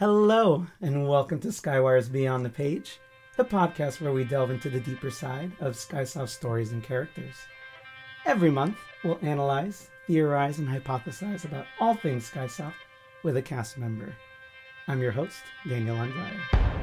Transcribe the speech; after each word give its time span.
Hello, 0.00 0.64
and 0.80 1.08
welcome 1.08 1.40
to 1.40 1.48
Skywires 1.48 2.12
Beyond 2.12 2.44
the 2.44 2.50
Page, 2.50 3.00
the 3.36 3.44
podcast 3.44 4.00
where 4.00 4.12
we 4.12 4.22
delve 4.22 4.52
into 4.52 4.70
the 4.70 4.78
deeper 4.78 5.10
side 5.10 5.50
of 5.58 5.74
Skysoft 5.74 6.28
stories 6.28 6.70
and 6.70 6.84
characters. 6.84 7.34
Every 8.24 8.48
month, 8.48 8.76
we'll 9.02 9.18
analyze, 9.22 9.90
theorize, 10.06 10.60
and 10.60 10.68
hypothesize 10.68 11.44
about 11.44 11.66
all 11.80 11.94
things 11.94 12.30
Skysoft 12.30 12.74
with 13.24 13.38
a 13.38 13.42
cast 13.42 13.76
member. 13.76 14.14
I'm 14.86 15.02
your 15.02 15.10
host, 15.10 15.42
Daniel 15.68 15.96
Andrade. 15.96 16.77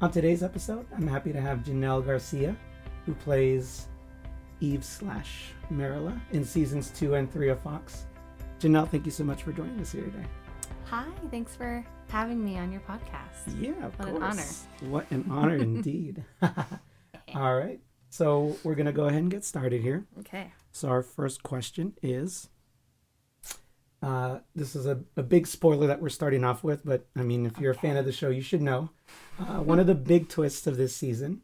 On 0.00 0.10
today's 0.10 0.42
episode, 0.42 0.86
I'm 0.96 1.06
happy 1.06 1.32
to 1.32 1.40
have 1.40 1.58
Janelle 1.58 2.04
Garcia, 2.04 2.56
who 3.04 3.14
plays 3.14 3.86
Eve 4.60 4.84
slash 4.84 5.52
Marilla 5.68 6.18
in 6.32 6.44
seasons 6.44 6.90
two 6.90 7.14
and 7.14 7.30
three 7.30 7.50
of 7.50 7.60
Fox. 7.60 8.06
Janelle, 8.60 8.88
thank 8.88 9.04
you 9.04 9.10
so 9.10 9.24
much 9.24 9.42
for 9.42 9.52
joining 9.52 9.78
us 9.80 9.92
here 9.92 10.04
today. 10.04 10.24
Hi, 10.86 11.04
thanks 11.30 11.54
for 11.54 11.84
having 12.08 12.42
me 12.44 12.56
on 12.58 12.72
your 12.72 12.80
podcast. 12.82 13.60
Yeah, 13.60 13.86
of 13.86 13.98
What 13.98 14.08
course. 14.08 14.16
an 14.16 14.22
honor. 14.22 14.90
What 14.90 15.10
an 15.10 15.26
honor 15.30 15.56
indeed. 15.60 16.24
All 17.34 17.56
right. 17.56 17.80
So 18.08 18.56
we're 18.64 18.74
going 18.74 18.86
to 18.86 18.92
go 18.92 19.04
ahead 19.04 19.20
and 19.22 19.30
get 19.30 19.44
started 19.44 19.82
here. 19.82 20.04
Okay. 20.20 20.50
So 20.72 20.88
our 20.88 21.02
first 21.02 21.42
question 21.42 21.94
is 22.02 22.48
uh, 24.02 24.38
this 24.54 24.74
is 24.74 24.86
a, 24.86 25.00
a 25.16 25.22
big 25.22 25.46
spoiler 25.46 25.86
that 25.86 26.00
we're 26.00 26.08
starting 26.08 26.44
off 26.44 26.64
with, 26.64 26.84
but 26.84 27.06
I 27.16 27.22
mean, 27.22 27.44
if 27.46 27.58
you're 27.58 27.72
a 27.72 27.76
fan 27.76 27.96
of 27.96 28.06
the 28.06 28.12
show, 28.12 28.30
you 28.30 28.40
should 28.40 28.62
know. 28.62 28.90
Uh, 29.38 29.60
one 29.60 29.78
of 29.78 29.86
the 29.86 29.94
big 29.94 30.28
twists 30.28 30.66
of 30.66 30.76
this 30.76 30.96
season 30.96 31.42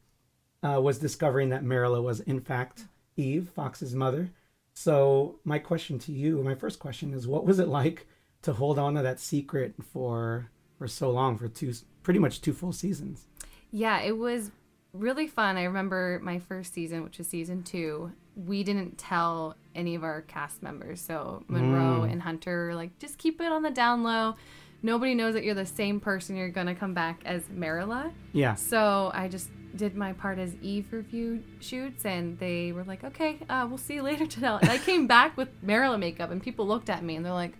uh, 0.63 0.81
was 0.81 0.99
discovering 0.99 1.51
that 1.51 1.65
Marilla 1.65 2.01
was, 2.01 2.21
in 2.21 2.41
fact, 2.41 2.85
Eve, 3.17 3.51
Fox's 3.55 3.95
mother. 3.95 4.31
So, 4.73 5.41
my 5.45 5.59
question 5.59 5.99
to 6.01 6.13
you, 6.13 6.43
my 6.43 6.55
first 6.55 6.79
question 6.79 7.15
is 7.15 7.27
what 7.27 7.47
was 7.47 7.59
it 7.59 7.69
like 7.69 8.07
to 8.43 8.53
hold 8.53 8.79
on 8.79 8.95
to 8.95 9.03
that 9.03 9.21
secret 9.21 9.75
for 9.93 10.51
for 10.79 10.87
so 10.87 11.11
long, 11.11 11.39
for 11.39 11.49
two, 11.49 11.73
pretty 12.03 12.21
much 12.21 12.43
two 12.43 12.53
full 12.53 12.73
seasons? 12.73 13.25
Yeah, 13.71 14.01
it 14.01 14.19
was 14.19 14.51
really 14.93 15.27
fun. 15.27 15.57
I 15.57 15.65
remember 15.65 16.21
my 16.23 16.39
first 16.39 16.75
season, 16.75 17.03
which 17.05 17.19
was 17.19 17.27
season 17.27 17.63
two. 17.63 18.13
We 18.37 18.63
didn't 18.63 18.99
tell 18.99 19.57
any 19.75 19.95
of 19.95 20.05
our 20.05 20.23
cast 20.23 20.63
members. 20.63 21.01
So 21.01 21.43
Monroe 21.49 22.03
and 22.03 22.23
Hunter 22.23 22.67
were 22.67 22.75
like, 22.75 22.99
just 22.99 23.19
keep 23.19 23.41
it 23.41 23.51
on 23.51 23.63
the 23.63 23.71
down 23.71 24.03
low. 24.03 24.37
Nobody 24.83 25.15
knows 25.15 25.35
that 25.35 25.45
you're 25.45 25.55
the 25.55 25.67
same 25.67 26.01
person. 26.01 26.37
You're 26.37 26.49
going 26.49 26.67
to 26.67 26.75
come 26.75 26.95
back 26.95 27.21
as 27.25 27.49
Marilla. 27.51 28.13
Yeah. 28.33 28.55
So 28.55 29.11
I 29.15 29.29
just 29.29 29.49
did 29.75 29.95
my 29.95 30.13
part 30.13 30.39
as 30.39 30.55
Eve 30.63 30.87
few 31.11 31.43
shoots, 31.61 32.05
and 32.05 32.39
they 32.39 32.73
were 32.73 32.85
like, 32.85 33.05
"Okay, 33.05 33.39
uh, 33.49 33.67
we'll 33.69 33.79
see 33.79 33.95
you 33.95 34.03
later." 34.03 34.27
Tonight. 34.29 34.61
And 34.63 34.71
I 34.71 34.79
came 34.79 35.07
back 35.07 35.37
with 35.37 35.49
Marilla 35.63 35.99
makeup, 35.99 36.31
and 36.31 36.43
people 36.43 36.67
looked 36.67 36.91
at 36.91 37.03
me 37.03 37.17
and 37.17 37.25
they're 37.25 37.33
like, 37.33 37.55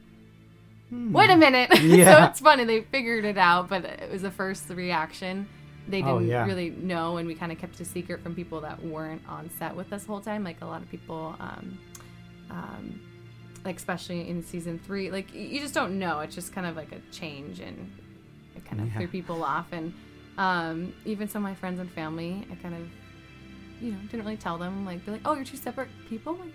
"Wait 0.91 1.31
a 1.31 1.37
minute!" 1.37 1.71
so 1.75 2.25
it's 2.25 2.41
funny 2.41 2.65
they 2.65 2.83
figured 2.83 3.25
it 3.25 3.39
out, 3.39 3.69
but 3.69 3.85
it 3.85 4.11
was 4.11 4.23
the 4.23 4.31
first 4.31 4.69
reaction. 4.71 5.49
They 5.89 6.03
Oh, 6.03 6.19
didn't 6.19 6.29
yeah. 6.31 6.45
really 6.47 6.71
know, 6.71 7.17
and 7.19 7.29
we 7.29 7.35
kind 7.35 7.53
of 7.53 7.59
kept 7.59 7.79
a 7.81 7.85
secret 7.85 8.21
from 8.23 8.35
people 8.35 8.61
that 8.63 8.83
weren't 8.85 9.23
on 9.29 9.49
set 9.59 9.75
with 9.77 9.93
us 9.93 10.03
the 10.03 10.09
whole 10.09 10.21
time. 10.21 10.43
Like 10.43 10.61
a 10.63 10.67
lot 10.67 10.83
of 10.83 10.91
people, 10.91 11.37
um, 11.39 11.79
um, 12.51 13.01
like 13.65 13.77
especially 13.77 14.29
in 14.29 14.43
season 14.43 14.79
three, 14.85 15.11
like 15.11 15.33
you 15.35 15.61
just 15.61 15.75
don't 15.75 15.99
know. 15.99 16.21
It's 16.21 16.35
just 16.35 16.53
kind 16.53 16.67
of 16.67 16.77
like 16.77 16.93
a 16.93 16.99
change, 17.13 17.61
and 17.61 17.91
it 18.57 18.65
kind 18.65 18.81
of 18.83 18.89
Yeah. 18.89 18.99
threw 18.99 19.09
people 19.09 19.45
off. 19.45 19.67
And 19.73 19.93
um, 20.39 20.93
even 21.05 21.29
some 21.29 21.45
of 21.45 21.51
my 21.51 21.55
friends 21.55 21.79
and 21.81 21.91
family, 21.93 22.47
I 22.51 22.57
kind 22.57 22.75
of, 22.75 22.89
you 23.81 23.93
know, 23.93 23.99
didn't 24.11 24.25
really 24.25 24.37
tell 24.37 24.59
them. 24.59 24.85
Like, 24.85 25.05
be 25.07 25.13
like, 25.13 25.21
"Oh, 25.25 25.35
you're 25.35 25.45
two 25.45 25.57
separate 25.57 25.89
people." 26.09 26.35
Like, 26.35 26.53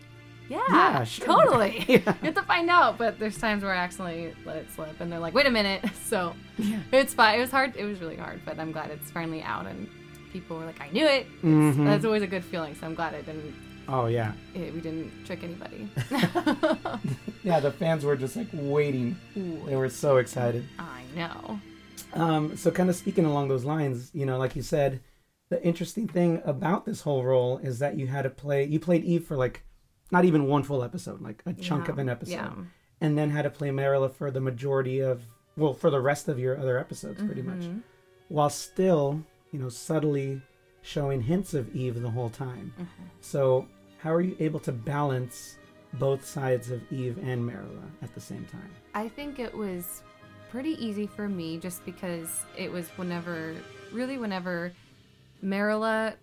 yeah, 0.50 0.60
Yeah, 0.70 1.04
sure. 1.04 1.26
totally. 1.26 1.86
Yeah. 1.88 1.98
You 2.22 2.26
have 2.26 2.36
to 2.36 2.44
find 2.44 2.70
out, 2.70 2.98
but 2.98 3.20
there's 3.20 3.38
times 3.38 3.64
where 3.64 3.74
I 3.74 3.78
accidentally 3.78 4.34
let 4.46 4.58
it 4.58 4.68
slip, 4.76 5.00
and 5.00 5.12
they're 5.12 5.20
like, 5.20 5.34
"Wait 5.34 5.46
a 5.46 5.52
minute." 5.52 5.84
So 6.04 6.34
Yeah. 6.58 6.80
it's 6.92 7.14
fine. 7.14 7.38
It 7.38 7.42
was 7.42 7.52
hard. 7.52 7.76
It 7.76 7.86
was 7.86 8.00
really 8.02 8.18
hard, 8.18 8.42
but 8.46 8.60
I'm 8.60 8.72
glad 8.72 8.90
it's 8.92 9.10
finally 9.12 9.42
out, 9.42 9.66
and 9.66 9.88
people 10.34 10.58
were 10.58 10.66
like, 10.66 10.82
"I 10.82 10.90
knew 10.90 11.06
it." 11.06 11.26
Mhm. 11.42 11.86
That's 11.86 12.06
always 12.06 12.22
a 12.24 12.28
good 12.28 12.44
feeling. 12.44 12.76
So 12.76 12.86
I'm 12.86 12.96
glad 12.96 13.14
it 13.14 13.26
didn't. 13.26 13.54
Oh, 13.88 14.06
yeah. 14.06 14.34
It, 14.54 14.74
we 14.74 14.80
didn't 14.80 15.12
trick 15.26 15.44
anybody. 15.44 15.90
Yeah, 17.44 17.60
the 17.60 17.72
fans 17.72 18.06
were 18.06 18.16
just 18.16 18.36
like 18.36 18.48
waiting. 18.54 19.18
They 19.36 19.76
were 19.76 19.90
so 19.90 20.18
excited. 20.18 20.64
I 20.78 21.02
know. 21.16 21.60
Um, 22.14 22.56
so, 22.56 22.70
kind 22.70 22.88
of 22.90 22.96
speaking 22.96 23.26
along 23.26 23.48
those 23.48 23.66
lines, 23.66 24.12
you 24.14 24.26
know, 24.28 24.38
like 24.38 24.56
you 24.56 24.62
said, 24.62 25.02
the 25.50 25.62
interesting 25.64 26.08
thing 26.08 26.42
about 26.46 26.86
this 26.86 27.02
whole 27.02 27.24
role 27.24 27.58
is 27.58 27.80
that 27.80 27.98
you 27.98 28.06
had 28.08 28.24
to 28.24 28.30
play, 28.30 28.64
you 28.66 28.80
played 28.80 29.04
Eve 29.04 29.26
for 29.26 29.36
like 29.36 29.64
not 30.12 30.26
even 30.26 30.46
one 30.48 30.64
full 30.64 30.84
episode, 30.84 31.22
like 31.22 31.42
a 31.46 31.54
chunk 31.54 31.86
Yeah. 31.88 31.92
of 31.94 31.98
an 32.00 32.10
episode, 32.10 32.32
Yeah. 32.34 32.54
and 33.00 33.18
then 33.18 33.30
had 33.30 33.44
to 33.44 33.50
play 33.50 33.72
Marilla 33.72 34.10
for 34.10 34.30
the 34.32 34.42
majority 34.42 35.00
of, 35.00 35.24
well, 35.58 35.74
for 35.74 35.90
the 35.90 36.02
rest 36.02 36.28
of 36.28 36.38
your 36.40 36.58
other 36.58 36.78
episodes, 36.78 37.22
pretty 37.24 37.42
much, 37.42 37.62
Mhm. 37.62 37.82
while 38.30 38.50
still, 38.50 39.24
you 39.52 39.60
know, 39.60 39.70
subtly 39.70 40.42
showing 40.82 41.22
hints 41.22 41.54
of 41.54 41.74
Eve 41.76 42.02
the 42.02 42.10
whole 42.12 42.30
time. 42.30 42.74
Mm-hmm. 42.76 43.04
So, 43.22 43.68
how 44.00 44.14
are 44.14 44.22
you 44.22 44.36
able 44.40 44.60
to 44.62 44.72
balance 44.72 45.58
both 45.94 46.26
sides 46.26 46.72
of 46.72 46.82
Eve 46.92 47.20
and 47.22 47.46
Marilla 47.46 47.84
at 48.02 48.14
the 48.16 48.22
same 48.22 48.46
time? 48.46 48.72
I 48.96 49.08
think 49.10 49.40
it 49.40 49.54
was 49.56 50.02
pretty 50.50 50.72
easy 50.84 51.06
for 51.08 51.30
me 51.30 51.58
just 51.58 51.86
because 51.86 52.46
it 52.58 52.72
was 52.72 52.90
whenever, 52.98 53.56
really, 53.94 54.18
whenever 54.18 54.74
Marilla 55.42 56.16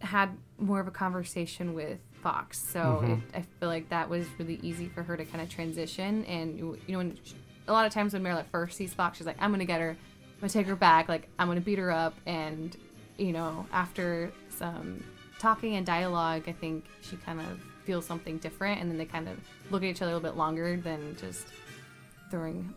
had 0.00 0.36
more 0.58 0.78
of 0.80 0.86
a 0.86 0.90
conversation 0.92 1.74
with 1.74 1.98
Fox. 2.22 2.58
So 2.58 2.80
Mhm. 3.04 3.18
it, 3.18 3.36
I 3.36 3.42
feel 3.60 3.68
like 3.68 3.88
that 3.90 4.08
was 4.08 4.26
really 4.38 4.58
easy 4.62 4.88
for 4.88 5.02
her 5.02 5.16
to 5.16 5.24
kind 5.24 5.40
of 5.42 5.48
transition. 5.48 6.24
And, 6.24 6.58
you 6.58 6.78
know, 6.88 6.98
when 6.98 7.18
she, 7.22 7.34
a 7.66 7.72
lot 7.72 7.86
of 7.86 7.92
times 7.92 8.12
when 8.12 8.22
Marilla 8.22 8.44
first 8.50 8.76
sees 8.76 8.92
Fox, 8.94 9.18
she's 9.18 9.26
like, 9.26 9.36
I'm 9.40 9.50
going 9.50 9.60
to 9.60 9.66
get 9.66 9.80
her, 9.80 9.90
I'm 9.90 10.40
going 10.40 10.48
to 10.48 10.52
take 10.52 10.66
her 10.66 10.76
back, 10.76 11.08
like, 11.08 11.28
I'm 11.38 11.46
going 11.48 11.58
to 11.58 11.64
beat 11.64 11.78
her 11.78 11.90
up. 11.90 12.14
And, 12.26 12.76
you 13.16 13.32
know, 13.32 13.66
after 13.72 14.32
some 14.50 15.02
talking 15.38 15.74
and 15.76 15.84
dialogue, 15.86 16.44
I 16.46 16.52
think 16.52 16.84
she 17.00 17.16
kind 17.16 17.40
of 17.40 17.60
feels 17.84 18.04
something 18.06 18.38
different. 18.38 18.80
And 18.80 18.90
then 18.90 18.98
they 18.98 19.04
kind 19.06 19.28
of 19.28 19.36
look 19.70 19.82
at 19.82 19.88
each 19.88 20.02
other 20.02 20.10
a 20.12 20.14
little 20.14 20.30
bit 20.30 20.36
longer 20.36 20.76
than 20.76 21.16
just 21.16 21.46
throwing 22.30 22.74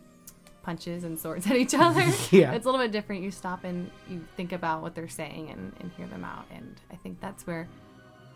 punches 0.62 1.04
and 1.04 1.18
swords 1.18 1.46
at 1.50 1.56
each 1.56 1.74
other. 1.74 2.04
Yeah. 2.30 2.52
It's 2.52 2.64
a 2.66 2.70
little 2.70 2.84
bit 2.84 2.92
different. 2.92 3.22
You 3.22 3.30
stop 3.30 3.64
and 3.64 3.90
you 4.08 4.24
think 4.36 4.52
about 4.52 4.80
what 4.82 4.94
they're 4.94 5.08
saying 5.08 5.50
and, 5.50 5.72
and 5.80 5.90
hear 5.96 6.06
them 6.06 6.24
out. 6.24 6.44
And 6.54 6.76
I 6.90 6.96
think 6.96 7.20
that's 7.20 7.46
where 7.46 7.68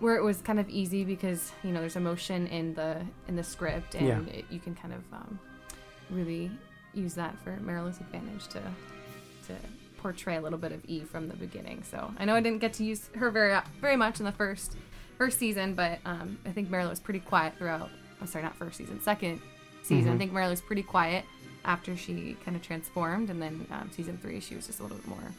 where 0.00 0.16
it 0.16 0.22
was 0.22 0.40
kind 0.42 0.58
of 0.60 0.68
easy 0.68 1.04
because 1.04 1.52
you 1.62 1.70
know 1.72 1.80
there's 1.80 1.96
emotion 1.96 2.46
in 2.48 2.74
the 2.74 3.00
in 3.28 3.36
the 3.36 3.42
script 3.44 3.94
and 3.94 4.06
Yeah. 4.06 4.20
it, 4.32 4.44
you 4.50 4.58
can 4.60 4.74
kind 4.74 4.92
of 4.94 5.02
um, 5.12 5.38
really 6.10 6.50
use 6.94 7.14
that 7.14 7.38
for 7.42 7.56
Marilla's 7.60 7.98
advantage 8.00 8.46
to 8.48 8.60
to 9.48 9.54
portray 9.98 10.36
a 10.36 10.40
little 10.40 10.58
bit 10.58 10.72
of 10.72 10.84
Eve 10.84 11.08
from 11.08 11.28
the 11.28 11.36
beginning. 11.36 11.82
So 11.82 12.12
I 12.18 12.24
know 12.24 12.34
I 12.34 12.40
didn't 12.40 12.58
get 12.60 12.72
to 12.74 12.84
use 12.84 13.08
her 13.16 13.30
very 13.30 13.58
very 13.80 13.96
much 13.96 14.18
in 14.20 14.26
the 14.26 14.32
first 14.32 14.76
first 15.18 15.38
season, 15.38 15.74
but 15.74 15.98
um, 16.04 16.38
I 16.44 16.50
think 16.50 16.68
Marilla 16.70 16.90
was 16.90 17.00
pretty 17.00 17.20
quiet 17.20 17.56
throughout. 17.56 17.88
I'm 18.20 18.26
sorry, 18.26 18.44
not 18.44 18.54
first 18.56 18.76
season, 18.76 19.00
second 19.00 19.40
season. 19.82 20.12
I 20.12 20.14
Mhm. 20.14 20.18
think 20.18 20.32
Marilla 20.32 20.50
was 20.50 20.60
pretty 20.60 20.82
quiet 20.82 21.24
after 21.64 21.96
she 21.96 22.36
kind 22.44 22.56
of 22.56 22.62
transformed, 22.62 23.30
and 23.30 23.40
then 23.42 23.66
um, 23.70 23.90
season 23.92 24.18
three 24.18 24.40
she 24.40 24.54
was 24.54 24.66
just 24.66 24.80
a 24.80 24.82
little 24.82 24.98
bit 24.98 25.08
more 25.08 25.32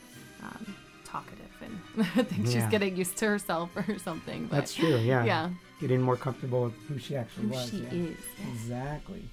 um, 0.43 0.75
talkative, 1.07 1.45
and 1.61 1.79
I 2.15 2.23
think 2.23 2.47
she's 2.47 2.65
getting 2.65 2.95
used 2.97 3.15
to 3.17 3.27
herself 3.27 3.69
or 3.75 3.97
something. 4.03 4.47
But 4.47 4.57
That's 4.57 4.73
true, 4.73 4.97
yeah. 4.97 5.23
yeah, 5.23 5.49
Getting 5.79 6.01
more 6.01 6.17
comfortable 6.17 6.65
with 6.65 6.73
who 6.87 6.99
she 6.99 7.15
actually 7.15 7.47
who 7.47 7.53
was. 7.53 7.69
she 7.69 7.77
yeah. 7.77 7.89
is. 7.91 8.17
yes. 8.39 8.47
Exactly. 8.53 9.23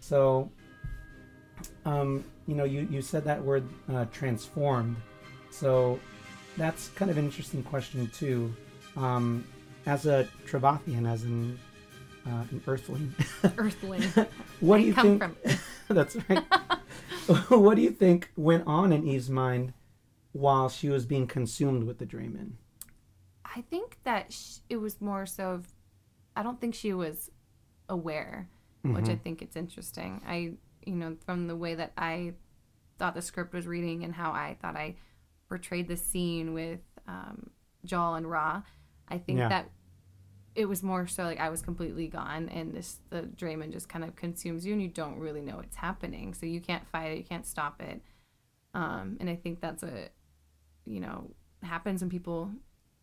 So, 0.00 0.50
um, 1.86 2.24
you 2.46 2.54
know, 2.54 2.64
you, 2.64 2.86
you 2.90 3.00
said 3.00 3.24
that 3.24 3.42
word 3.42 3.64
uh, 3.92 4.04
transformed. 4.12 4.96
So 5.50 5.98
that's 6.56 6.88
kind 6.88 7.10
of 7.10 7.16
an 7.16 7.24
interesting 7.24 7.62
question, 7.62 8.08
too. 8.08 8.54
Um, 8.96 9.44
as 9.86 10.06
a 10.06 10.28
Trevathian, 10.46 11.10
as 11.10 11.24
an, 11.24 11.58
uh, 12.26 12.44
an 12.50 12.62
earthling, 12.66 13.14
Earthling. 13.58 14.02
what 14.60 14.78
do 14.78 14.84
you 14.84 14.94
come 14.94 15.18
think? 15.18 15.34
from 15.86 15.96
that's 15.96 16.16
right. 16.28 16.42
what 17.50 17.74
do 17.76 17.82
you 17.82 17.90
think 17.90 18.30
went 18.36 18.66
on 18.66 18.92
in 18.92 19.06
Eve's 19.06 19.28
mind 19.30 19.72
while 20.34 20.68
she 20.68 20.88
was 20.90 21.06
being 21.06 21.26
consumed 21.26 21.84
with 21.84 21.98
the 21.98 22.06
Draymond? 22.06 22.52
I 23.44 23.60
think 23.62 23.98
that 24.04 24.32
sh- 24.32 24.58
it 24.68 24.76
was 24.78 25.00
more 25.00 25.26
so. 25.26 25.50
Of, 25.52 25.68
I 26.36 26.42
don't 26.42 26.60
think 26.60 26.74
she 26.74 26.92
was 26.92 27.30
aware, 27.88 28.48
which 28.82 29.08
I 29.08 29.14
Mhm. 29.14 29.20
think 29.22 29.42
it's 29.42 29.56
interesting. 29.56 30.20
I, 30.26 30.54
you 30.84 30.94
know, 30.96 31.16
from 31.24 31.46
the 31.46 31.56
way 31.56 31.74
that 31.76 31.92
I 31.96 32.34
thought 32.98 33.14
the 33.14 33.22
script 33.22 33.52
was 33.54 33.66
reading 33.66 34.02
and 34.04 34.12
how 34.14 34.32
I 34.32 34.56
thought 34.60 34.76
I 34.76 34.96
portrayed 35.48 35.88
the 35.88 35.96
scene 35.96 36.52
with 36.52 36.80
um, 37.06 37.50
Jal 37.84 38.14
and 38.16 38.28
Ra, 38.28 38.62
I 39.08 39.18
think 39.18 39.38
Yeah. 39.38 39.48
that 39.50 39.70
it 40.56 40.66
was 40.66 40.82
more 40.82 41.06
so 41.06 41.24
like 41.24 41.38
I 41.40 41.50
was 41.50 41.62
completely 41.62 42.08
gone, 42.08 42.48
and 42.48 42.72
this 42.72 43.00
the 43.10 43.22
Draymond 43.22 43.72
just 43.72 43.88
kind 43.88 44.04
of 44.04 44.16
consumes 44.16 44.64
you, 44.66 44.72
and 44.72 44.82
you 44.82 44.88
don't 44.88 45.18
really 45.18 45.42
know 45.42 45.56
what's 45.56 45.76
happening, 45.76 46.32
so 46.34 46.46
you 46.46 46.60
can't 46.60 46.86
fight 46.88 47.12
it, 47.12 47.18
you 47.18 47.24
can't 47.24 47.46
stop 47.46 47.80
it. 47.82 48.02
Um, 48.72 49.16
and 49.20 49.28
I 49.30 49.36
think 49.36 49.60
that's 49.60 49.82
a, 49.82 50.08
you 50.86 51.00
know, 51.00 51.30
happens 51.62 52.00
when 52.02 52.10
people 52.10 52.50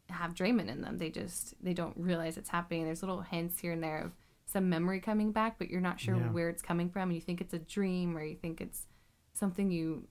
have 0.09 0.33
Draymond 0.33 0.69
in 0.69 0.81
them. 0.81 0.97
They 0.97 1.09
just 1.09 1.53
they 1.63 1.73
don't 1.73 1.95
realize 1.97 2.37
it's 2.37 2.49
happening. 2.49 2.85
There's 2.85 3.01
little 3.01 3.21
hints 3.21 3.59
here 3.59 3.71
and 3.71 3.81
there 3.83 4.03
of 4.05 4.11
some 4.45 4.69
memory 4.69 4.99
coming 4.99 5.31
back, 5.31 5.57
but 5.57 5.69
you're 5.69 5.79
not 5.81 5.99
sure 5.99 6.15
Yeah. 6.15 6.29
where 6.31 6.49
it's 6.49 6.61
coming 6.61 6.89
from. 6.89 7.03
And 7.03 7.13
you 7.15 7.21
think 7.21 7.39
it's 7.41 7.53
a 7.53 7.59
dream 7.59 8.17
or 8.17 8.23
you 8.23 8.35
think 8.35 8.59
it's 8.59 8.85
something 9.33 9.71
you, 9.71 10.07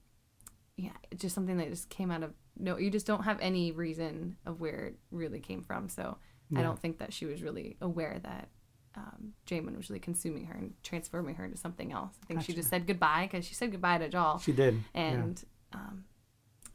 yeah, 0.77 0.93
just 1.17 1.35
something 1.35 1.59
that 1.59 1.69
just 1.69 1.91
came 1.91 2.11
out 2.11 2.23
of 2.23 2.33
no. 2.59 2.79
You 2.79 2.91
just 2.91 3.07
don't 3.07 3.25
have 3.25 3.39
any 3.41 3.73
reason 3.73 4.37
of 4.47 4.61
where 4.61 4.87
it 4.87 4.99
really 5.11 5.41
came 5.41 5.63
from. 5.63 5.89
So 5.89 6.17
I 6.57 6.63
don't 6.63 6.81
think 6.81 6.99
that 6.99 7.13
she 7.13 7.27
was 7.27 7.43
really 7.43 7.77
aware 7.81 8.19
that 8.25 8.49
um, 8.97 9.35
Draymond 9.47 9.77
was 9.77 9.89
really 9.89 10.01
consuming 10.01 10.47
her 10.47 10.55
and 10.55 10.73
transforming 10.83 11.37
her 11.37 11.45
into 11.45 11.57
something 11.57 11.93
else. 11.93 12.15
I 12.23 12.27
think 12.27 12.43
she 12.43 12.53
just 12.53 12.69
said 12.71 12.87
goodbye 12.89 13.29
because 13.31 13.45
she 13.47 13.55
said 13.55 13.71
goodbye 13.71 13.99
to 13.99 14.09
Jal, 14.09 14.39
She 14.41 14.53
did. 14.53 14.81
and 14.95 15.41
um, 15.73 16.05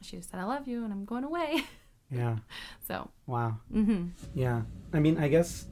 she 0.00 0.16
just 0.16 0.30
said 0.30 0.40
I 0.40 0.44
love 0.44 0.66
you 0.68 0.84
and 0.84 0.92
I'm 0.92 1.04
going 1.04 1.24
away. 1.24 1.64
yeah. 2.10 2.18
yeah. 2.18 2.36
so 2.86 3.10
Wow. 3.26 3.58
hmm 3.72 4.08
Yeah. 4.34 4.62
I 4.92 5.00
mean, 5.00 5.18
I 5.18 5.28
guess 5.28 5.66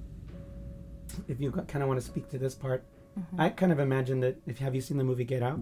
if 1.28 1.40
you 1.40 1.50
kind 1.52 1.82
of 1.82 1.88
want 1.88 2.00
to 2.00 2.06
speak 2.06 2.28
to 2.30 2.38
this 2.38 2.54
part, 2.54 2.84
Mm-hmm. 3.16 3.40
I 3.40 3.48
kind 3.50 3.70
of 3.70 3.78
imagine 3.78 4.18
that 4.20 4.38
if 4.44 4.58
have 4.58 4.74
you 4.74 4.80
seen 4.80 4.96
the 4.96 5.04
movie 5.04 5.22
Get 5.22 5.40
Out? 5.40 5.60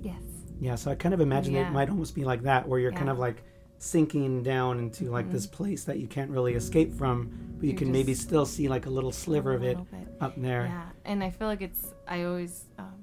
yes, 0.00 0.22
Yeah, 0.60 0.76
so 0.76 0.88
I 0.92 0.94
kind 0.94 1.12
of 1.12 1.20
imagine 1.20 1.52
Yeah. 1.54 1.66
it 1.68 1.72
might 1.72 1.90
almost 1.90 2.14
be 2.14 2.22
like 2.22 2.42
that, 2.44 2.68
where 2.68 2.78
you're 2.78 2.92
kind 2.92 3.10
of 3.10 3.18
like 3.18 3.42
sinking 3.78 4.44
down 4.44 4.78
into 4.78 5.10
like 5.10 5.28
this 5.28 5.44
place 5.44 5.82
that 5.82 5.98
you 5.98 6.06
can't 6.06 6.30
really 6.30 6.54
escape 6.54 6.94
from, 6.94 7.28
but 7.56 7.64
you 7.64 7.70
You're 7.70 7.78
can 7.80 7.90
maybe 7.90 8.14
still 8.14 8.46
see 8.46 8.68
like 8.68 8.86
a 8.86 8.90
little 8.90 9.10
sliver 9.10 9.50
a 9.50 9.56
of 9.56 9.64
it 9.64 9.78
bit. 9.90 10.08
up 10.20 10.40
there. 10.40 10.66
Yeah, 10.66 10.84
and 11.04 11.24
I 11.24 11.30
feel 11.30 11.48
like 11.48 11.60
it's. 11.60 11.92
I 12.06 12.22
always 12.22 12.66
um, 12.78 13.01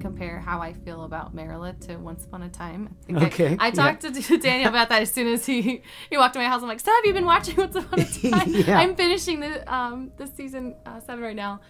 compare 0.00 0.38
how 0.40 0.60
I 0.60 0.72
feel 0.72 1.04
about 1.04 1.34
Marilla 1.34 1.72
to 1.82 1.96
Once 1.96 2.24
Upon 2.24 2.42
a 2.42 2.48
Time. 2.48 2.94
I 3.02 3.06
think 3.06 3.18
I- 3.18 3.26
Okay, 3.26 3.56
I, 3.58 3.66
yeah. 3.66 3.70
talked 3.72 4.00
to 4.02 4.38
Daniel 4.38 4.68
about 4.68 4.88
that 4.90 5.02
as 5.02 5.10
soon 5.12 5.26
as 5.28 5.46
he 5.46 5.82
he 6.10 6.16
walked 6.16 6.34
to 6.34 6.38
my 6.40 6.46
house. 6.46 6.62
I'm 6.62 6.68
like, 6.68 6.80
"So 6.80 6.92
have 6.92 7.04
you 7.06 7.12
been 7.12 7.24
watching 7.24 7.56
Once 7.64 7.74
Upon 7.76 8.00
a 8.00 8.04
Time?" 8.30 8.48
Yeah. 8.52 8.78
I'm 8.78 8.94
finishing 8.96 9.40
the 9.40 9.72
um 9.72 10.10
the 10.16 10.26
season 10.26 10.74
uh, 10.84 11.00
seven 11.00 11.22
right 11.22 11.36
now, 11.36 11.60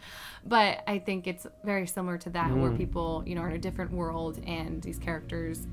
but 0.45 0.83
I 0.87 0.99
think 0.99 1.27
it's 1.27 1.47
very 1.65 1.87
similar 1.87 2.19
to 2.19 2.31
that, 2.31 2.51
where 2.55 2.71
Mm. 2.71 2.77
people 2.79 3.23
you 3.27 3.35
know 3.35 3.43
are 3.43 3.51
in 3.51 3.57
a 3.57 3.59
different 3.59 3.93
world 3.93 4.41
and 4.47 4.83
these 4.83 4.99
characters 4.99 5.67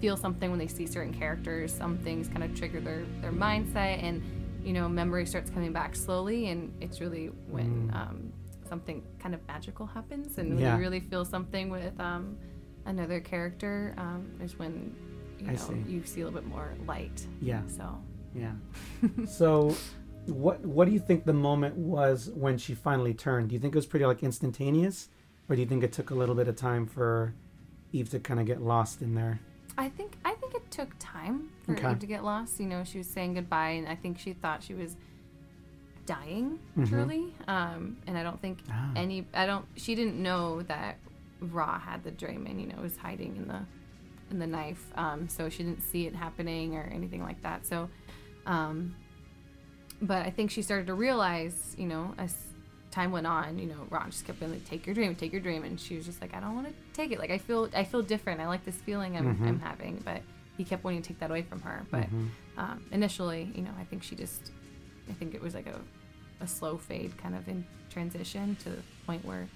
feel 0.00 0.16
something 0.16 0.48
when 0.50 0.58
they 0.58 0.66
see 0.66 0.86
certain 0.86 1.12
characters. 1.12 1.72
Some 1.72 1.98
things 1.98 2.28
kind 2.28 2.42
of 2.42 2.54
trigger 2.54 2.80
their 2.80 3.04
their 3.22 3.32
mindset 3.32 4.02
and. 4.02 4.22
You 4.62 4.74
know, 4.74 4.90
memory 4.90 5.24
starts 5.24 5.48
coming 5.50 5.72
back 5.72 5.96
slowly, 5.96 6.50
and 6.50 6.70
it's 6.82 7.00
really 7.00 7.30
when 7.48 7.90
um, 7.94 8.30
something 8.70 9.02
kind 9.18 9.34
of 9.34 9.46
magical 9.46 9.84
happens 9.86 10.38
and 10.38 10.54
when. 10.54 10.62
Yeah. 10.62 10.74
you 10.74 10.80
really 10.80 11.00
feel 11.00 11.24
something 11.26 11.68
with 11.68 11.98
um, 12.00 12.38
another 12.86 13.20
character 13.20 13.94
um, 13.98 14.30
is 14.42 14.58
when 14.58 14.94
you 15.38 15.48
know 15.48 15.56
see. 15.56 15.84
you 15.86 16.02
see 16.04 16.20
a 16.22 16.24
little 16.24 16.40
bit 16.40 16.48
more 16.48 16.72
light 16.86 17.26
Yeah, 17.42 17.60
so 17.66 17.98
yeah. 18.34 18.52
so, 19.26 19.74
what 20.26 20.60
what 20.60 20.86
do 20.86 20.92
you 20.92 21.00
think 21.00 21.24
the 21.26 21.32
moment 21.50 21.76
was 21.76 22.30
when 22.34 22.56
she 22.58 22.74
finally 22.74 23.12
turned? 23.12 23.48
Do 23.50 23.54
you 23.54 23.60
think 23.60 23.74
it 23.74 23.78
was 23.78 23.86
pretty 23.86 24.06
like 24.06 24.22
instantaneous, 24.22 25.08
or 25.48 25.56
do 25.56 25.60
you 25.62 25.68
think 25.68 25.82
it 25.82 25.92
took 25.92 26.10
a 26.10 26.14
little 26.14 26.34
bit 26.36 26.46
of 26.48 26.56
time 26.56 26.86
for 26.86 27.34
Eve 27.92 28.08
to 28.10 28.20
kind 28.20 28.38
of 28.40 28.46
get 28.46 28.62
lost 28.62 29.02
in 29.02 29.14
there? 29.14 29.40
i 29.78 29.88
think 29.88 30.16
i 30.24 30.32
think 30.34 30.52
it 30.54 30.68
took 30.70 30.90
time 30.98 31.48
for 31.64 31.72
Okay. 31.72 31.90
Eve 31.92 31.98
to 32.00 32.06
get 32.06 32.24
lost 32.24 32.58
you 32.60 32.66
know 32.66 32.82
she 32.84 32.98
was 32.98 33.06
saying 33.08 33.34
goodbye 33.34 33.70
and 33.70 33.88
i 33.88 33.94
think 33.94 34.18
she 34.18 34.32
thought 34.32 34.62
she 34.64 34.74
was 34.74 34.96
dying 36.14 36.58
Mhm. 36.76 36.88
truly 36.88 37.22
um, 37.56 37.80
and 38.06 38.14
i 38.20 38.22
don't 38.26 38.40
think 38.44 38.56
Ah. 38.70 38.90
any 39.04 39.18
i 39.42 39.44
don't 39.50 39.64
she 39.76 39.92
didn't 39.94 40.18
know 40.28 40.62
that 40.72 40.92
ra 41.58 41.78
had 41.88 41.98
the 42.04 42.10
Draymond, 42.20 42.58
you 42.62 42.66
know 42.70 42.78
was 42.82 42.96
hiding 43.06 43.32
in 43.40 43.46
the 43.52 43.60
in 44.32 44.38
the 44.44 44.46
knife 44.56 44.84
um, 45.02 45.28
so 45.28 45.48
she 45.48 45.62
didn't 45.66 45.82
see 45.82 46.02
it 46.08 46.14
happening 46.24 46.68
or 46.78 46.82
anything 46.98 47.22
like 47.28 47.40
that 47.42 47.66
so 47.66 47.88
um, 48.54 48.94
but 50.02 50.20
i 50.26 50.30
think 50.30 50.50
she 50.50 50.62
started 50.62 50.86
to 50.86 50.94
realize 50.94 51.56
you 51.78 51.86
know 51.92 52.04
as 52.18 52.32
time 52.90 53.10
went 53.12 53.26
on 53.26 53.58
you 53.62 53.66
know 53.72 53.80
ron 53.90 54.10
just 54.10 54.24
kept 54.26 54.38
being 54.40 54.50
like 54.52 54.64
take 54.72 54.82
your 54.86 54.94
dream 54.94 55.14
take 55.14 55.32
your 55.32 55.40
dream 55.48 55.62
and 55.64 55.78
she 55.80 55.96
was 55.96 56.04
just 56.10 56.20
like 56.20 56.32
i 56.34 56.40
don't 56.40 56.54
want 56.54 56.66
to 56.66 56.74
take 56.92 57.12
it 57.12 57.18
like 57.18 57.30
i 57.30 57.38
feel 57.38 57.68
i 57.74 57.84
feel 57.84 58.02
different 58.02 58.40
i 58.40 58.46
like 58.54 58.64
this 58.64 58.76
feeling 58.76 59.16
i'm, 59.16 59.36
Mhm. 59.36 59.46
I'm 59.48 59.60
having 59.60 59.94
but 60.04 60.22
he 60.56 60.64
kept 60.64 60.82
wanting 60.84 61.02
to 61.02 61.08
take 61.08 61.20
that 61.20 61.30
away 61.30 61.42
from 61.50 61.60
her 61.62 61.76
but 61.90 62.06
Mhm. 62.10 62.28
um, 62.62 62.78
initially 62.90 63.42
you 63.54 63.62
know 63.62 63.74
i 63.78 63.84
think 63.84 64.02
she 64.02 64.14
just 64.16 64.42
i 65.08 65.12
think 65.18 65.34
it 65.34 65.42
was 65.46 65.54
like 65.54 65.66
a, 65.66 65.78
a 66.40 66.46
slow 66.46 66.76
fade 66.78 67.16
kind 67.18 67.34
of 67.34 67.48
in 67.48 67.64
transition 67.90 68.56
to 68.62 68.70
the 68.70 68.82
point 69.06 69.24
where 69.24 69.48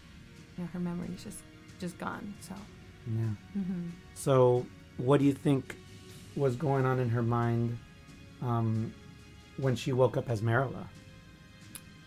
you 0.56 0.64
know 0.64 0.68
her 0.72 0.78
memory's 0.80 1.22
just 1.24 1.38
just 1.80 1.98
gone 1.98 2.34
so 2.40 2.54
Yeah. 3.06 3.22
hmm 3.62 3.88
So, 4.14 4.66
what 4.96 5.18
do 5.20 5.24
you 5.26 5.32
think 5.32 5.76
was 6.36 6.56
going 6.56 6.84
on 6.84 6.98
in 6.98 7.08
her 7.10 7.22
mind 7.22 7.78
um, 8.42 8.92
when 9.56 9.76
she 9.76 9.92
woke 9.92 10.16
up 10.16 10.28
as 10.30 10.42
Marilla? 10.42 10.88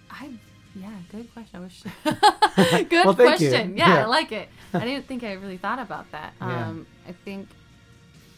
I 0.10 0.32
yeah, 0.76 0.92
good 1.12 1.32
question. 1.34 1.56
I 1.60 1.60
wish 1.60 1.84
good 2.90 3.06
Well, 3.06 3.16
question. 3.16 3.76
Yeah, 3.78 3.96
Yeah. 3.96 4.04
I 4.04 4.06
like 4.06 4.32
it. 4.32 4.48
I 4.74 4.80
didn't 4.86 5.08
think 5.08 5.24
I 5.24 5.34
really 5.34 5.58
thought 5.58 5.80
about 5.80 6.12
that. 6.12 6.34
Yeah. 6.40 6.68
Um, 6.68 6.86
I 7.08 7.14
think 7.26 7.48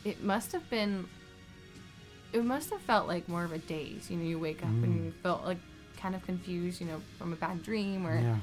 it 0.05 0.23
must 0.23 0.51
have 0.53 0.69
been. 0.69 1.07
It 2.31 2.45
must 2.45 2.69
have 2.69 2.81
felt 2.81 3.07
like 3.07 3.27
more 3.27 3.43
of 3.43 3.51
a 3.51 3.57
daze. 3.57 4.09
You 4.09 4.17
know, 4.17 4.23
you 4.23 4.39
wake 4.39 4.61
up 4.63 4.69
Mm. 4.69 4.83
and 4.83 5.05
you 5.05 5.11
felt 5.23 5.43
like 5.45 5.57
kind 5.99 6.15
of 6.15 6.23
confused. 6.25 6.79
You 6.81 6.87
know, 6.87 7.01
from 7.17 7.33
a 7.33 7.35
bad 7.35 7.63
dream 7.63 8.05
or 8.07 8.19
Yeah. 8.19 8.37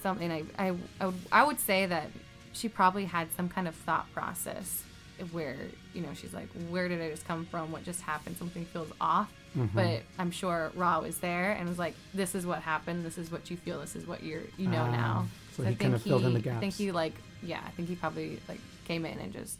something. 0.00 0.30
I, 0.32 0.42
I, 0.58 0.74
I 1.00 1.06
would 1.06 1.14
I 1.30 1.44
would 1.44 1.60
say 1.60 1.86
that 1.86 2.08
she 2.52 2.68
probably 2.68 3.04
had 3.06 3.28
some 3.36 3.48
kind 3.48 3.66
of 3.68 3.74
thought 3.74 4.12
process 4.12 4.82
where 5.30 5.56
you 5.94 6.00
know 6.02 6.08
she's 6.14 6.32
like, 6.34 6.48
where 6.70 6.88
did 6.88 7.00
I 7.00 7.10
just 7.10 7.26
come 7.26 7.46
from? 7.46 7.70
What 7.70 7.84
just 7.84 8.00
happened? 8.02 8.36
Something 8.38 8.64
feels 8.66 8.90
off. 9.00 9.30
Mhm. 9.56 9.68
But 9.74 10.02
I'm 10.18 10.30
sure 10.30 10.72
Ra 10.74 10.98
was 11.00 11.18
there 11.18 11.52
and 11.52 11.68
was 11.68 11.78
like, 11.78 11.94
"This 12.14 12.34
is 12.34 12.46
what 12.46 12.60
happened. 12.62 13.04
This 13.04 13.18
is 13.18 13.30
what 13.30 13.50
you 13.50 13.56
feel. 13.58 13.80
This 13.80 13.94
is 13.94 14.06
what 14.06 14.22
you're 14.22 14.40
you 14.56 14.66
know 14.68 14.84
Ah, 14.88 14.90
now." 14.90 15.28
so 15.54 15.62
I 15.62 15.66
he 15.66 15.74
kind 15.74 15.78
think 15.78 15.94
of 15.96 16.02
filled 16.02 16.24
in 16.24 16.32
the 16.32 16.40
he- 16.40 16.50
I 16.50 16.58
think 16.58 16.72
he 16.74 16.90
like 16.90 17.12
yeah. 17.42 17.60
I 17.66 17.70
think 17.72 17.88
he 17.88 17.94
probably 17.94 18.40
like 18.48 18.60
came 18.88 19.04
in 19.04 19.18
and 19.18 19.30
just 19.32 19.58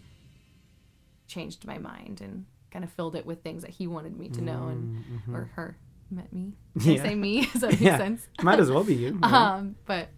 changed 1.29 1.67
my 1.67 1.79
mind 1.79 2.21
and 2.23 2.45
kind 2.71 2.85
of 2.85 2.91
filled 2.93 3.17
it 3.17 3.27
with 3.27 3.43
things 3.43 3.63
that 3.63 3.71
he 3.71 3.87
wanted 3.87 4.19
me 4.19 4.29
to 4.31 4.41
know 4.41 4.69
and 4.69 4.97
Mm, 5.05 5.23
mhm. 5.29 5.35
or 5.35 5.45
her 5.57 5.77
met 6.13 6.33
me. 6.33 6.53
Did 6.79 6.97
Yeah. 6.99 7.03
say 7.03 7.15
me? 7.15 7.47
Does 7.53 7.61
that 7.63 7.71
make 7.73 7.81
Yeah. 7.81 7.97
sense? 7.99 8.29
Might 8.43 8.61
as 8.61 8.71
well 8.71 8.85
be 8.85 8.95
you. 8.95 9.13
right? 9.23 9.33
Um, 9.33 9.77
but 9.87 10.09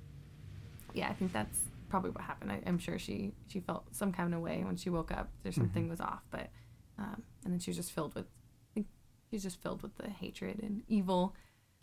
yeah, 0.93 1.09
I 1.09 1.15
think 1.15 1.33
that's 1.33 1.59
probably 1.89 2.11
what 2.11 2.23
happened. 2.25 2.53
I, 2.53 2.61
I'm 2.67 2.79
sure 2.79 2.99
she 2.99 3.33
she 3.47 3.61
felt 3.61 3.95
some 3.95 4.13
kind 4.13 4.35
of 4.35 4.41
way 4.41 4.63
when 4.65 4.77
she 4.77 4.91
woke 4.91 5.11
up. 5.13 5.31
There's 5.43 5.55
something 5.57 5.89
was 5.89 6.01
off, 6.01 6.23
but 6.31 6.51
um, 6.99 7.23
and 7.45 7.53
then 7.53 7.59
she 7.61 7.71
was 7.71 7.77
just 7.77 7.93
filled 7.93 8.15
with. 8.15 8.27
Think 8.75 8.87
she's 9.31 9.43
just 9.43 9.63
filled 9.63 9.83
with 9.83 9.97
the 9.97 10.09
hatred 10.11 10.61
and 10.63 10.83
evil. 10.89 11.35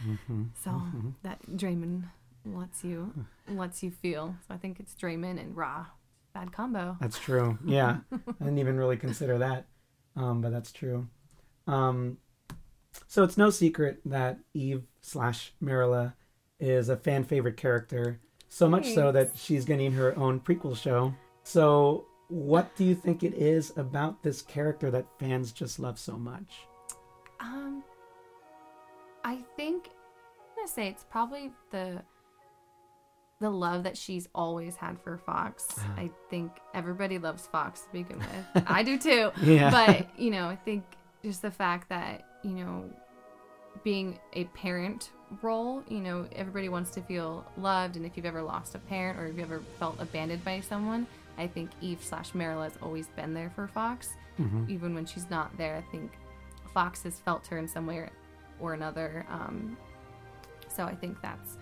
Mhm. 0.04 0.50
So 0.64 0.82
that 1.24 1.42
Draymond 1.48 2.04
lets 2.46 2.84
you 2.84 3.14
lets 3.48 3.84
you 3.84 3.92
feel. 3.92 4.36
So 4.48 4.54
I 4.54 4.58
think 4.58 4.80
it's 4.80 4.94
Draymond 4.96 5.40
and 5.40 5.56
Ra. 5.56 5.86
Bad 6.34 6.54
combo. 6.54 6.96
That's 7.02 7.20
true. 7.20 7.58
Yeah, 7.66 7.98
I 8.12 8.18
didn't 8.46 8.58
even 8.60 8.78
really 8.78 8.96
consider 8.96 9.38
that, 9.40 9.66
um, 10.16 10.40
but 10.40 10.52
that's 10.52 10.72
true. 10.72 11.10
Um, 11.68 12.18
so 13.08 13.24
it's 13.24 13.38
no 13.38 13.50
secret 13.50 14.02
that 14.06 14.40
Eve 14.54 14.84
slash 15.02 15.54
Marilla 15.60 16.16
is 16.60 16.90
a 16.90 16.98
fan 16.98 17.24
favorite 17.24 17.58
character, 17.58 18.20
so 18.50 18.70
much 18.70 18.94
so 18.94 19.12
that 19.12 19.32
she's 19.36 19.66
getting 19.66 19.92
her 19.94 20.18
own 20.18 20.40
prequel 20.40 20.78
show. 20.78 21.14
So, 21.44 22.06
what 22.28 22.76
do 22.76 22.84
you 22.84 22.96
think 22.96 23.24
it 23.24 23.34
is 23.34 23.76
about 23.78 24.22
this 24.24 24.42
character 24.42 24.92
that 24.92 25.06
fans 25.20 25.52
just 25.52 25.80
love 25.80 25.98
so 25.98 26.18
much? 26.18 26.68
Um, 27.40 27.84
I 29.24 29.38
think 29.56 29.88
I'm 29.88 30.56
gonna 30.56 30.68
say 30.68 30.88
it's 30.88 31.06
probably 31.10 31.52
the 31.72 32.04
the 33.40 33.50
love 33.50 33.84
that 33.84 33.98
she's 33.98 34.30
always 34.36 34.76
had 34.76 35.00
for 35.02 35.18
Fox. 35.18 35.68
Ah. 35.80 35.94
I 35.98 36.12
think 36.30 36.52
everybody 36.76 37.18
loves 37.18 37.48
Fox 37.48 37.82
to 37.82 37.92
begin 37.92 38.20
with. 38.20 38.64
I 38.68 38.84
do 38.84 39.00
too. 39.00 39.32
Yeah. 39.42 39.72
But 39.72 40.20
you 40.20 40.30
know, 40.30 40.48
I 40.48 40.56
think 40.56 40.84
just 41.24 41.42
the 41.42 41.52
fact 41.52 41.90
that 41.90 42.24
you 42.44 42.52
know, 42.52 42.90
being 43.84 44.20
a 44.34 44.46
parent 44.46 45.12
role, 45.42 45.82
you 45.88 46.00
know, 46.00 46.28
everybody 46.36 46.70
wants 46.70 46.92
to 46.92 47.02
feel 47.02 47.46
loved, 47.58 47.96
and 47.96 48.06
if 48.06 48.18
you've 48.18 48.26
ever 48.26 48.42
lost 48.42 48.76
a 48.76 48.80
parent 48.80 49.18
or 49.20 49.28
if 49.28 49.36
you've 49.38 49.52
ever 49.52 49.62
felt 49.80 49.96
abandoned 50.00 50.44
by 50.44 50.60
someone, 50.60 51.08
I 51.38 51.48
think 51.48 51.70
Eve 51.82 52.00
slash 52.04 52.34
Marilla 52.36 52.64
has 52.64 52.78
always 52.82 53.08
been 53.10 53.34
there 53.34 53.50
for 53.56 53.68
Fox 53.68 54.10
Mhm. 54.40 54.70
even 54.70 54.94
when 54.94 55.06
she's 55.06 55.30
not 55.30 55.56
there. 55.58 55.78
I 55.78 55.82
think 55.92 56.12
Fox 56.74 57.04
has 57.04 57.20
felt 57.20 57.48
her 57.48 57.58
in 57.58 57.68
some 57.68 57.86
way 57.88 57.98
or, 57.98 58.10
or 58.60 58.74
another. 58.74 59.26
Um, 59.30 59.78
so 60.70 60.86
I 60.86 60.96
think 60.96 61.22
that's 61.22 61.58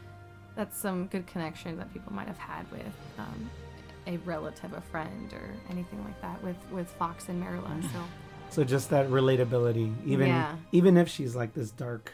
that's 0.55 0.77
some 0.77 1.07
good 1.07 1.25
connection 1.27 1.77
that 1.77 1.91
people 1.93 2.11
might 2.11 2.27
have 2.27 2.37
had 2.37 2.69
with 2.71 2.81
um, 3.17 3.49
a 4.07 4.17
relative, 4.17 4.73
a 4.73 4.81
friend, 4.81 5.31
or 5.33 5.53
anything 5.69 6.03
like 6.03 6.19
that 6.21 6.41
with 6.43 6.57
with 6.71 6.89
Fox 6.91 7.29
and 7.29 7.39
Marilla. 7.39 7.69
So 7.93 7.99
So 8.51 8.63
just 8.63 8.89
that 8.89 9.09
relatability, 9.09 9.93
even 10.05 10.29
Yeah. 10.29 10.55
even 10.71 10.97
if 10.97 11.07
she's 11.09 11.35
like 11.35 11.53
this 11.53 11.71
dark, 11.71 12.11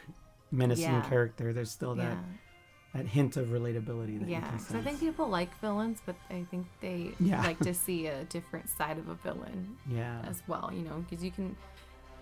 menacing 0.52 0.84
Yeah. 0.84 1.02
character, 1.02 1.54
there's 1.54 1.72
still 1.72 1.96
that 1.96 2.18
yeah, 2.18 3.02
that 3.02 3.08
hint 3.08 3.38
of 3.38 3.48
relatability 3.50 4.20
that 4.20 4.28
you 4.28 4.36
Yeah, 4.36 4.48
can 4.50 4.60
so 4.60 4.78
I 4.78 4.82
think 4.82 5.00
people 5.00 5.28
like 5.28 5.58
villains, 5.62 6.02
but 6.06 6.16
I 6.30 6.46
think 6.52 6.68
they 6.82 7.14
like 7.44 7.60
to 7.60 7.74
see 7.86 8.08
a 8.08 8.24
different 8.26 8.70
side 8.70 8.98
of 8.98 9.08
a 9.08 9.16
villain 9.16 9.78
yeah 9.90 10.22
as 10.26 10.44
well. 10.48 10.72
You 10.74 10.84
know, 10.84 11.06
because 11.10 11.24
you 11.24 11.32
can, 11.32 11.56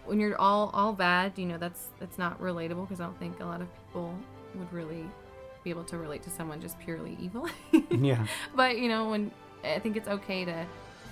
when 0.05 0.19
you're 0.19 0.39
all 0.39 0.69
all 0.73 0.93
bad, 0.93 1.37
you 1.37 1.45
know 1.45 1.57
that's 1.57 1.87
that's 1.99 2.17
not 2.17 2.39
relatable. 2.39 2.87
Because 2.87 3.01
I 3.01 3.05
don't 3.05 3.19
think 3.19 3.39
a 3.39 3.45
lot 3.45 3.61
of 3.61 3.67
people 3.87 4.13
would 4.55 4.71
really 4.71 5.05
be 5.63 5.69
able 5.69 5.83
to 5.85 5.97
relate 5.97 6.21
to 6.23 6.29
someone 6.29 6.61
just 6.61 6.77
purely 6.79 7.17
evil. 7.21 7.47
yeah 7.89 8.27
but 8.55 8.77
you 8.77 8.89
know, 8.89 9.09
when 9.09 9.31
I 9.63 9.79
think 9.79 9.95
it's 9.97 10.07
okay 10.09 10.45
to 10.45 10.65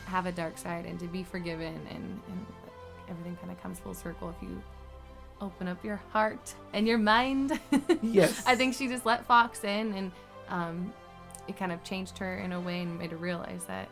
have 0.06 0.26
a 0.26 0.32
dark 0.32 0.58
side 0.58 0.86
and 0.86 1.00
to 1.00 1.08
be 1.08 1.24
forgiven, 1.24 1.74
and, 1.90 2.20
and 2.30 2.46
everything 3.12 3.36
kind 3.38 3.52
of 3.52 3.62
comes 3.62 3.80
full 3.80 3.94
circle 3.94 4.30
if 4.30 4.36
you 4.42 4.62
open 5.42 5.68
up 5.68 5.84
your 5.84 6.02
heart 6.12 6.54
and 6.74 6.88
your 6.88 6.98
mind. 6.98 7.60
yes 8.02 8.42
I 8.48 8.56
think 8.56 8.74
she 8.74 8.88
just 8.88 9.06
let 9.06 9.26
Fox 9.26 9.64
in, 9.64 9.94
and 9.94 10.12
um, 10.50 10.94
it 11.48 11.58
kind 11.58 11.72
of 11.72 11.84
changed 11.84 12.18
her 12.20 12.38
in 12.38 12.52
a 12.54 12.60
way 12.60 12.82
and 12.82 12.98
made 12.98 13.12
her 13.12 13.18
realize 13.18 13.64
that 13.66 13.88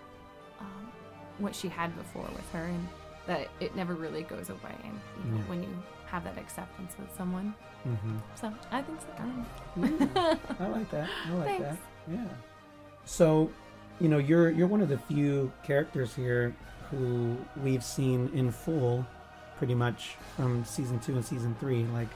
um, 0.60 0.92
what 1.38 1.56
she 1.56 1.68
had 1.68 1.96
before 1.98 2.28
with 2.36 2.50
her, 2.52 2.64
and 2.64 2.88
that 3.28 3.50
it 3.60 3.76
never 3.76 3.94
really 3.96 4.24
goes 4.24 4.50
away. 4.50 4.76
And 4.84 5.00
you 5.26 5.32
know, 5.32 5.38
Yeah. 5.38 5.44
when 5.50 5.64
you 5.64 5.70
have 6.08 6.24
that 6.24 6.38
acceptance 6.38 6.96
with 7.00 7.10
someone, 7.16 7.54
hmm 7.84 8.18
so 8.36 8.52
I 8.72 8.82
think 8.82 9.00
so. 9.02 9.08
I 9.18 9.26
yeah, 10.16 10.36
I 10.60 10.68
like 10.68 10.90
that 10.92 11.10
I 11.28 11.34
like 11.34 11.48
Thanks. 11.48 11.64
that 11.64 11.78
yeah 12.12 12.26
so 13.06 13.50
you 14.02 14.10
know 14.10 14.18
you're 14.18 14.50
you're 14.50 14.68
one 14.68 14.82
of 14.82 14.90
the 14.90 14.98
few 14.98 15.52
characters 15.64 16.14
here 16.14 16.54
who 16.92 17.38
we've 17.64 17.84
seen 17.84 18.30
in 18.34 18.52
full 18.52 19.06
pretty 19.58 19.76
much 19.76 20.16
from 20.36 20.64
season 20.66 21.00
two 21.00 21.14
and 21.16 21.26
season 21.26 21.56
three 21.60 21.84
like 21.94 22.08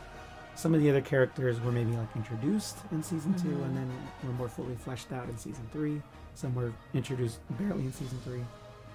some 0.55 0.73
of 0.73 0.81
the 0.81 0.89
other 0.89 1.01
characters 1.01 1.59
were 1.61 1.71
maybe 1.71 1.91
like 1.91 2.07
introduced 2.15 2.77
in 2.91 3.01
season 3.03 3.33
two 3.35 3.49
Mhm. 3.49 3.65
and 3.65 3.77
then 3.77 3.91
were 4.23 4.31
more 4.33 4.49
fully 4.49 4.75
fleshed 4.75 5.11
out 5.11 5.27
in 5.29 5.37
season 5.37 5.67
three 5.73 6.01
some 6.35 6.55
were 6.55 6.71
introduced 6.93 7.39
barely 7.59 7.81
in 7.85 7.93
season 7.93 8.17
three 8.23 8.43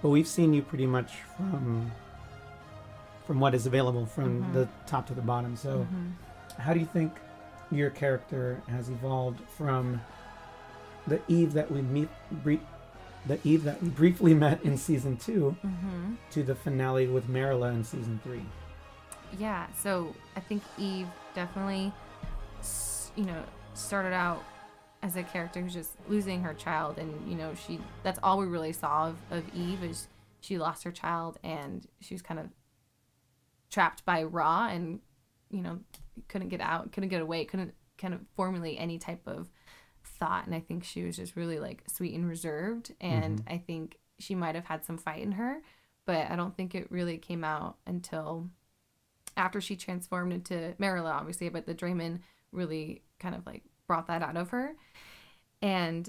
but 0.02 0.08
we've 0.11 0.26
seen 0.28 0.52
you 0.54 0.62
pretty 0.62 0.87
much 0.87 1.12
from 1.37 1.90
from 3.26 3.40
what 3.40 3.54
is 3.54 3.66
available 3.66 4.06
from 4.06 4.42
Mhm. 4.42 4.52
the 4.54 4.68
top 4.87 5.06
to 5.08 5.14
the 5.14 5.20
bottom 5.23 5.56
so 5.56 5.87
Mhm. 5.92 6.12
how 6.58 6.73
do 6.73 6.80
you 6.80 6.87
think 6.87 7.12
your 7.70 7.90
character 7.90 8.62
has 8.68 8.88
evolved 8.88 9.40
from 9.56 10.00
the 11.06 11.20
Eve 11.28 11.52
that 11.54 11.70
we 11.70 11.80
meet, 11.82 12.08
the 13.28 13.38
Eve 13.44 13.62
that 13.64 13.82
we 13.82 13.88
briefly 13.90 14.35
met 14.47 14.62
in 14.64 14.76
season 14.76 15.16
two, 15.16 15.56
Mhm. 15.64 16.16
to 16.30 16.42
the 16.42 16.54
finale 16.54 17.06
with 17.06 17.28
Marilla 17.28 17.68
in 17.68 17.85
season 17.85 18.18
three? 18.25 18.44
Yeah, 19.38 19.66
so 19.75 20.14
I 20.35 20.40
think 20.40 20.62
Eve 20.78 21.06
definitely, 21.35 21.92
you 23.14 23.25
know, 23.25 23.44
started 23.75 24.12
out 24.14 24.42
as 25.02 25.14
a 25.16 25.23
character 25.23 25.61
who's 25.61 25.75
just 25.75 25.92
losing 26.08 26.42
her 26.42 26.54
child, 26.54 26.99
and 26.99 27.30
you 27.30 27.37
know, 27.37 27.54
she 27.54 27.78
that's 28.02 28.18
all 28.23 28.38
we 28.38 28.47
really 28.47 28.73
saw 28.73 29.08
of, 29.08 29.16
of 29.30 29.54
Eve 29.54 29.85
is 29.85 30.08
she 30.40 30.56
lost 30.58 30.82
her 30.85 30.90
child, 30.92 31.38
and 31.44 31.87
she 32.00 32.14
was 32.14 32.23
kind 32.23 32.40
of 32.40 32.47
trapped 33.70 34.04
by 34.04 34.23
Ra, 34.25 34.68
and 34.68 35.00
you 35.50 35.62
know, 35.62 35.78
couldn't 36.28 36.49
get 36.49 36.61
out, 36.61 36.90
couldn't 36.92 37.11
get 37.11 37.20
away, 37.23 37.44
couldn't 37.44 37.75
kind 37.99 38.14
of 38.14 38.20
formulate 38.35 38.76
any 38.80 38.99
type 38.99 39.23
of 39.26 39.50
thought, 40.18 40.46
and 40.46 40.54
I 40.54 40.60
think 40.60 40.84
she 40.84 41.04
was 41.04 41.16
just 41.16 41.37
really 41.37 41.58
like 41.58 41.82
sweet 41.87 42.14
and 42.14 42.28
reserved, 42.28 42.94
and 43.00 43.42
I 43.48 43.58
think 43.58 43.98
she 44.18 44.34
might 44.34 44.54
have 44.54 44.64
had 44.64 44.84
some 44.84 44.98
fight 44.98 45.22
in 45.22 45.32
her, 45.32 45.62
but 46.06 46.30
I 46.30 46.37
don't 46.37 46.56
think 46.56 46.75
it 46.75 46.90
really 46.90 47.18
came 47.18 47.44
out 47.44 47.76
until 47.87 48.48
after 49.37 49.60
she 49.60 49.76
transformed 49.76 50.32
into 50.32 50.75
Marilla, 50.78 51.12
obviously, 51.12 51.48
but 51.48 51.66
the 51.66 51.75
Draymond 51.75 52.20
really 52.52 53.02
kind 53.18 53.34
of 53.34 53.46
like 53.46 53.62
brought 53.87 54.08
that 54.08 54.22
out 54.22 54.37
of 54.37 54.50
her. 54.50 54.75
And 55.62 56.08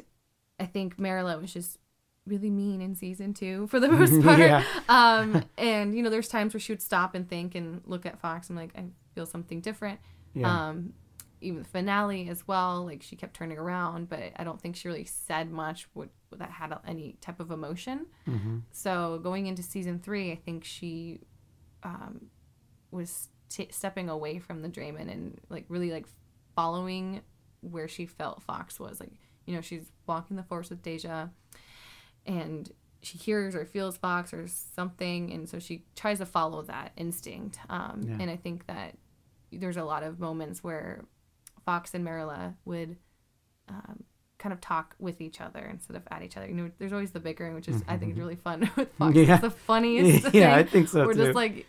I 0.59 0.65
think 0.65 0.99
Marilla 0.99 1.37
was 1.37 1.53
just 1.53 1.77
really 2.25 2.49
mean 2.49 2.81
in 2.81 2.95
season 2.95 3.33
two 3.33 3.67
for 3.67 3.79
the 3.79 3.87
most 3.87 4.21
part. 4.23 4.39
Yeah. 4.39 4.63
Um, 4.87 5.43
and 5.57 5.95
you 5.95 6.03
know, 6.03 6.09
there's 6.09 6.27
times 6.27 6.53
where 6.53 6.61
she 6.61 6.71
would 6.71 6.81
stop 6.81 7.15
and 7.15 7.27
think 7.29 7.55
and 7.55 7.81
look 7.85 8.05
at 8.05 8.19
Fox 8.19 8.49
and 8.49 8.57
like, 8.57 8.71
I 8.77 8.85
feel 9.15 9.25
something 9.25 9.61
different. 9.61 9.99
Yeah. 10.33 10.69
Um, 10.69 10.93
even 11.41 11.59
the 11.59 11.67
finale 11.67 12.27
as 12.29 12.47
well, 12.47 12.85
like 12.85 13.01
she 13.01 13.15
kept 13.15 13.33
turning 13.35 13.57
around, 13.57 14.09
but 14.09 14.33
I 14.35 14.43
don't 14.43 14.59
think 14.59 14.75
she 14.75 14.87
really 14.87 15.05
said 15.05 15.49
much 15.51 15.87
what, 15.93 16.09
that 16.37 16.51
had 16.51 16.73
any 16.85 17.17
type 17.21 17.39
of 17.39 17.51
emotion. 17.51 18.07
hmm 18.25 18.59
So 18.71 19.19
going 19.23 19.47
into 19.47 19.63
season 19.63 19.99
three, 19.99 20.31
I 20.31 20.35
think 20.35 20.63
she 20.65 21.21
um, 21.83 22.27
was 22.91 23.29
t- 23.49 23.69
stepping 23.71 24.09
away 24.09 24.39
from 24.39 24.61
the 24.61 24.69
Draymond 24.69 25.11
and 25.11 25.39
like 25.49 25.65
really 25.69 25.91
like 25.91 26.07
following 26.55 27.21
where 27.61 27.87
she 27.87 28.05
felt 28.05 28.41
Fox 28.43 28.79
was. 28.79 28.99
Like 28.99 29.11
you 29.45 29.55
know, 29.55 29.61
she's 29.61 29.91
walking 30.07 30.35
the 30.37 30.43
forest 30.43 30.69
with 30.69 30.81
Deja, 30.83 31.29
and 32.25 32.69
she 33.01 33.17
hears 33.17 33.55
or 33.55 33.65
feels 33.65 33.97
Fox 33.97 34.33
or 34.33 34.45
something, 34.47 35.31
and 35.31 35.47
so 35.47 35.57
she 35.59 35.85
tries 35.95 36.19
to 36.19 36.25
follow 36.25 36.61
that 36.63 36.91
instinct. 36.97 37.59
Um, 37.69 38.03
Yeah. 38.03 38.17
And 38.19 38.29
I 38.29 38.35
think 38.35 38.67
that 38.67 38.97
there's 39.51 39.77
a 39.77 39.83
lot 39.83 40.03
of 40.03 40.19
moments 40.19 40.63
where 40.63 41.05
Fox 41.65 41.93
and 41.93 42.03
Marilla 42.03 42.55
would. 42.65 42.97
Um, 43.67 44.03
kind 44.39 44.53
of 44.53 44.61
talk 44.61 44.95
with 44.99 45.21
each 45.21 45.41
other 45.41 45.59
instead 45.59 45.95
of 45.95 46.03
at 46.09 46.23
each 46.23 46.37
other. 46.37 46.47
You 46.47 46.53
know, 46.53 46.71
there's 46.79 46.93
always 46.93 47.11
the 47.11 47.19
bickering, 47.19 47.53
which 47.53 47.67
is 47.67 47.83
I 47.87 47.97
think 47.97 48.17
really 48.17 48.37
fun 48.37 48.71
with 48.75 48.91
Fox. 48.93 49.15
Yeah. 49.15 49.33
It's 49.33 49.41
the 49.41 49.49
funniest. 49.51 50.33
yeah, 50.33 50.55
I 50.55 50.63
think 50.63 50.87
so 50.87 51.05
We're 51.05 51.13
too. 51.13 51.25
just 51.25 51.35
like, 51.35 51.67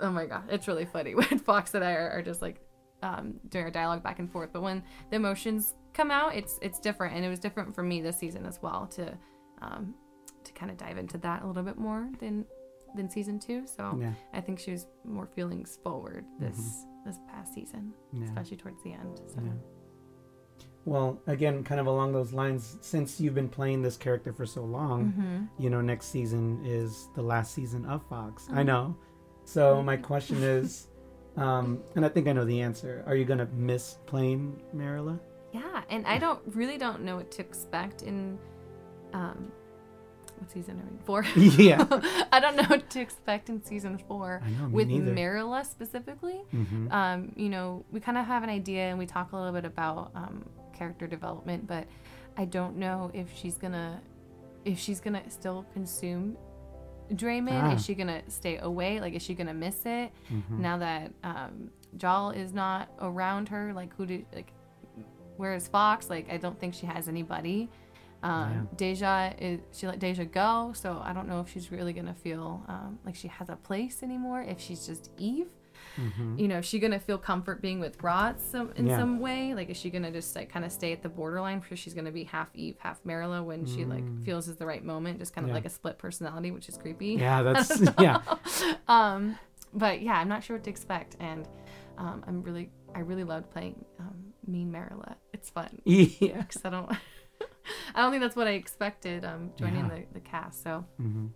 oh 0.00 0.10
my 0.10 0.26
god, 0.26 0.42
it's 0.50 0.68
really 0.68 0.84
funny 0.84 1.14
when 1.14 1.38
Fox 1.38 1.72
and 1.74 1.84
I 1.84 1.92
are, 1.92 2.10
are 2.10 2.22
just 2.22 2.42
like 2.42 2.60
um, 3.02 3.34
doing 3.48 3.64
our 3.64 3.70
dialogue 3.70 4.02
back 4.02 4.18
and 4.18 4.30
forth. 4.30 4.50
But 4.52 4.62
when 4.62 4.82
the 5.10 5.16
emotions 5.16 5.74
come 5.94 6.10
out, 6.10 6.34
it's 6.34 6.58
it's 6.60 6.80
different, 6.80 7.14
and 7.14 7.24
it 7.24 7.28
was 7.28 7.38
different 7.38 7.74
for 7.74 7.82
me 7.82 8.02
this 8.02 8.18
season 8.18 8.44
as 8.44 8.60
well 8.60 8.86
to 8.88 9.16
um, 9.62 9.94
to 10.42 10.52
kind 10.52 10.70
of 10.70 10.76
dive 10.76 10.98
into 10.98 11.16
that 11.18 11.42
a 11.42 11.46
little 11.46 11.62
bit 11.62 11.78
more 11.78 12.10
than 12.18 12.44
than 12.94 13.08
season 13.10 13.38
two. 13.38 13.66
So 13.66 13.96
yeah, 14.00 14.12
I 14.32 14.40
think 14.40 14.58
she 14.58 14.72
was 14.72 14.86
more 15.04 15.26
feelings 15.26 15.78
forward 15.82 16.24
this 16.38 16.84
this 17.06 17.18
past 17.30 17.52
season, 17.54 17.92
yeah. 18.12 18.24
especially 18.24 18.56
towards 18.56 18.82
the 18.82 18.92
end. 18.92 19.20
So. 19.28 19.40
Yeah. 19.44 19.52
Well, 20.86 21.18
again, 21.26 21.64
kind 21.64 21.80
of 21.80 21.86
along 21.86 22.12
those 22.12 22.32
lines, 22.34 22.76
since 22.82 23.18
you've 23.18 23.34
been 23.34 23.48
playing 23.48 23.80
this 23.80 23.96
character 23.96 24.32
for 24.34 24.44
so 24.44 24.62
long, 24.64 25.12
Mm-hmm. 25.12 25.62
you 25.62 25.70
know, 25.70 25.80
next 25.80 26.06
season 26.06 26.60
is 26.64 27.08
the 27.14 27.22
last 27.22 27.54
season 27.54 27.86
of 27.86 28.06
Fox. 28.08 28.48
I 28.52 28.60
Oh. 28.60 28.64
know. 28.64 28.96
So 29.46 29.82
my 29.82 29.96
question 29.96 30.42
is, 30.42 30.88
um, 31.36 31.82
and 31.96 32.04
I 32.04 32.08
think 32.10 32.28
I 32.28 32.32
know 32.32 32.44
the 32.44 32.60
answer. 32.60 33.02
Are 33.06 33.16
you 33.16 33.24
gonna 33.24 33.48
miss 33.54 33.98
playing 34.06 34.60
Marilla? 34.74 35.18
Yeah, 35.52 35.82
and 35.88 36.06
I 36.06 36.18
don't 36.18 36.40
really 36.54 36.76
don't 36.78 37.02
know 37.02 37.16
what 37.16 37.30
to 37.32 37.40
expect 37.42 38.02
in 38.02 38.38
um 39.14 39.50
what 40.38 40.50
season 40.50 40.80
are 40.80 40.84
we 40.84 40.90
in? 40.90 40.98
Four. 41.04 41.24
yeah, 41.36 41.86
I 42.32 42.40
don't 42.40 42.56
know 42.56 42.64
what 42.64 42.88
to 42.90 43.00
expect 43.00 43.48
in 43.48 43.62
season 43.64 43.98
four 44.08 44.42
know. 44.58 44.68
With 44.68 44.88
neither. 44.88 45.12
Marilla 45.12 45.64
specifically. 45.64 46.42
hmm 46.50 46.90
Um, 46.90 47.32
you 47.36 47.48
know, 47.48 47.84
we 47.90 48.00
kind 48.00 48.18
of 48.18 48.26
have 48.26 48.42
an 48.42 48.50
idea 48.50 48.82
and 48.90 48.98
we 48.98 49.06
talk 49.06 49.32
a 49.32 49.36
little 49.36 49.52
bit 49.52 49.64
about 49.64 50.10
um, 50.14 50.44
character 50.72 51.06
development, 51.06 51.66
but 51.66 51.86
I 52.36 52.44
don't 52.46 52.76
know 52.76 53.10
if 53.14 53.28
she's 53.36 53.56
gonna 53.58 54.00
if 54.64 54.78
she's 54.78 55.00
gonna 55.00 55.22
still 55.30 55.64
consume 55.72 56.36
Draymond. 57.12 57.62
Ah. 57.62 57.74
Is 57.74 57.84
she 57.84 57.94
gonna 57.94 58.22
stay 58.28 58.56
away? 58.58 58.98
Like, 59.00 59.14
is 59.14 59.22
she 59.22 59.34
gonna 59.34 59.54
miss 59.54 59.84
it 59.84 60.10
hmm 60.28 60.60
now 60.62 60.78
that 60.78 61.12
um, 61.22 61.70
Jal 61.96 62.30
is 62.30 62.52
not 62.52 62.88
around 63.00 63.48
her? 63.50 63.72
Like, 63.72 63.94
who 63.96 64.06
do 64.06 64.24
like? 64.34 64.52
Where 65.36 65.54
is 65.54 65.66
Fox? 65.68 66.08
Like, 66.08 66.30
I 66.32 66.36
don't 66.38 66.58
think 66.58 66.74
she 66.74 66.86
has 66.86 67.08
anybody. 67.08 67.68
Um, 68.24 68.68
Deja 68.76 69.32
is 69.38 69.60
she 69.72 69.86
let 69.86 69.98
Deja 69.98 70.24
go, 70.24 70.72
so 70.74 71.00
I 71.04 71.12
don't 71.12 71.28
know 71.28 71.40
if 71.40 71.50
she's 71.52 71.70
really 71.70 71.92
gonna 71.92 72.14
feel 72.14 72.64
um, 72.68 72.98
like 73.04 73.14
she 73.14 73.28
has 73.28 73.48
a 73.50 73.56
place 73.56 74.02
anymore. 74.02 74.40
If 74.42 74.58
she's 74.60 74.86
just 74.86 75.10
Eve, 75.18 75.48
hmm 75.96 76.38
you 76.38 76.48
know, 76.48 76.58
is 76.58 76.64
she 76.66 76.78
gonna 76.78 76.98
feel 76.98 77.18
comfort 77.18 77.60
being 77.60 77.80
with 77.80 78.02
Rot 78.02 78.40
some 78.40 78.72
in 78.76 78.86
Yeah. 78.86 78.96
some 78.98 79.20
way? 79.20 79.54
Like, 79.54 79.68
is 79.70 79.76
she 79.76 79.90
gonna 79.90 80.10
just 80.10 80.34
like 80.34 80.48
kind 80.48 80.64
of 80.64 80.72
stay 80.72 80.92
at 80.92 81.02
the 81.02 81.08
borderline 81.10 81.60
because 81.60 81.78
she's 81.78 81.92
gonna 81.94 82.10
be 82.12 82.24
half 82.24 82.48
Eve, 82.54 82.76
half 82.78 82.98
Marilla 83.04 83.42
when 83.42 83.66
she 83.66 83.84
like 83.84 84.04
Mm. 84.04 84.24
feels 84.24 84.48
is 84.48 84.56
the 84.56 84.66
right 84.66 84.82
moment, 84.84 85.18
just 85.18 85.34
kind 85.34 85.44
of 85.44 85.50
Yeah. 85.50 85.54
like 85.56 85.66
a 85.66 85.70
split 85.70 85.98
personality, 85.98 86.50
which 86.50 86.68
is 86.68 86.76
creepy. 86.78 87.16
Yeah, 87.20 87.42
that's 87.48 87.80
yeah. 88.00 88.20
um, 88.88 89.38
but 89.74 90.00
yeah, 90.00 90.14
I'm 90.18 90.28
not 90.28 90.42
sure 90.44 90.56
what 90.56 90.64
to 90.64 90.70
expect, 90.70 91.16
and 91.20 91.46
um, 91.98 92.24
I'm 92.26 92.42
really, 92.42 92.70
I 92.94 93.00
really 93.00 93.24
loved 93.24 93.50
playing 93.50 93.84
um, 94.00 94.32
Mean 94.46 94.70
Marilla. 94.72 95.16
It's 95.32 95.50
fun 95.50 95.80
Yeah. 95.84 96.08
because 96.38 96.62
I 96.64 96.70
don't, 96.70 96.90
I 97.94 98.02
don't 98.02 98.10
think 98.10 98.22
that's 98.22 98.36
what 98.36 98.46
I 98.46 98.52
expected 98.52 99.24
um, 99.24 99.52
joining 99.56 99.86
Yeah. 99.86 99.96
the, 99.96 100.04
the 100.14 100.20
cast. 100.20 100.62
So 100.62 100.84
hmm 100.98 101.26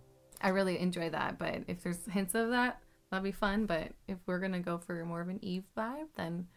I 0.41 0.49
really 0.49 0.79
enjoy 0.79 1.09
that. 1.09 1.37
But 1.37 1.63
if 1.67 1.83
there's 1.83 1.99
hints 2.09 2.33
of 2.33 2.49
that, 2.51 2.79
that'd 3.11 3.23
be 3.23 3.31
fun. 3.33 3.65
But 3.65 3.89
if 4.07 4.17
we're 4.25 4.39
gonna 4.39 4.59
go 4.61 4.77
for 4.77 5.03
more 5.05 5.19
of 5.21 5.27
an 5.29 5.39
Eve 5.43 5.63
vibe, 5.77 6.07
then 6.15 6.47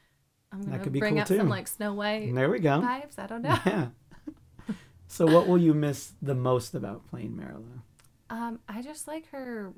I'm 0.53 0.61
gonna 0.63 0.79
bring 0.91 1.15
cool 1.15 1.21
up 1.23 1.27
too. 1.29 1.37
some 1.39 1.49
like 1.49 1.67
Snow 1.67 1.95
White 1.95 2.33
There 2.35 2.49
we 2.51 2.59
go. 2.61 2.81
vibes. 2.81 3.19
I 3.19 3.27
don't 3.27 3.43
know. 3.49 3.59
Yeah. 3.67 3.89
so, 5.09 5.27
what 5.27 5.47
will 5.49 5.59
you 5.59 5.75
miss 5.75 6.13
the 6.23 6.35
most 6.35 6.75
about 6.75 7.07
playing 7.09 7.37
Marilla? 7.37 7.83
Um, 8.31 8.61
I 8.69 8.83
just 8.83 9.09
like 9.09 9.29
her. 9.31 9.73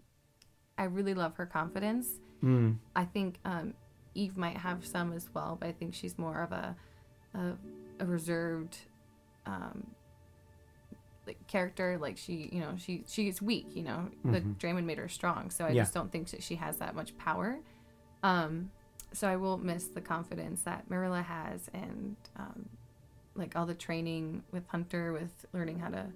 I 0.77 0.85
really 0.85 1.15
love 1.15 1.37
her 1.37 1.47
confidence. 1.47 2.09
Mm. 2.43 2.77
I 2.95 3.05
think 3.05 3.39
um, 3.45 3.75
Eve 4.15 4.37
might 4.37 4.57
have 4.59 4.85
some 4.85 5.13
as 5.13 5.29
well, 5.33 5.57
but 5.59 5.69
I 5.69 5.73
think 5.73 5.95
she's 5.95 6.19
more 6.19 6.43
of 6.43 6.53
a, 6.53 6.77
a 7.35 7.53
a 8.01 8.07
reserved 8.07 8.77
um 9.47 9.87
like 11.27 11.39
character 11.47 11.97
like 11.99 12.19
she 12.19 12.51
you 12.53 12.61
know 12.61 12.75
she 12.77 13.03
she's 13.07 13.41
weak 13.41 13.67
you 13.75 13.83
know 13.83 14.09
the 14.25 14.41
Mhm. 14.41 14.57
Draymond 14.59 14.85
made 14.85 14.99
her 14.99 15.09
strong 15.09 15.51
so 15.51 15.65
I 15.65 15.71
Yeah. 15.71 15.83
just 15.83 15.95
don't 15.95 16.13
think 16.13 16.29
that 16.31 16.43
she 16.43 16.57
has 16.57 16.77
that 16.79 16.95
much 16.95 17.17
power 17.17 17.59
um 18.23 18.71
so 19.13 19.29
I 19.29 19.37
will 19.37 19.57
miss 19.57 19.87
the 19.89 20.01
confidence 20.01 20.63
that 20.65 20.89
Marilla 20.91 21.23
has 21.23 21.69
and 21.73 22.17
um 22.37 22.69
like 23.35 23.57
all 23.57 23.65
the 23.67 23.75
training 23.75 24.43
with 24.53 24.67
Hunter 24.69 25.13
with 25.13 25.47
learning 25.53 25.79
how 25.79 25.89
to 25.91 26.07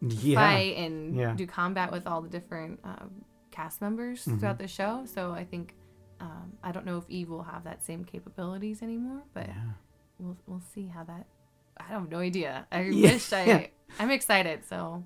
Yeah. 0.00 0.36
fight 0.36 0.76
and 0.78 1.14
Yeah. 1.14 1.34
do 1.34 1.46
combat 1.46 1.92
with 1.92 2.06
all 2.06 2.22
the 2.22 2.28
different 2.30 2.80
um, 2.84 3.24
cast 3.50 3.80
members 3.82 4.24
Mhm. 4.24 4.38
throughout 4.40 4.58
the 4.58 4.66
show. 4.68 5.04
So 5.04 5.32
I 5.32 5.44
think 5.44 5.74
um, 6.18 6.52
I 6.62 6.72
don't 6.72 6.84
know 6.86 6.96
if 6.98 7.08
Eve 7.08 7.28
will 7.30 7.42
have 7.44 7.64
that 7.64 7.82
same 7.82 8.04
capabilities 8.04 8.82
anymore, 8.82 9.22
but 9.34 9.48
we'll 10.18 10.36
we'll 10.46 10.60
see 10.60 10.86
how 10.86 11.02
that. 11.04 11.26
I 11.88 11.92
have 11.92 12.08
no 12.10 12.18
idea. 12.18 12.66
I 12.72 12.80
Yeah. 12.90 13.12
wish 13.12 13.32
I. 13.32 13.44
Yeah. 13.44 13.66
I'm 13.98 14.10
excited. 14.10 14.64
So 14.68 15.04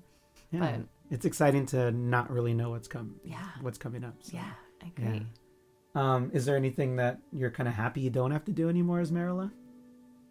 Yeah. 0.51 0.59
But- 0.59 0.87
it's 1.11 1.25
exciting 1.25 1.67
to 1.67 1.91
not 1.91 2.31
really 2.31 2.53
know 2.55 2.71
what's 2.71 2.87
come 2.87 3.15
yeah, 3.23 3.37
what's 3.61 3.77
coming 3.77 4.03
up. 4.03 4.15
so, 4.21 4.31
yeah, 4.37 4.51
I 4.83 4.87
agree. 4.87 5.25
Um, 5.93 6.31
is 6.33 6.45
there 6.45 6.55
anything 6.57 6.95
that 6.95 7.19
you're 7.31 7.51
kind 7.51 7.69
of 7.69 7.75
happy 7.75 8.01
you 8.01 8.09
don't 8.09 8.31
have 8.31 8.43
to 8.45 8.51
do 8.51 8.69
anymore 8.69 8.99
as 9.01 9.11
Marilla? 9.11 9.51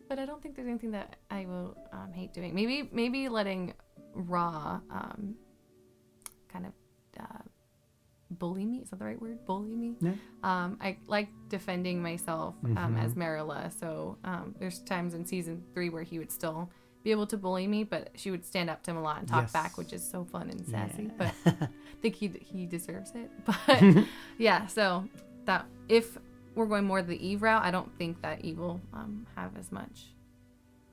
But 0.09 0.19
I 0.19 0.27
don't 0.27 0.43
think 0.43 0.57
there's 0.57 0.67
anything 0.69 0.91
that 0.91 1.15
I 1.31 1.47
will 1.47 1.77
um, 1.93 2.13
hate 2.13 2.35
doing. 2.35 2.55
Maybe 2.57 2.89
maybe 2.93 3.29
letting 3.29 3.73
Raw 4.15 4.81
um, 4.91 5.37
kind 6.53 6.67
of 6.67 6.73
uh, 7.21 7.39
bully 8.39 8.65
me. 8.65 8.79
Is 8.79 8.91
that 8.91 8.99
the 8.99 9.05
right 9.05 9.21
word? 9.21 9.45
Bully 9.47 9.75
me. 9.75 9.97
Yeah. 10.01 10.13
Um, 10.43 10.79
I 10.81 10.97
like 11.07 11.29
defending 11.49 12.03
myself 12.03 12.55
um, 12.65 12.77
Mhm. 12.97 13.03
as 13.05 13.17
Marilla. 13.17 13.71
So 13.79 14.19
um, 14.25 14.55
there's 14.59 14.79
times 14.81 15.15
in 15.15 15.25
season 15.25 15.63
three 15.75 15.89
where 15.91 16.03
he 16.03 16.19
would 16.19 16.31
still 16.33 16.71
be 17.03 17.11
able 17.11 17.27
to 17.27 17.37
bully 17.37 17.67
me, 17.67 17.85
but 17.85 18.11
she 18.15 18.31
would 18.31 18.45
stand 18.45 18.71
up 18.71 18.83
to 18.83 18.91
him 18.91 18.97
a 18.97 19.03
lot 19.03 19.19
and 19.19 19.29
talk 19.29 19.43
Yes. 19.45 19.53
back, 19.53 19.77
which 19.79 19.93
is 19.93 20.03
so 20.03 20.25
fun 20.25 20.49
and 20.51 20.65
sassy. 20.67 21.05
Yeah. 21.05 21.11
But 21.19 21.35
I 21.63 21.69
think 22.03 22.15
he 22.15 22.29
he 22.29 22.67
deserves 22.67 23.13
it. 23.15 23.31
But 23.45 24.07
yeah, 24.39 24.67
so 24.67 25.07
that 25.45 25.67
if 25.89 26.17
we're 26.55 26.67
going 26.67 26.85
more 26.85 27.03
the 27.03 27.19
Eve 27.27 27.43
route, 27.43 27.63
I 27.63 27.71
don't 27.71 27.93
think 27.99 28.23
that 28.23 28.45
Eve 28.45 28.59
will 28.59 28.81
um, 28.93 29.27
have 29.37 29.57
as 29.59 29.71
much 29.73 30.07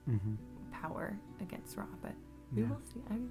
Mhm. 0.10 0.36
power 0.72 1.16
against 1.40 1.78
Raw, 1.78 1.86
but 2.02 2.14
we 2.54 2.64
Yeah. 2.64 2.70
will 2.70 2.82
see. 2.92 3.00
I'm, 3.10 3.30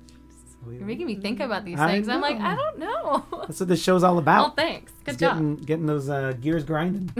you're 0.68 0.84
making 0.86 1.06
me 1.06 1.16
think 1.16 1.40
about 1.40 1.64
these 1.64 1.78
things. 1.78 2.08
I'm 2.08 2.20
like. 2.20 2.38
I 2.38 2.54
don't 2.54 2.78
know. 2.78 3.24
That's 3.46 3.60
what 3.60 3.68
this 3.68 3.82
show's 3.82 4.02
all 4.02 4.16
oh, 4.16 4.18
about. 4.18 4.56
thanks. 4.56 4.92
Good 5.04 5.12
It's 5.12 5.20
job. 5.20 5.34
getting 5.36 5.56
getting 5.56 5.86
those 5.86 6.08
uh, 6.08 6.32
gears 6.40 6.64
grinding. 6.64 7.10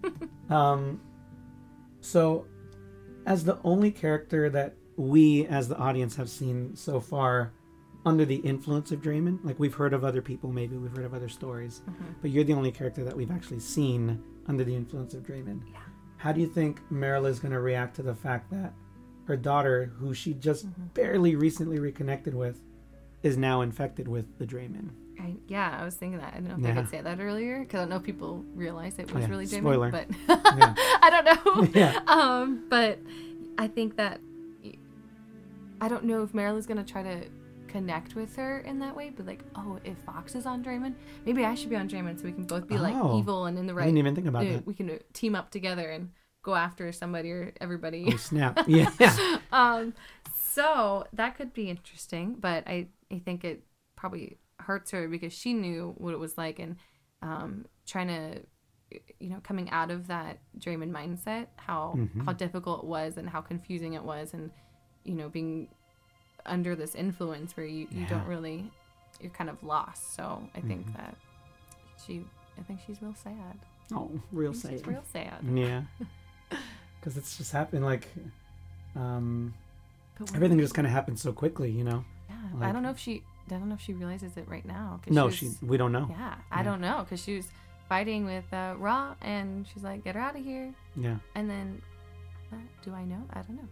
um, 0.50 1.00
so, 2.00 2.46
as 3.26 3.44
the 3.44 3.58
only 3.64 3.90
character 3.90 4.50
that 4.50 4.74
we, 4.96 5.46
as 5.46 5.68
the 5.68 5.76
audience, 5.76 6.16
have 6.16 6.28
seen 6.28 6.74
so 6.76 7.00
far 7.00 7.52
under 8.04 8.24
the 8.24 8.36
influence 8.36 8.90
of 8.90 9.00
Draymond, 9.00 9.38
like 9.44 9.58
we've 9.60 9.74
heard 9.74 9.94
of 9.94 10.04
other 10.04 10.20
people, 10.20 10.50
maybe 10.50 10.76
we've 10.76 10.90
heard 10.96 11.04
of 11.04 11.14
other 11.14 11.28
stories, 11.28 11.82
Mhm. 11.88 12.14
but 12.20 12.30
you're 12.32 12.42
the 12.44 12.52
only 12.52 12.72
character 12.72 13.04
that 13.04 13.16
we've 13.16 13.30
actually 13.30 13.60
seen 13.60 14.20
under 14.48 14.64
the 14.64 14.74
influence 14.74 15.14
of 15.14 15.22
Draymond. 15.22 15.62
Yeah. 15.72 15.78
How 16.16 16.32
do 16.32 16.40
you 16.40 16.48
think 16.48 16.80
Marilla 16.90 17.28
is 17.28 17.38
going 17.38 17.52
to 17.52 17.60
react 17.60 17.94
to 17.96 18.02
the 18.02 18.14
fact 18.14 18.50
that 18.50 18.74
her 19.26 19.36
daughter, 19.36 19.92
who 19.98 20.12
she 20.14 20.34
just 20.34 20.66
Mhm. 20.66 20.92
barely 20.94 21.36
recently 21.36 21.78
reconnected 21.78 22.34
with, 22.34 22.60
is 23.22 23.36
now 23.36 23.60
infected 23.60 24.08
with 24.08 24.38
the 24.38 24.46
Draymond? 24.46 24.90
I, 25.20 25.34
yeah, 25.46 25.78
I 25.80 25.84
was 25.84 25.94
thinking 25.94 26.18
that. 26.18 26.34
I 26.34 26.40
don't 26.40 26.58
know 26.58 26.68
if 26.68 26.76
I 26.76 26.80
could 26.80 26.90
say 26.90 27.00
that 27.00 27.20
earlier 27.20 27.60
because 27.60 27.78
I 27.78 27.82
don't 27.82 27.90
know 27.90 27.96
if 27.96 28.02
people 28.02 28.44
realize 28.54 28.98
it 28.98 29.12
was 29.12 29.22
Yeah, 29.24 29.30
really 29.30 29.46
Draymond, 29.46 29.58
spoiler. 29.60 29.90
but 29.90 30.06
Yeah. 30.28 30.74
I 31.02 31.10
don't 31.10 31.46
know. 31.46 31.68
Yeah. 31.80 32.00
Um, 32.06 32.64
but 32.68 32.98
I 33.58 33.68
think 33.68 33.96
that 33.96 34.20
I 35.80 35.88
don't 35.88 36.04
know 36.04 36.22
if 36.22 36.32
Marilla's 36.32 36.66
gonna 36.66 36.84
try 36.84 37.02
to 37.02 37.24
connect 37.68 38.14
with 38.14 38.36
her 38.36 38.60
in 38.60 38.78
that 38.80 38.94
way, 38.94 39.10
but 39.10 39.26
like, 39.26 39.40
oh, 39.56 39.78
if 39.84 39.96
Fox 39.98 40.34
is 40.34 40.46
on 40.46 40.62
Draymond, 40.62 40.94
maybe 41.24 41.44
I 41.44 41.54
should 41.54 41.70
be 41.70 41.76
on 41.76 41.88
Draymond 41.88 42.18
so 42.18 42.24
we 42.24 42.32
can 42.32 42.44
both 42.44 42.68
be 42.68 42.78
like 42.78 42.94
Oh. 42.96 43.18
evil 43.18 43.46
and 43.46 43.58
in 43.58 43.66
the 43.66 43.72
I 43.72 43.76
right. 43.76 43.84
didn't 43.86 43.98
even 43.98 44.14
think 44.14 44.26
about 44.26 44.46
uh, 44.46 44.52
that. 44.52 44.66
we 44.66 44.74
can 44.74 44.90
uh, 44.90 44.98
team 45.12 45.34
up 45.34 45.50
together 45.50 45.88
and 45.90 46.10
go 46.42 46.54
after 46.54 46.90
somebody 46.92 47.30
or 47.30 47.52
everybody. 47.60 48.04
Oh, 48.12 48.16
snap. 48.16 48.60
Yeah. 48.68 48.90
um, 49.52 49.94
so 50.54 51.06
that 51.12 51.36
could 51.36 51.52
be 51.52 51.70
interesting, 51.70 52.36
but 52.38 52.64
I, 52.66 52.88
I 53.10 53.18
think 53.20 53.44
it 53.44 53.64
probably 53.96 54.38
hurts 54.60 54.90
her 54.92 55.08
because 55.08 55.32
she 55.32 55.52
knew 55.54 55.94
what 55.98 56.12
it 56.14 56.18
was 56.18 56.36
like 56.38 56.58
and 56.58 56.76
um, 57.22 57.64
trying 57.86 58.08
to, 58.08 58.40
you 59.18 59.30
know, 59.30 59.40
coming 59.42 59.70
out 59.70 59.90
of 59.90 60.08
that 60.08 60.38
Draymond 60.58 60.90
mindset, 60.90 61.46
how 61.56 61.94
Mhm. 61.96 62.24
how 62.26 62.32
difficult 62.32 62.82
it 62.84 62.86
was 62.88 63.16
and 63.16 63.28
how 63.28 63.40
confusing 63.40 63.94
it 63.94 64.02
was, 64.02 64.34
and 64.34 64.50
you 65.04 65.14
know, 65.14 65.28
being 65.28 65.68
under 66.46 66.74
this 66.76 66.94
influence 66.94 67.56
where 67.56 67.66
you, 67.66 67.86
you 67.90 68.04
don't 68.06 68.26
really, 68.26 68.70
you're 69.20 69.30
kind 69.30 69.48
of 69.50 69.62
lost. 69.62 70.14
So 70.16 70.24
I 70.54 70.60
think 70.60 70.86
Mhm. 70.88 70.96
that 70.96 71.14
she, 72.04 72.24
I 72.58 72.62
think 72.62 72.80
she's 72.86 73.00
real 73.00 73.14
sad. 73.14 73.58
Oh, 73.94 74.10
real 74.32 74.52
sad. 74.52 74.72
She's 74.72 74.86
real 74.86 75.04
sad. 75.12 75.40
Yeah. 75.54 75.82
Because 77.00 77.16
it's 77.16 77.36
just 77.36 77.50
happened 77.50 77.84
like, 77.84 78.06
um, 78.94 79.52
everything 80.34 80.58
just 80.58 80.74
kind 80.74 80.86
of 80.86 80.92
happened 80.92 81.18
so 81.18 81.32
quickly, 81.32 81.70
you 81.70 81.84
know. 81.84 82.04
Yeah, 82.28 82.36
but 82.54 82.66
I 82.68 82.72
don't 82.72 82.82
know 82.82 82.90
if 82.90 82.98
she. 82.98 83.22
I 83.50 83.54
don't 83.58 83.68
know 83.68 83.74
if 83.74 83.80
she 83.80 83.92
realizes 83.92 84.36
it 84.36 84.46
right 84.48 84.64
now. 84.64 85.00
No, 85.08 85.26
was- 85.26 85.34
she. 85.34 85.50
We 85.62 85.76
don't 85.76 85.92
know. 85.92 86.06
Yeah, 86.10 86.34
I 86.50 86.62
don't 86.62 86.80
know 86.80 86.98
because 87.00 87.22
she 87.22 87.36
was 87.36 87.48
fighting 87.88 88.24
with 88.24 88.44
uh, 88.52 88.74
Raw, 88.78 89.14
and 89.20 89.66
she's 89.72 89.82
like, 89.82 90.04
"Get 90.04 90.14
her 90.14 90.20
out 90.20 90.36
of 90.36 90.44
here." 90.44 90.72
Yeah. 90.96 91.16
And 91.34 91.50
then, 91.50 91.82
uh, 92.52 92.56
do 92.84 92.94
I 92.94 93.04
know? 93.04 93.22
I 93.32 93.42
don't 93.42 93.56
know. 93.56 93.68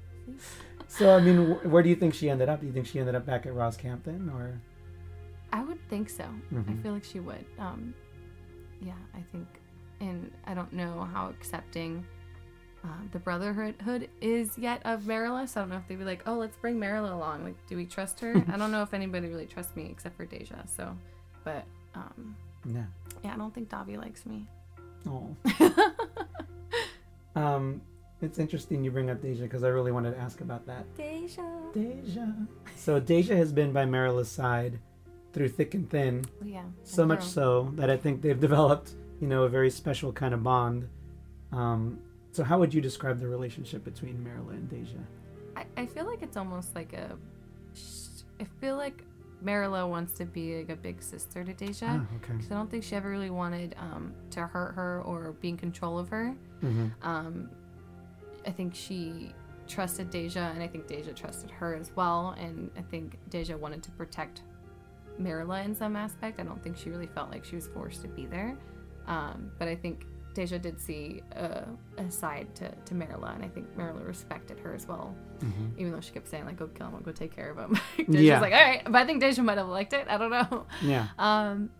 So 0.88 1.16
I 1.16 1.20
mean, 1.20 1.54
wh- 1.54 1.66
where 1.72 1.82
do 1.82 1.88
you 1.88 1.96
think 1.96 2.14
she 2.14 2.28
ended 2.28 2.48
up? 2.48 2.60
Do 2.60 2.66
you 2.66 2.72
think 2.72 2.86
she 2.86 2.98
ended 3.00 3.14
up 3.14 3.24
back 3.26 3.46
at 3.46 3.54
Ross 3.54 3.76
Camp 3.76 4.04
then, 4.04 4.30
or? 4.34 4.60
I 5.52 5.62
would 5.64 5.78
think 5.88 6.08
so. 6.10 6.24
I 6.24 6.54
Mhm. 6.54 6.82
feel 6.82 6.92
like 6.92 7.04
she 7.04 7.18
would. 7.20 7.44
Um, 7.58 7.94
yeah, 8.80 8.92
I 9.14 9.22
think, 9.32 9.48
and 10.00 10.30
I 10.46 10.54
don't 10.54 10.72
know 10.72 11.08
how 11.12 11.28
accepting 11.30 12.04
uh, 12.84 12.88
the 13.12 13.18
Brotherhood 13.18 14.08
is 14.20 14.56
yet 14.56 14.80
of 14.84 15.06
Marilla. 15.06 15.46
So 15.46 15.60
I 15.60 15.62
don't 15.62 15.70
know 15.70 15.76
if 15.76 15.88
they'd 15.88 15.98
be 15.98 16.04
like, 16.04 16.22
"Oh, 16.26 16.34
let's 16.34 16.56
bring 16.56 16.78
Marilla 16.78 17.14
along." 17.14 17.44
Like, 17.44 17.56
do 17.68 17.76
we 17.76 17.86
trust 17.86 18.20
her? 18.20 18.34
I 18.52 18.56
don't 18.56 18.70
know 18.72 18.82
if 18.82 18.94
anybody 18.94 19.28
really 19.28 19.46
trusts 19.46 19.76
me 19.76 19.88
except 19.90 20.16
for 20.16 20.24
Deja. 20.24 20.66
So, 20.66 20.96
but 21.44 21.64
um, 21.94 22.36
Yeah. 22.64 22.84
yeah, 23.24 23.34
I 23.34 23.36
don't 23.36 23.52
think 23.54 23.68
Davi 23.68 23.96
likes 23.98 24.24
me. 24.26 24.46
Oh. 25.06 25.34
um, 27.36 27.80
it's 28.22 28.38
interesting 28.38 28.84
you 28.84 28.90
bring 28.90 29.10
up 29.10 29.22
Deja 29.22 29.42
because 29.44 29.64
I 29.64 29.68
really 29.68 29.92
wanted 29.92 30.12
to 30.12 30.18
ask 30.20 30.40
about 30.40 30.66
that. 30.66 30.84
Deja. 30.96 31.42
Deja. 31.72 32.26
So 32.76 33.00
Deja 33.00 33.34
has 33.36 33.52
been 33.52 33.72
by 33.72 33.86
Marilla's 33.86 34.30
side 34.30 34.78
through 35.32 35.48
thick 35.48 35.74
and 35.74 35.88
thin. 35.88 36.24
Oh, 36.42 36.46
yeah. 36.46 36.64
so 36.82 37.06
much 37.06 37.22
so 37.22 37.72
that 37.76 37.88
I 37.88 37.96
think 37.96 38.20
they've 38.20 38.38
developed, 38.48 38.92
you 39.20 39.26
know, 39.26 39.44
a 39.44 39.48
very 39.48 39.70
special 39.70 40.12
kind 40.12 40.34
of 40.34 40.42
bond. 40.42 40.88
Um, 41.52 41.98
so 42.32 42.44
how 42.44 42.58
would 42.58 42.72
you 42.72 42.80
describe 42.80 43.18
the 43.18 43.28
relationship 43.28 43.84
between 43.84 44.22
Marilla 44.22 44.52
and 44.52 44.68
Deja? 44.68 44.98
I, 45.56 45.64
I 45.76 45.86
feel 45.86 46.06
like 46.06 46.22
it's 46.22 46.36
almost 46.36 46.74
like 46.74 46.92
a. 46.92 47.16
I 48.40 48.44
feel 48.60 48.76
like 48.76 49.04
Marilla 49.42 49.86
wants 49.86 50.12
to 50.14 50.24
be 50.24 50.58
like 50.58 50.70
a 50.70 50.76
big 50.76 51.02
sister 51.02 51.44
to 51.44 51.52
Deja. 51.52 51.86
Ah, 51.86 52.16
okay. 52.16 52.34
Because 52.34 52.50
I 52.50 52.54
don't 52.54 52.70
think 52.70 52.84
she 52.84 52.94
ever 52.96 53.10
really 53.10 53.30
wanted 53.30 53.74
um, 53.78 54.14
to 54.30 54.46
hurt 54.46 54.74
her 54.74 55.02
or 55.02 55.32
be 55.40 55.48
in 55.50 55.56
control 55.56 55.98
of 55.98 56.08
her. 56.08 56.34
Mm-hmm. 56.62 56.88
Um, 57.02 57.50
I 58.46 58.50
think 58.50 58.74
she 58.74 59.34
trusted 59.66 60.10
Deja, 60.10 60.50
and 60.54 60.62
I 60.62 60.66
think 60.66 60.86
Deja 60.86 61.12
trusted 61.12 61.50
her 61.50 61.74
as 61.74 61.90
well. 61.96 62.34
And 62.38 62.70
I 62.76 62.82
think 62.82 63.18
Deja 63.28 63.56
wanted 63.56 63.82
to 63.84 63.90
protect 63.92 64.42
Marilla 65.18 65.62
in 65.62 65.74
some 65.74 65.96
aspect. 65.96 66.40
I 66.40 66.44
don't 66.44 66.62
think 66.62 66.76
she 66.76 66.90
really 66.90 67.06
felt 67.06 67.30
like 67.30 67.44
she 67.44 67.56
was 67.56 67.66
forced 67.68 68.02
to 68.02 68.08
be 68.08 68.26
there. 68.26 68.56
Um, 69.06 69.50
but 69.58 69.68
I 69.68 69.74
think 69.74 70.06
Deja 70.34 70.58
did 70.58 70.80
see 70.80 71.22
a, 71.32 71.64
a 71.98 72.10
side 72.10 72.54
to, 72.56 72.70
to 72.70 72.94
Marilla, 72.94 73.32
and 73.34 73.44
I 73.44 73.48
think 73.48 73.66
Marilla 73.76 74.02
respected 74.04 74.58
her 74.60 74.72
as 74.74 74.86
well. 74.86 75.14
hmm 75.40 75.50
Even 75.78 75.92
though 75.92 76.00
she 76.00 76.12
kept 76.12 76.28
saying, 76.28 76.44
like, 76.46 76.56
go 76.56 76.68
kill 76.68 76.86
him, 76.88 76.94
I'll 76.94 77.00
go 77.00 77.12
take 77.12 77.34
care 77.34 77.50
of 77.50 77.58
him. 77.58 77.78
Deja's 77.96 78.20
Yeah. 78.22 78.40
like, 78.40 78.52
all 78.52 78.60
right. 78.62 78.82
But 78.84 78.94
I 78.96 79.06
think 79.06 79.20
Deja 79.20 79.42
might 79.42 79.58
have 79.58 79.68
liked 79.68 79.92
it. 79.92 80.06
I 80.08 80.16
don't 80.18 80.30
know. 80.30 80.66
Yeah. 80.82 81.08
Um, 81.18 81.70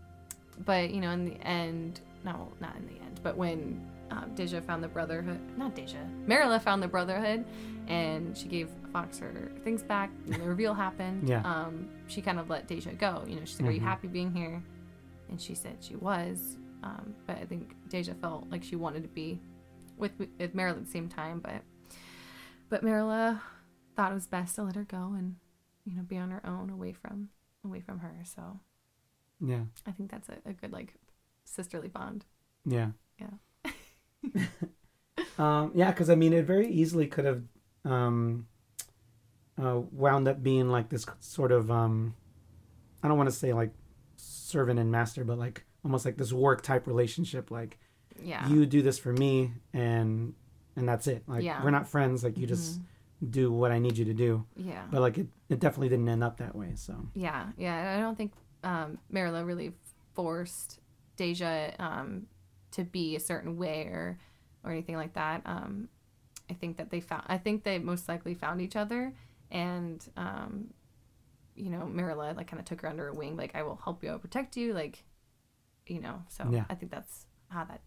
but 0.65 0.91
you 0.91 0.99
know, 1.01 1.11
in 1.11 1.25
the 1.25 1.35
end, 1.47 2.01
no, 2.25 2.51
not 2.59 2.75
in 2.75 2.85
the 2.87 3.01
end, 3.01 3.19
but 3.23 3.35
when 3.37 3.87
um, 4.11 4.31
Deja 4.35 4.61
found 4.61 4.83
the 4.83 4.87
Brotherhood, 4.89 5.39
not 5.57 5.73
Deja, 5.73 5.97
Marilla 6.27 6.59
found 6.59 6.83
the 6.83 6.87
Brotherhood, 6.87 7.45
and 7.87 8.37
she 8.37 8.47
gave 8.49 8.69
Fox 8.91 9.17
her 9.19 9.49
things 9.63 9.81
back, 9.81 10.11
and 10.25 10.35
the 10.35 10.45
reveal 10.47 10.73
happened. 10.73 11.27
Yeah. 11.29 11.41
Um, 11.45 11.87
she 12.07 12.21
kind 12.21 12.37
of 12.37 12.49
let 12.49 12.67
Deja 12.67 12.91
go. 12.91 13.23
You 13.25 13.35
know, 13.37 13.45
she's 13.45 13.59
like, 13.61 13.69
"Are 13.69 13.73
you 13.73 13.79
Mhm. 13.79 13.83
happy 13.85 14.07
being 14.09 14.33
here?" 14.33 14.61
And 15.29 15.39
she 15.41 15.55
said 15.55 15.77
she 15.79 15.95
was. 15.95 16.57
Um, 16.83 17.15
but 17.27 17.37
I 17.37 17.45
think 17.45 17.75
Deja 17.89 18.13
felt 18.15 18.49
like 18.49 18.63
she 18.63 18.75
wanted 18.75 19.03
to 19.03 19.09
be 19.09 19.39
with 19.97 20.11
with 20.39 20.55
Marilla 20.55 20.77
at 20.77 20.85
the 20.85 20.91
same 20.91 21.09
time, 21.09 21.39
but 21.39 21.61
but 22.69 22.83
Marilla 22.83 23.41
thought 23.95 24.11
it 24.11 24.15
was 24.15 24.27
best 24.27 24.55
to 24.55 24.63
let 24.63 24.75
her 24.75 24.83
go 24.83 25.13
and 25.17 25.35
you 25.85 25.95
know 25.95 26.03
be 26.03 26.17
on 26.17 26.31
her 26.31 26.41
own, 26.45 26.69
away 26.69 26.93
from 26.93 27.29
away 27.63 27.81
from 27.81 27.99
her. 27.99 28.15
So. 28.23 28.59
Yeah. 29.43 29.63
I 29.87 29.91
think 29.91 30.11
that's 30.11 30.29
a, 30.29 30.37
a 30.45 30.53
good 30.53 30.71
like 30.71 30.93
sisterly 31.45 31.87
bond. 31.87 32.25
Yeah. 32.65 32.91
Yeah. 33.19 33.71
um, 35.39 35.71
yeah, 35.73 35.91
because 35.91 36.09
I 36.09 36.15
mean, 36.15 36.33
it 36.33 36.45
very 36.45 36.67
easily 36.67 37.07
could 37.07 37.25
have 37.25 37.43
um, 37.83 38.47
uh, 39.61 39.81
wound 39.91 40.27
up 40.27 40.43
being 40.43 40.69
like 40.69 40.89
this 40.89 41.05
sort 41.19 41.51
of 41.51 41.71
um, 41.71 42.15
I 43.03 43.07
don't 43.07 43.17
want 43.17 43.29
to 43.29 43.35
say 43.35 43.53
like 43.53 43.71
servant 44.15 44.79
and 44.79 44.91
master, 44.91 45.23
but 45.23 45.37
like 45.39 45.65
almost 45.83 46.05
like 46.05 46.17
this 46.17 46.31
work 46.33 46.61
type 46.61 46.87
relationship. 46.87 47.51
Like 47.51 47.77
Yeah. 48.21 48.47
you 48.47 48.65
do 48.65 48.81
this 48.81 48.97
for 48.99 49.11
me, 49.13 49.53
and 49.73 50.33
and 50.75 50.87
that's 50.87 51.07
it. 51.07 51.23
Like 51.27 51.43
Yeah. 51.43 51.63
we're 51.63 51.71
not 51.71 51.87
friends. 51.87 52.23
Like 52.23 52.37
you 52.37 52.47
just 52.47 52.79
do 53.29 53.51
what 53.51 53.71
I 53.71 53.77
need 53.79 53.97
you 53.97 54.05
to 54.05 54.13
do. 54.13 54.45
yeah. 54.55 54.83
But 54.89 55.01
like 55.01 55.17
it, 55.17 55.27
it 55.49 55.59
definitely 55.59 55.89
didn't 55.89 56.09
end 56.09 56.23
up 56.23 56.37
that 56.37 56.55
way. 56.55 56.71
So 56.75 56.95
Yeah, 57.13 57.47
yeah. 57.57 57.95
I 57.97 58.01
don't 58.01 58.17
think 58.17 58.33
um, 58.63 58.97
Marilla 59.09 59.43
really 59.45 59.73
forced 60.13 60.79
Deja 61.17 61.71
um, 61.79 62.27
to 62.71 62.83
be 62.83 63.15
a 63.15 63.19
certain 63.19 63.57
way 63.57 63.83
or 63.83 64.17
or 64.63 64.71
anything 64.71 64.95
like 64.95 65.13
that. 65.13 65.41
Um, 65.45 65.89
I 66.49 66.53
think 66.53 66.77
that 66.77 66.89
they 66.91 66.99
found. 66.99 67.23
I 67.27 67.37
think 67.37 67.63
they 67.63 67.79
most 67.79 68.07
likely 68.09 68.33
found 68.35 68.61
each 68.61 68.75
other, 68.75 69.13
and 69.49 70.05
um, 70.17 70.73
you 71.55 71.69
know, 71.69 71.85
Marilla 71.87 72.33
like 72.35 72.47
kind 72.47 72.59
of 72.59 72.65
took 72.65 72.81
her 72.81 72.89
under 72.89 73.05
her 73.05 73.13
wing. 73.13 73.35
Like, 73.37 73.55
I 73.55 73.63
will 73.63 73.79
help 73.83 74.03
you, 74.03 74.09
I 74.09 74.13
will 74.13 74.19
protect 74.19 74.55
you. 74.57 74.73
Like, 74.73 75.03
you 75.91 75.99
know. 76.01 76.23
So 76.29 76.47
Yeah. 76.49 76.65
I 76.69 76.75
think 76.75 76.91
that's 76.91 77.25
how 77.49 77.63
that 77.65 77.81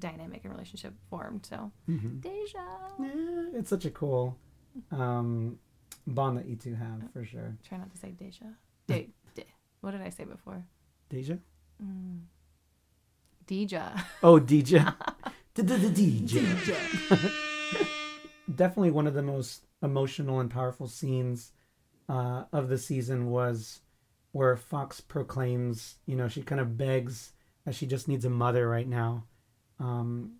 dynamic 0.00 0.44
and 0.44 0.52
relationship 0.52 0.94
formed. 1.10 1.44
So 1.46 1.72
mhm. 1.88 2.20
Deja. 2.20 2.58
yeah, 3.00 3.58
it's 3.58 3.68
such 3.70 3.84
a 3.84 3.90
cool 3.90 4.36
um, 4.92 5.58
bond 6.06 6.38
that 6.38 6.46
you 6.46 6.56
two 6.56 6.74
have 6.74 7.00
for 7.12 7.24
sure. 7.24 7.56
Try 7.68 7.78
not 7.78 7.90
to 7.90 7.98
say 7.98 8.10
Deja. 8.12 8.46
De- 8.86 9.10
de- 9.34 9.44
what 9.80 9.90
did 9.90 10.02
I 10.02 10.10
say 10.10 10.24
before? 10.24 10.64
Deja. 11.08 11.38
Mm. 11.82 12.20
Deja. 13.46 14.04
Oh, 14.22 14.38
DJ. 14.38 14.94
DJ. 15.54 16.34
Definitely 18.54 18.90
one 18.92 19.06
of 19.06 19.14
the 19.14 19.22
most 19.22 19.66
emotional 19.82 20.40
and 20.40 20.50
powerful 20.50 20.86
scenes 20.86 21.52
uh, 22.08 22.44
of 22.52 22.68
the 22.68 22.78
season 22.78 23.30
was 23.30 23.80
where 24.32 24.56
Fox 24.56 25.00
proclaims, 25.00 25.96
you 26.06 26.14
know, 26.16 26.28
she 26.28 26.42
kind 26.42 26.60
of 26.60 26.76
begs 26.78 27.32
that 27.68 27.74
she 27.74 27.86
just 27.86 28.08
needs 28.08 28.24
a 28.24 28.30
mother 28.30 28.66
right 28.66 28.88
now. 28.88 29.24
Um, 29.78 30.36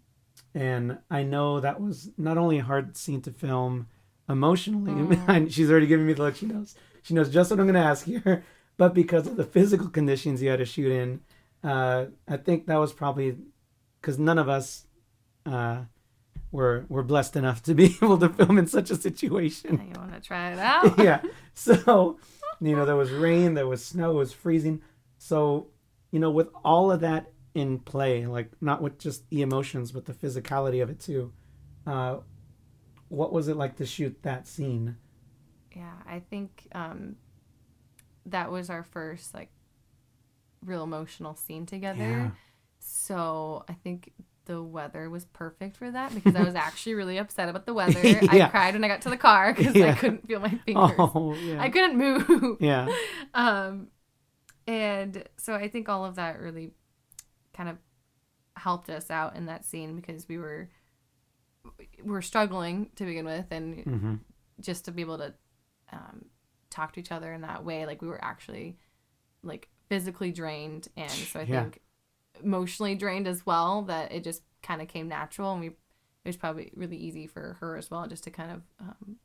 and 0.55 0.97
I 1.11 1.25
know 1.25 1.61
that 1.61 1.79
was 1.79 2.11
not 2.17 2.38
only 2.38 2.59
a 2.59 2.64
hard 2.64 2.97
scene 2.97 3.21
to 3.23 3.31
film 3.31 3.87
emotionally, 4.31 4.93
Mm. 5.17 5.53
she's 5.53 5.71
already 5.71 5.87
giving 5.87 6.07
me 6.07 6.14
the 6.14 6.23
look. 6.23 6.37
She 6.37 6.47
knows. 6.47 6.75
She 7.03 7.12
knows 7.12 7.29
just 7.31 7.51
what 7.51 7.61
I'm 7.61 7.67
going 7.67 7.75
to 7.75 7.81
ask 7.81 8.05
here. 8.07 8.43
But 8.79 8.95
because 8.95 9.27
of 9.27 9.37
the 9.37 9.43
physical 9.45 9.88
conditions 9.88 10.41
you 10.41 10.51
had 10.51 10.61
to 10.61 10.64
shoot 10.64 10.93
in, 10.93 11.21
uh, 11.69 12.07
I 12.29 12.37
think 12.37 12.67
that 12.69 12.77
was 12.77 12.93
probably 12.93 13.37
because 14.01 14.21
none 14.21 14.38
of 14.38 14.49
us 14.49 14.87
uh, 15.45 15.81
were 16.53 16.87
were 16.88 17.03
blessed 17.03 17.35
enough 17.35 17.61
to 17.64 17.75
be 17.75 17.87
able 18.03 18.17
to 18.19 18.29
film 18.29 18.57
in 18.57 18.69
such 18.69 18.91
a 18.93 18.97
situation. 18.97 19.83
you 19.93 20.01
want 20.01 20.14
to 20.14 20.21
try 20.21 20.53
it 20.53 20.61
out? 20.61 20.97
yeah. 20.99 21.21
So, 21.55 22.19
you 22.61 22.77
know, 22.77 22.85
there 22.87 22.95
was 22.95 23.11
rain, 23.11 23.55
there 23.55 23.67
was 23.67 23.85
snow, 23.85 24.12
it 24.12 24.14
was 24.14 24.33
freezing. 24.33 24.81
So, 25.19 25.67
you 26.11 26.18
know, 26.18 26.31
with 26.31 26.49
all 26.64 26.90
of 26.90 27.01
that 27.01 27.33
in 27.55 27.79
play, 27.79 28.27
like 28.27 28.51
not 28.61 28.83
with 28.83 28.99
just 28.99 29.29
the 29.31 29.42
emotions, 29.42 29.92
but 29.92 30.05
the 30.05 30.12
physicality 30.12 30.83
of 30.83 30.90
it 30.90 31.01
too. 31.01 31.33
Uh, 31.87 32.18
what 33.09 33.33
was 33.33 33.49
it 33.49 33.57
like 33.57 33.77
to 33.77 33.87
shoot 33.87 34.23
that 34.23 34.47
scene? 34.47 34.97
Yeah, 35.75 35.94
I 36.07 36.21
think 36.21 36.66
um, 36.73 37.16
that 38.27 38.51
was 38.51 38.71
our 38.71 38.83
first 38.83 39.35
like 39.35 39.51
real 40.64 40.83
emotional 40.83 41.35
scene 41.35 41.66
together. 41.66 41.99
Yeah. 41.99 42.31
So 42.79 43.64
I 43.68 43.75
think 43.75 44.12
the 44.44 44.62
weather 44.62 45.09
was 45.11 45.25
perfect 45.27 45.77
for 45.77 45.90
that 45.90 46.14
because 46.14 46.35
I 46.35 46.42
was 46.42 46.55
actually 46.57 46.94
really 46.94 47.18
upset 47.18 47.49
about 47.49 47.66
the 47.66 47.75
weather. 47.75 48.01
I 48.29 48.49
cried 48.49 48.75
when 48.75 48.85
I 48.85 48.88
got 48.88 49.03
to 49.03 49.11
the 49.11 49.16
car 49.16 49.55
because 49.55 49.77
I 49.77 49.94
couldn't 49.94 50.27
feel 50.27 50.40
my 50.40 50.49
fingers. 50.66 50.92
Oh, 50.99 51.35
yeah. 51.35 51.61
I 51.61 51.68
couldn't 51.68 51.97
move. 51.97 52.57
yeah. 52.61 52.88
um, 53.35 53.88
and 54.69 55.25
so 55.39 55.55
I 55.57 55.69
think 55.69 55.91
all 55.91 56.07
of 56.07 56.17
that 56.17 56.41
really 56.41 56.73
kind 57.55 57.71
of 57.71 57.79
helped 58.57 58.91
us 58.91 59.11
out 59.11 59.37
in 59.37 59.47
that 59.47 59.65
scene 59.65 59.97
because 59.97 60.29
we 60.29 60.39
were 60.39 60.71
we 62.05 62.11
were 62.11 62.23
struggling 62.23 62.91
to 62.97 63.05
begin 63.05 63.25
with, 63.25 63.47
and 63.51 63.87
hmm 63.87 64.15
just 64.61 64.85
to 64.87 64.93
be 64.93 65.03
able 65.03 65.19
to 65.19 65.35
um, 65.93 66.27
talk 66.71 66.93
to 66.95 67.01
each 67.01 67.13
other 67.13 67.33
in 67.33 67.43
that 67.43 67.65
way, 67.65 67.87
like 67.87 68.03
we 68.03 68.09
were 68.09 68.25
actually 68.25 68.79
like 69.43 69.69
physically 69.89 70.33
drained, 70.33 70.89
and 70.97 71.29
so 71.29 71.41
I 71.41 71.47
Yeah. 71.47 71.67
think 71.67 71.81
emotionally 72.43 72.95
drained 72.95 73.29
as 73.29 73.47
well. 73.47 73.83
That 73.83 74.13
it 74.13 74.25
just 74.25 74.43
kind 74.63 74.83
of 74.83 74.89
came 74.89 75.09
natural, 75.09 75.53
and 75.53 75.61
we 75.63 75.69
it 75.69 75.75
was 76.27 76.37
probably 76.39 76.73
really 76.77 76.97
easy 76.99 77.27
for 77.27 77.57
her 77.61 77.77
as 77.77 77.91
well, 77.91 78.07
just 78.09 78.25
to 78.25 78.31
kind 78.31 78.53
of 78.53 78.63
um, 78.81 79.17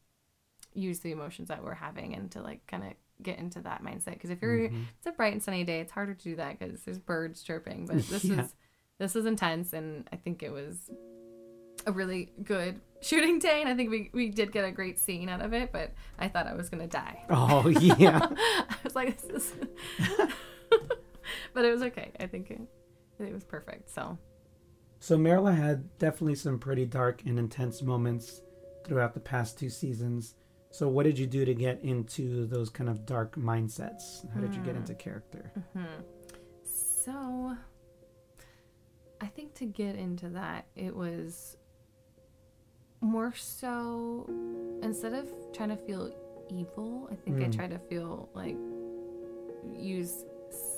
use 0.73 0.99
the 0.99 1.11
emotions 1.11 1.49
that 1.49 1.63
we're 1.63 1.75
having 1.75 2.15
and 2.15 2.31
to 2.31 2.41
like 2.41 2.65
kind 2.67 2.83
of 2.83 2.93
get 3.23 3.39
into 3.39 3.59
that 3.61 3.83
mindset. 3.83 4.13
Because 4.13 4.29
if 4.29 4.41
you're 4.41 4.69
Mhm. 4.69 4.85
it's 4.97 5.07
a 5.07 5.11
bright 5.11 5.33
and 5.33 5.41
sunny 5.41 5.63
day, 5.63 5.79
it's 5.79 5.91
harder 5.91 6.13
to 6.13 6.23
do 6.23 6.35
that 6.35 6.59
because 6.59 6.81
there's 6.83 6.99
birds 6.99 7.41
chirping. 7.43 7.85
But 7.85 7.97
this 8.07 8.23
Yeah. 8.25 8.43
is 8.43 8.55
this 8.99 9.15
was 9.15 9.25
intense, 9.25 9.73
and 9.73 10.07
I 10.11 10.17
think 10.17 10.43
it 10.43 10.51
was 10.51 10.89
a 11.87 11.91
really 11.91 12.31
good 12.43 12.79
shooting 13.01 13.39
day. 13.39 13.59
And 13.61 13.69
I 13.69 13.75
think 13.75 13.89
we 13.89 14.09
we 14.13 14.29
did 14.29 14.51
get 14.51 14.63
a 14.65 14.71
great 14.71 14.99
scene 14.99 15.29
out 15.29 15.41
of 15.41 15.53
it. 15.53 15.71
But 15.71 15.93
I 16.19 16.27
thought 16.27 16.47
I 16.47 16.53
was 16.53 16.69
gonna 16.69 16.87
die. 16.87 17.25
Oh, 17.29 17.67
yeah. 17.69 18.19
I 18.31 18.75
was 18.83 18.95
like, 18.95 19.19
this 19.21 19.29
is. 19.29 19.53
but 21.53 21.65
it 21.65 21.71
was 21.71 21.81
okay. 21.83 22.11
I 22.19 22.27
think 22.27 22.51
it, 22.51 22.61
it 23.19 23.33
was 23.33 23.43
perfect. 23.43 23.89
So 23.89 24.17
So 24.99 25.17
Marilla 25.17 25.53
had 25.53 25.97
definitely 25.97 26.35
some 26.35 26.59
pretty 26.59 26.85
dark 26.85 27.23
and 27.25 27.37
intense 27.39 27.81
moments 27.81 28.41
throughout 28.85 29.13
the 29.13 29.19
past 29.19 29.57
two 29.59 29.69
seasons. 29.69 30.35
So 30.73 30.87
what 30.87 31.03
did 31.03 31.19
you 31.19 31.27
do 31.27 31.45
to 31.45 31.53
get 31.53 31.81
into 31.83 32.47
those 32.47 32.67
kind 32.71 32.89
of 32.89 33.05
dark 33.05 33.35
mindsets? 33.35 34.27
How 34.33 34.39
did 34.41 34.55
you 34.55 34.61
get 34.63 34.71
Hmm. 34.71 34.79
into 34.81 34.95
character? 34.95 35.51
So, 36.65 37.55
I 39.21 39.27
think 39.27 39.53
to 39.55 39.65
get 39.65 39.95
into 39.95 40.29
that, 40.29 40.65
it 40.75 40.95
was 40.95 41.57
more 43.01 43.33
so 43.35 44.25
instead 44.81 45.13
of 45.13 45.31
trying 45.53 45.69
to 45.69 45.77
feel 45.77 46.11
evil, 46.49 47.07
I 47.11 47.15
think 47.17 47.39
I 47.41 47.45
Mm. 47.49 47.55
tried 47.55 47.69
to 47.69 47.79
feel 47.79 48.29
like 48.33 48.57
use 49.79 50.25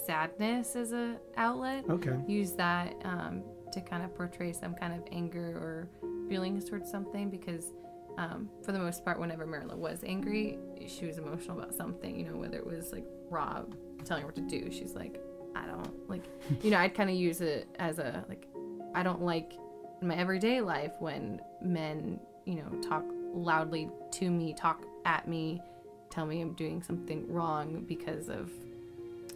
sadness 0.06 0.76
as 0.76 0.92
a 0.92 1.18
outlet. 1.38 1.90
Okay. 1.90 2.20
Use 2.28 2.52
that 2.54 2.94
um, 3.06 3.44
to 3.72 3.80
kind 3.80 4.04
of 4.04 4.14
portray 4.14 4.52
some 4.52 4.76
kind 4.76 4.92
of 4.94 5.08
anger 5.14 5.56
or 5.58 5.88
feelings 6.28 6.66
towards 6.66 6.92
something 6.92 7.30
because. 7.30 7.72
Um, 8.18 8.50
for 8.64 8.72
the 8.72 8.80
most 8.80 9.04
part, 9.04 9.20
whenever 9.20 9.46
Marilla 9.46 9.76
was 9.76 10.04
angry, 10.06 10.58
she 10.88 11.06
was 11.06 11.18
emotional 11.18 11.58
about 11.60 11.74
something, 11.74 12.18
you 12.18 12.26
know, 12.30 12.38
whether 12.38 12.58
it 12.58 12.66
was 12.66 12.92
like 12.92 13.06
Rob 13.30 13.76
telling 14.06 14.22
her 14.22 14.28
what 14.28 14.36
to 14.36 14.42
do. 14.42 14.72
She's 14.72 14.94
like, 14.94 15.20
I 15.56 15.66
don't 15.66 16.10
like, 16.10 16.24
you 16.64 16.72
know, 16.72 16.78
I'd 16.78 16.94
kind 16.96 17.10
of 17.10 17.16
use 17.16 17.42
it 17.42 17.68
as 17.78 18.00
a 18.00 18.24
like, 18.30 18.48
I 18.94 19.04
don't 19.04 19.22
like 19.22 19.54
in 20.02 20.08
my 20.08 20.16
everyday 20.16 20.62
life 20.62 20.94
when 21.00 21.42
men, 21.62 22.20
you 22.46 22.56
know, 22.56 22.70
talk 22.82 23.04
loudly 23.34 23.90
to 24.14 24.30
me, 24.32 24.54
talk 24.54 24.82
at 25.06 25.28
me, 25.28 25.62
tell 26.10 26.26
me 26.26 26.40
I'm 26.42 26.54
doing 26.54 26.82
something 26.84 27.30
wrong 27.32 27.84
because 27.88 28.30
of 28.30 28.50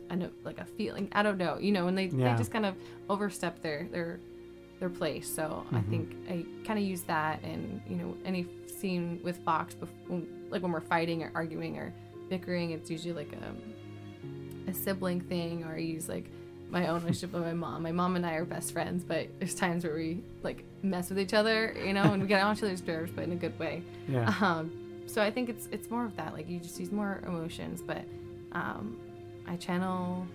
I 0.10 0.16
know 0.16 0.30
like 0.44 0.60
a 0.60 0.66
feeling. 0.66 1.10
I 1.12 1.22
don't 1.22 1.38
know, 1.38 1.58
you 1.60 1.72
know, 1.72 1.88
and 1.88 1.98
they, 1.98 2.06
Yeah. 2.06 2.32
they 2.32 2.38
just 2.38 2.52
kind 2.52 2.66
of 2.66 2.76
overstep 3.10 3.62
their 3.62 3.88
their 3.92 4.20
their 4.80 4.90
place. 4.90 5.28
So 5.34 5.66
I 5.72 5.76
Mhm. 5.80 5.90
think 5.90 6.16
I 6.30 6.46
kind 6.66 6.80
of 6.80 6.86
use 6.86 7.02
that, 7.04 7.42
and 7.44 7.82
you 7.88 7.96
know, 7.98 8.16
any 8.26 8.48
scene 8.68 9.20
with 9.24 9.38
Fox, 9.44 9.76
before, 9.76 10.22
like 10.50 10.62
when 10.64 10.72
we're 10.72 10.80
fighting 10.80 11.24
or 11.24 11.32
arguing 11.36 11.78
or 11.78 11.94
bickering, 12.30 12.72
it's 12.72 12.90
usually 12.90 13.14
like 13.14 13.32
a 13.34 14.70
a 14.70 14.74
sibling 14.74 15.20
thing, 15.22 15.64
or 15.64 15.74
I 15.74 15.80
use 15.80 16.08
like 16.08 16.30
my 16.70 16.88
own 16.88 17.00
relationship 17.02 17.34
with 17.34 17.44
my 17.44 17.54
mom. 17.54 17.82
My 17.82 17.92
mom 17.92 18.16
and 18.16 18.26
I 18.26 18.34
are 18.36 18.46
best 18.46 18.72
friends, 18.72 19.04
but 19.04 19.28
there's 19.40 19.56
times 19.56 19.84
where 19.84 19.96
we 19.96 20.24
like 20.44 20.64
mess 20.84 21.10
with 21.10 21.20
each 21.20 21.34
other, 21.34 21.74
you 21.86 21.94
know, 21.94 22.14
and 22.14 22.22
we 22.22 22.28
get 22.28 22.42
on 22.44 22.56
each 22.56 22.64
other's 22.64 22.86
nerves, 22.86 23.12
but 23.16 23.24
in 23.24 23.32
a 23.32 23.36
good 23.36 23.58
way. 23.60 23.82
Yeah. 24.08 24.34
Um, 24.42 24.72
so 25.08 25.22
I 25.24 25.32
think 25.32 25.50
it's 25.50 25.68
it's 25.72 25.90
more 25.90 26.06
of 26.06 26.16
that. 26.18 26.34
Like 26.34 26.48
you 26.48 26.60
just 26.60 26.80
use 26.80 26.92
more 26.92 27.22
emotions, 27.26 27.82
but 27.82 28.04
um, 28.52 28.98
I 29.48 29.56
channel 29.56 30.26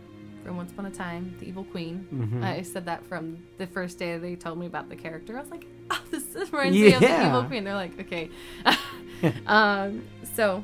from 0.45 0.57
Once 0.57 0.71
Upon 0.73 0.87
a 0.87 0.91
Time, 0.91 1.35
the 1.41 1.49
Evil 1.49 1.65
Queen. 1.65 2.07
Mhm. 2.13 2.43
I 2.45 2.63
said 2.63 2.85
that 2.87 3.05
from 3.07 3.39
the 3.59 3.67
first 3.67 3.99
day 3.99 4.19
they 4.19 4.37
told 4.37 4.59
me 4.59 4.67
about 4.67 4.89
the 4.89 4.97
character. 4.97 5.37
I 5.37 5.41
was 5.41 5.51
like, 5.51 5.67
oh, 5.91 6.03
this 6.11 6.35
is 6.35 6.53
reminds 6.53 6.77
me 6.77 6.93
of 6.93 7.01
the 7.01 7.07
Yeah. 7.07 7.29
Evil 7.29 7.45
Queen. 7.45 7.65
They're 7.65 7.75
like, 7.75 7.99
okay. 8.01 8.31
um, 9.47 10.05
so 10.35 10.63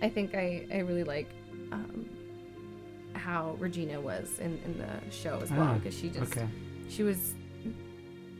I 0.00 0.08
think 0.08 0.34
I, 0.34 0.66
I 0.72 0.78
really 0.78 1.04
like 1.04 1.28
um, 1.72 2.06
how 3.14 3.56
Regina 3.58 4.00
was 4.00 4.38
in, 4.38 4.58
in 4.64 4.78
the 4.78 5.10
show 5.14 5.40
as 5.42 5.50
well 5.50 5.62
Ah, 5.62 5.74
because 5.74 5.98
she 5.98 6.08
just 6.08 6.36
okay. 6.36 6.46
she 6.88 7.02
was 7.02 7.34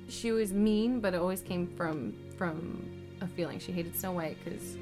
she 0.09 0.31
was 0.31 0.53
mean, 0.53 1.01
but 1.01 1.15
it 1.15 1.21
always 1.21 1.41
came 1.41 1.67
from 1.77 2.15
from 2.37 2.85
a 3.21 3.27
feeling. 3.27 3.59
She 3.59 3.73
hated 3.73 3.99
Snow 3.99 4.13
White 4.13 4.37
because 4.45 4.77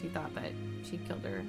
she 0.00 0.08
thought 0.08 0.34
that 0.34 0.50
she 0.82 0.96
killed 0.98 1.22
her 1.22 1.44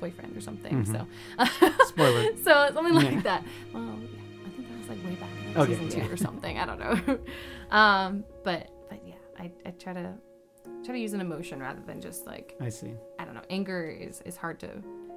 boyfriend 0.00 0.36
or 0.36 0.40
something. 0.40 0.84
Mhm. 0.84 0.92
So 0.92 1.06
Spoiler. 1.86 2.36
so 2.36 2.70
something 2.74 2.94
like 2.94 3.12
Yeah. 3.12 3.20
that. 3.22 3.44
Well, 3.72 3.98
yeah, 4.02 4.20
I 4.46 4.48
think 4.50 4.68
that 4.68 4.78
was 4.78 4.88
like 4.88 5.04
way 5.04 5.14
back 5.16 5.30
in 5.54 5.60
Okay, 5.60 5.72
season 5.72 5.88
two 5.88 5.98
yeah. 5.98 6.12
or 6.12 6.16
something. 6.28 6.58
I 6.58 6.66
don't 6.66 6.78
know. 6.78 7.18
um, 7.76 8.24
but 8.44 8.70
but 8.88 9.00
yeah, 9.06 9.14
I, 9.38 9.50
I 9.64 9.70
try 9.72 9.92
to 9.92 10.14
try 10.84 10.94
to 10.94 10.98
use 10.98 11.12
an 11.12 11.20
emotion 11.20 11.60
rather 11.60 11.80
than 11.86 12.00
just 12.00 12.26
like 12.26 12.54
I 12.60 12.68
see. 12.68 12.92
I 13.18 13.24
don't 13.24 13.34
know. 13.34 13.42
Anger 13.50 13.84
is 13.88 14.20
is 14.22 14.36
hard 14.36 14.60
to 14.60 14.70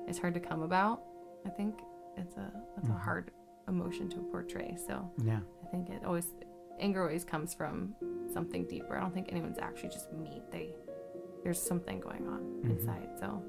is 0.08 0.18
hard 0.18 0.34
to 0.36 0.40
come 0.40 0.62
about. 0.64 1.02
I 1.46 1.50
think 1.50 1.76
it's 2.18 2.36
a 2.38 2.52
it's 2.78 2.88
a 2.90 2.92
Mhm. 2.92 3.00
hard 3.02 3.32
emotion 3.68 4.10
to 4.10 4.18
portray. 4.32 4.76
So 4.88 5.12
Yeah. 5.24 5.40
I 5.64 5.68
think 5.72 5.90
it 5.90 6.04
always 6.06 6.28
anger 6.80 7.02
always 7.04 7.24
comes 7.26 7.54
from 7.54 7.94
something 8.34 8.66
deeper. 8.68 8.98
I 8.98 9.02
don't 9.02 9.14
think 9.14 9.28
anyone's 9.32 9.60
actually 9.60 9.90
just 9.90 10.12
mean. 10.14 10.42
They 10.52 10.74
there's 11.44 11.62
something 11.62 12.00
going 12.00 12.28
on 12.28 12.42
Mhm. 12.64 12.72
inside. 12.72 13.10
So 13.20 13.42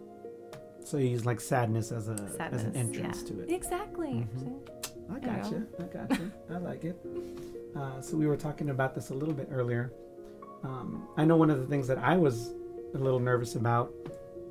So 0.85 0.97
you 0.97 1.09
use 1.09 1.25
like 1.27 1.40
sadness 1.40 1.93
as 1.93 2.09
a 2.09 2.16
as 2.40 2.64
an 2.64 2.75
entrance 2.77 3.23
yeah. 3.23 3.29
to 3.29 3.40
it. 3.43 3.51
exactly. 3.51 4.09
Mhm. 4.09 4.40
See? 4.40 4.93
I 5.11 5.14
you 5.14 5.21
gotcha. 5.21 5.62
I 5.79 5.83
gotcha. 5.85 6.33
I 6.51 6.59
like 6.59 6.85
it. 6.85 6.97
Uh, 7.77 8.01
so 8.01 8.16
we 8.16 8.27
were 8.27 8.37
talking 8.37 8.71
about 8.71 8.95
this 8.95 9.11
a 9.11 9.14
little 9.14 9.35
bit 9.35 9.49
earlier. 9.53 9.93
Um, 10.62 11.07
I 11.16 11.25
know 11.25 11.37
one 11.37 11.51
of 11.51 11.59
the 11.59 11.66
things 11.66 11.87
that 11.88 11.99
I 11.99 12.16
was 12.16 12.53
a 12.95 12.99
little 12.99 13.21
nervous 13.21 13.55
about 13.55 13.93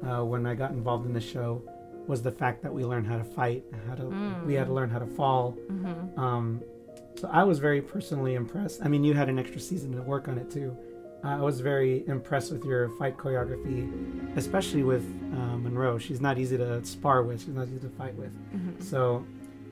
uh, 0.06 0.24
when 0.24 0.46
I 0.46 0.56
got 0.56 0.72
involved 0.72 1.06
in 1.06 1.14
the 1.14 1.22
show 1.22 1.62
was 2.08 2.22
the 2.24 2.32
fact 2.32 2.64
that 2.64 2.74
we 2.74 2.84
learned 2.86 3.06
how 3.08 3.18
to 3.18 3.24
fight, 3.24 3.64
how 3.88 3.96
to 3.96 4.06
we 4.46 4.54
had 4.56 4.66
to 4.68 4.72
Mm. 4.72 4.76
learn 4.76 4.90
how 4.90 5.00
to 5.00 5.06
fall. 5.08 5.56
Mhm. 5.70 6.18
Um, 6.18 6.62
so 7.16 7.28
I 7.32 7.44
was 7.44 7.60
very 7.60 7.82
personally 7.82 8.36
impressed. 8.36 8.80
I 8.84 8.88
mean, 8.88 9.04
you 9.04 9.14
had 9.14 9.30
an 9.30 9.38
extra 9.38 9.60
season 9.60 9.92
to 9.94 10.02
work 10.02 10.28
on 10.28 10.38
it 10.38 10.50
too. 10.50 10.76
I 11.24 11.40
was 11.42 11.60
very 11.60 12.08
impressed 12.08 12.52
with 12.52 12.64
your 12.64 12.90
fight 12.98 13.18
choreography, 13.18 14.36
especially 14.38 14.84
with 14.84 15.04
uh, 15.34 15.58
Monroe. 15.58 15.98
She's 15.98 16.22
not 16.22 16.38
easy 16.38 16.58
to 16.58 16.84
spar 16.86 17.24
with. 17.24 17.40
She's 17.42 17.54
not 17.54 17.68
easy 17.68 17.80
to 17.80 17.90
fight 17.90 18.16
with. 18.16 18.32
Mhm. 18.54 18.82
So, 18.82 19.26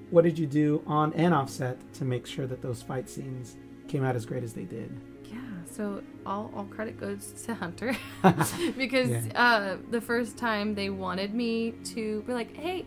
what 0.09 0.23
did 0.23 0.37
you 0.37 0.45
do 0.45 0.83
on 0.85 1.13
and 1.13 1.33
off 1.33 1.49
set 1.49 1.77
to 1.95 2.05
make 2.05 2.25
sure 2.27 2.47
that 2.47 2.61
those 2.61 2.81
fight 2.81 3.09
scenes 3.09 3.55
came 3.87 4.03
out 4.03 4.15
as 4.15 4.25
great 4.25 4.43
as 4.43 4.53
they 4.53 4.63
did? 4.65 4.89
Yeah, 5.25 5.37
so 5.69 6.01
all, 6.25 6.51
all 6.55 6.65
credit 6.65 6.99
goes 6.99 7.31
to 7.45 7.53
Hunter 7.53 7.95
because 8.77 9.09
Yeah. 9.09 9.21
uh, 9.35 9.77
the 9.89 10.01
first 10.01 10.37
time 10.37 10.75
they 10.75 10.89
wanted 10.89 11.33
me 11.33 11.71
to 11.95 12.21
be 12.23 12.33
like, 12.33 12.55
hey, 12.55 12.85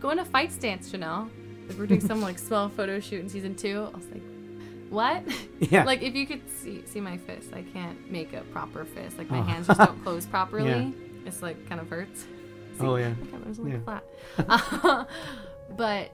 go 0.00 0.10
in 0.10 0.18
a 0.18 0.24
fight 0.24 0.50
stance, 0.52 0.90
Janelle. 0.90 1.28
Like, 1.68 1.78
we're 1.78 1.86
doing 1.86 2.00
some 2.00 2.20
like 2.20 2.38
small 2.48 2.68
photo 2.68 2.98
shoot 2.98 3.20
in 3.20 3.28
season 3.28 3.54
two. 3.54 3.88
I 3.92 3.96
was 3.96 4.06
like, 4.08 4.22
what? 4.92 5.22
yeah. 5.58 5.84
like 5.84 6.02
if 6.02 6.14
you 6.14 6.26
could 6.26 6.42
see 6.50 6.84
see 6.86 7.00
my 7.00 7.16
fist, 7.16 7.52
I 7.52 7.62
can't 7.62 8.10
make 8.10 8.32
a 8.32 8.42
proper 8.52 8.84
fist. 8.84 9.18
Like 9.18 9.30
my 9.30 9.38
Oh. 9.38 9.42
hands 9.42 9.66
just 9.66 9.78
don't 9.80 10.02
close 10.02 10.26
properly. 10.26 10.68
Yeah. 10.68 11.26
It's 11.26 11.42
like 11.42 11.68
kind 11.68 11.80
of 11.80 11.88
hurts. 11.88 12.20
See? 12.78 12.86
oh 12.86 12.96
yeah. 12.96 13.10
My 13.20 13.26
camera's 13.26 13.58
like 13.58 13.72
Yeah. 13.72 14.00
flat. 14.38 15.08
but 15.76 16.10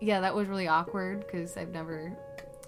yeah, 0.00 0.20
that 0.20 0.34
was 0.34 0.48
really 0.48 0.66
awkward 0.68 1.26
because 1.26 1.56
I've 1.56 1.70
never 1.70 2.16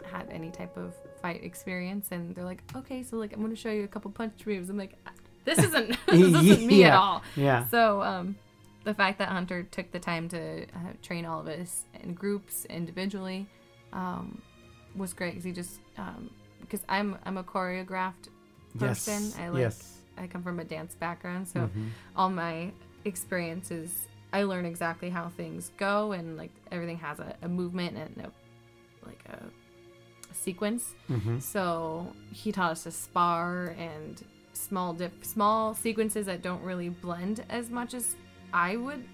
had 0.05 0.29
any 0.31 0.51
type 0.51 0.77
of 0.77 0.95
fight 1.23 1.43
experience. 1.43 2.09
And 2.11 2.35
they're 2.35 2.45
like, 2.45 2.63
okay, 2.77 3.03
so 3.03 3.17
like 3.17 3.33
I'm 3.33 3.41
gonna 3.41 3.57
show 3.57 3.71
you 3.71 3.85
a 3.85 3.89
couple 3.89 4.11
punch 4.11 4.45
moves. 4.47 4.69
I'm 4.69 4.77
like, 4.77 4.95
this 5.45 5.59
isn't 5.59 5.97
this 6.07 6.21
isn't 6.21 6.67
me 6.67 6.85
at 6.85 6.93
all. 6.93 7.23
Yeah. 7.37 7.67
So 7.69 8.03
um, 8.03 8.37
the 8.85 8.95
fact 8.95 9.19
that 9.19 9.29
Hunter 9.29 9.63
took 9.63 9.91
the 9.93 9.99
time 9.99 10.29
to 10.31 10.65
uh, 10.65 10.93
train 11.03 11.25
all 11.25 11.41
of 11.41 11.49
us 11.49 11.85
in 12.03 12.15
groups 12.15 12.65
individually 12.67 13.47
um, 13.93 14.43
was 14.97 15.13
great 15.13 15.31
because 15.33 15.45
he 15.45 15.53
just 15.53 15.81
um, 15.99 16.31
because 16.61 16.81
I'm 16.89 17.17
I'm 17.25 17.37
a 17.39 17.45
choreographed 17.45 18.29
person. 18.79 19.23
Yes. 19.25 19.37
I 19.39 19.49
like 19.49 19.61
yes. 19.61 19.99
I 20.19 20.27
come 20.27 20.43
from 20.43 20.61
a 20.61 20.65
dance 20.65 20.95
background, 20.95 21.49
so 21.49 21.61
Mhm. 21.61 21.89
all 22.17 22.31
my 22.31 22.73
experiences 23.05 24.07
i 24.33 24.43
learn 24.45 24.65
exactly 24.65 25.11
how 25.11 25.29
things 25.29 25.73
go 25.77 26.13
and 26.13 26.37
like 26.37 26.51
everything 26.71 26.97
has 26.97 27.19
a, 27.21 27.35
a 27.43 27.49
movement 27.49 27.97
and 27.97 28.27
a 28.27 28.31
like 29.07 29.23
a, 29.29 29.39
a 30.31 30.35
sequence 30.35 30.95
Mhm. 31.11 31.43
so 31.43 32.07
he 32.33 32.51
taught 32.53 32.71
us 32.73 32.85
to 32.85 32.91
spar 32.91 33.75
and 33.79 34.25
small 34.55 34.93
dip 34.95 35.25
small 35.25 35.75
sequences 35.75 36.27
that 36.27 36.43
don't 36.43 36.63
really 36.63 36.89
blend 36.89 37.45
as 37.51 37.69
much 37.71 37.93
as 37.93 38.17
i 38.53 38.77
would 38.77 39.05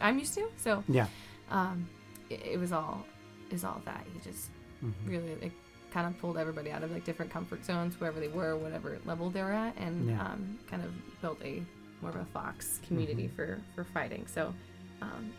i'm 0.00 0.18
used 0.18 0.34
to 0.34 0.46
so 0.56 0.82
Yeah. 0.88 1.08
um 1.50 1.86
it, 2.30 2.40
it 2.52 2.58
was 2.58 2.72
all 2.72 3.04
is 3.50 3.64
all 3.64 3.82
that 3.84 4.04
he 4.12 4.20
just 4.20 4.50
Mhm. 4.84 4.92
really 5.06 5.32
it 5.46 5.52
kind 5.92 6.06
of 6.06 6.18
pulled 6.20 6.36
everybody 6.36 6.70
out 6.70 6.82
of 6.82 6.90
like 6.90 7.04
different 7.04 7.30
comfort 7.30 7.64
zones 7.64 7.98
wherever 8.00 8.18
they 8.20 8.28
were 8.28 8.56
whatever 8.56 8.98
level 9.04 9.30
they 9.30 9.42
were 9.42 9.52
at 9.52 9.76
and 9.76 10.08
Yeah. 10.10 10.20
um, 10.26 10.58
kind 10.70 10.82
of 10.82 10.90
built 11.22 11.40
a 11.44 11.62
more 12.02 12.10
of 12.10 12.16
a 12.16 12.24
fox 12.26 12.80
community 12.86 13.24
Mm-hmm. 13.24 13.36
for 13.36 13.60
for 13.74 13.84
fighting 13.84 14.26
so 14.26 14.52
um, 15.00 15.32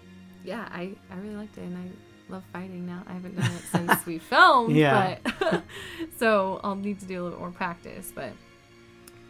yeah 0.44 0.68
i 0.72 0.92
i 1.12 1.16
really 1.18 1.36
liked 1.36 1.58
it 1.58 1.62
and 1.64 1.78
i 1.78 2.32
love 2.34 2.44
fighting 2.54 2.86
now 2.88 3.04
i 3.08 3.14
haven't 3.14 3.36
done 3.36 3.52
it 3.52 3.62
since 3.72 4.06
we 4.06 4.18
filmed 4.18 4.76
Yeah. 4.76 5.18
but 5.40 5.64
so 6.18 6.60
i'll 6.64 6.76
need 6.76 7.00
to 7.02 7.06
do 7.06 7.22
a 7.22 7.24
little 7.24 7.40
more 7.40 7.52
practice 7.52 8.12
but 8.16 8.32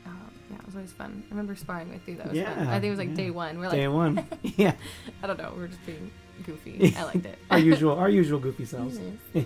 um, 0.05 0.31
yeah, 0.51 0.57
it 0.57 0.65
was 0.67 0.75
always 0.75 0.91
fun. 0.91 1.23
I 1.25 1.29
remember 1.31 1.55
sparring 1.55 1.89
with 1.91 2.07
you. 2.07 2.15
That 2.17 2.29
was 2.31 2.39
fun. 2.39 2.67
I 2.67 2.73
think 2.79 2.83
it 2.85 2.89
was 2.91 2.99
like 2.99 3.09
yeah. 3.09 3.15
day 3.15 3.29
one. 3.31 3.57
We're 3.57 3.69
like, 3.69 3.71
Day 3.71 3.87
one. 3.87 4.27
yeah. 4.43 4.75
I 5.23 5.25
don't 5.27 5.39
know. 5.39 5.51
We're 5.57 5.65
just 5.67 5.83
being 5.83 6.11
goofy. 6.45 6.93
I 6.95 7.03
liked 7.05 7.25
it. 7.25 7.39
Our 7.49 7.57
usual, 7.57 7.97
our 7.97 8.07
usual 8.07 8.37
goofy 8.39 8.65
selves. 8.65 8.99
Yes. 9.33 9.45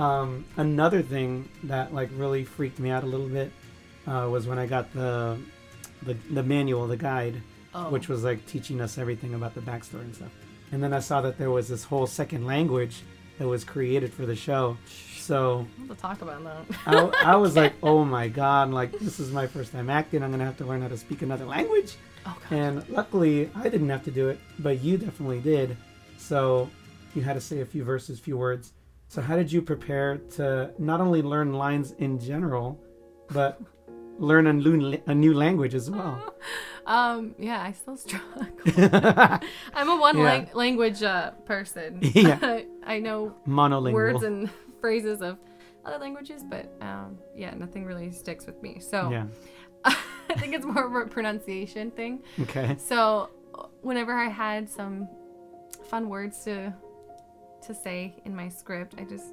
Um, 0.00 0.44
another 0.56 1.02
thing 1.02 1.48
that 1.64 1.92
like 1.94 2.10
really 2.16 2.44
freaked 2.44 2.78
me 2.78 2.90
out 2.90 3.02
a 3.04 3.06
little 3.06 3.28
bit 3.28 3.52
uh, 4.06 4.28
was 4.30 4.46
when 4.46 4.58
I 4.58 4.66
got 4.66 4.92
the, 4.94 5.38
the 6.02 6.14
the 6.30 6.42
manual, 6.42 6.86
the 6.86 6.96
guide, 6.96 7.42
Oh. 7.72 7.88
which 7.90 8.08
was 8.08 8.24
like 8.24 8.44
teaching 8.46 8.80
us 8.80 8.98
everything 8.98 9.34
about 9.34 9.54
the 9.54 9.60
backstory 9.60 10.00
and 10.00 10.14
stuff. 10.14 10.32
And 10.72 10.82
then 10.82 10.92
I 10.92 10.98
saw 11.00 11.20
that 11.20 11.38
there 11.38 11.50
was 11.50 11.68
this 11.68 11.84
whole 11.84 12.06
second 12.06 12.44
language 12.46 13.02
that 13.38 13.46
was 13.46 13.62
created 13.62 14.12
for 14.12 14.26
the 14.26 14.34
show. 14.34 14.76
So 15.18 15.66
We'll 15.78 15.94
to 15.94 16.00
talk 16.00 16.20
about 16.22 16.42
that. 16.44 16.76
I, 16.86 17.32
I 17.32 17.36
was 17.36 17.54
like, 17.56 17.74
oh 17.82 18.04
my 18.04 18.26
god, 18.28 18.70
like 18.72 18.92
this 18.98 19.20
is 19.20 19.30
my 19.30 19.46
first 19.46 19.70
time 19.72 19.88
acting. 19.90 20.22
I'm 20.22 20.30
gonna 20.32 20.44
have 20.44 20.56
to 20.58 20.64
learn 20.64 20.82
how 20.82 20.88
to 20.88 20.96
speak 20.98 21.22
another 21.22 21.44
language. 21.44 21.94
Oh. 22.26 22.36
And 22.50 22.88
luckily, 22.88 23.48
I 23.54 23.68
didn't 23.68 23.88
have 23.88 24.04
to 24.04 24.10
do 24.10 24.28
it, 24.30 24.40
but 24.58 24.80
you 24.82 24.98
definitely 24.98 25.40
did. 25.40 25.76
So 26.18 26.68
you 27.14 27.22
had 27.22 27.34
to 27.34 27.40
say 27.40 27.60
a 27.60 27.66
few 27.66 27.84
verses, 27.84 28.18
few 28.18 28.36
words. 28.36 28.72
So 29.10 29.20
how 29.20 29.34
did 29.34 29.50
you 29.50 29.60
prepare 29.60 30.18
to 30.36 30.70
not 30.78 31.00
only 31.00 31.20
learn 31.20 31.52
lines 31.52 31.92
in 31.98 32.16
general, 32.20 32.78
but 33.32 33.60
learn 34.18 34.46
a 34.46 34.52
new, 34.52 34.96
a 35.06 35.14
new 35.14 35.34
language 35.34 35.74
as 35.74 35.90
well? 35.90 36.34
Um, 36.86 37.34
yeah, 37.38 37.62
I 37.62 37.72
still 37.72 37.96
struggle. 37.96 38.46
I'm 39.74 39.88
a 39.90 39.96
one 39.96 40.16
Yeah. 40.16 40.24
lang- 40.24 40.48
language 40.54 41.02
uh, 41.04 41.30
person. 41.44 42.00
Yeah. 42.14 42.62
I 42.84 42.98
know 42.98 43.36
Monolingual. 43.46 43.92
words 43.92 44.22
and 44.24 44.50
phrases 44.80 45.20
of 45.22 45.36
other 45.84 45.98
languages, 45.98 46.42
but 46.42 46.66
um, 46.80 47.18
yeah, 47.36 47.52
nothing 47.54 47.84
really 47.84 48.10
sticks 48.10 48.44
with 48.46 48.60
me. 48.62 48.80
So 48.80 49.08
Yeah. 49.10 49.26
I 49.84 50.34
think 50.40 50.54
it's 50.54 50.64
more 50.64 50.84
of 50.86 50.94
a 51.06 51.08
pronunciation 51.08 51.90
thing. 51.92 52.22
Okay. 52.40 52.74
So 52.78 53.28
whenever 53.82 54.14
I 54.14 54.28
had 54.28 54.68
some 54.68 55.06
fun 55.84 56.08
words 56.08 56.42
to 56.44 56.72
to 57.74 57.80
say 57.80 58.14
in 58.24 58.34
my 58.34 58.48
script, 58.48 58.94
I 58.98 59.04
just 59.04 59.26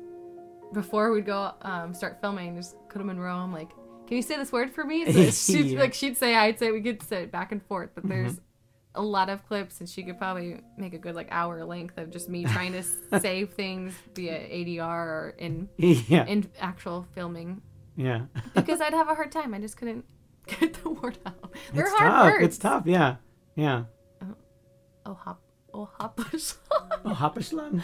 before 0.73 1.11
we'd 1.11 1.25
go 1.25 1.53
um, 1.61 1.93
start 1.93 2.19
filming, 2.21 2.55
just 2.55 2.75
put 2.89 2.99
them 2.99 3.09
in 3.09 3.19
row. 3.19 3.35
I'm 3.35 3.53
like, 3.53 3.69
"Can 4.07 4.17
you 4.17 4.21
say 4.23 4.37
this 4.37 4.51
word 4.51 4.71
for 4.71 4.83
me?" 4.83 5.05
So 5.11 5.53
she'd, 5.53 5.65
Yeah. 5.67 5.79
like 5.79 5.93
she'd 5.93 6.17
say, 6.17 6.35
I'd 6.35 6.59
say, 6.59 6.71
we 6.71 6.81
could 6.81 7.01
sit 7.03 7.31
back 7.31 7.51
and 7.51 7.61
forth. 7.63 7.91
But 7.95 8.07
there's 8.07 8.33
Mm-hmm. 8.33 8.41
a 8.95 9.01
lot 9.01 9.29
of 9.29 9.45
clips, 9.47 9.79
and 9.79 9.87
she 9.87 10.03
could 10.03 10.17
probably 10.17 10.59
make 10.77 10.93
a 10.93 10.97
good 10.97 11.15
like 11.15 11.27
hour 11.31 11.63
length 11.63 11.97
of 11.97 12.09
just 12.09 12.27
me 12.29 12.43
trying 12.45 12.73
to 12.73 12.83
save 13.21 13.53
things 13.53 13.93
via 14.15 14.39
ADR 14.39 14.81
or 14.83 15.35
in 15.37 15.69
Yeah. 15.77 16.25
in 16.25 16.49
actual 16.59 17.05
filming 17.15 17.61
Yeah. 17.95 18.21
because 18.55 18.81
I'd 18.81 18.93
have 18.93 19.07
a 19.09 19.15
hard 19.15 19.31
time. 19.31 19.53
I 19.53 19.59
just 19.59 19.77
couldn't 19.77 20.03
get 20.47 20.73
the 20.83 20.89
word 20.89 21.17
out. 21.25 21.53
They're 21.73 21.85
it's 21.85 21.93
hard 21.95 22.11
tough. 22.11 22.25
words. 22.33 22.45
It's 22.45 22.57
tough. 22.57 22.83
Yeah. 22.85 23.15
Yeah. 23.55 23.83
Oh 25.05 25.13
hop, 25.13 25.39
oh 25.73 25.89
hop. 25.97 26.19
Oh, 27.05 27.15
Hapashlan. 27.15 27.81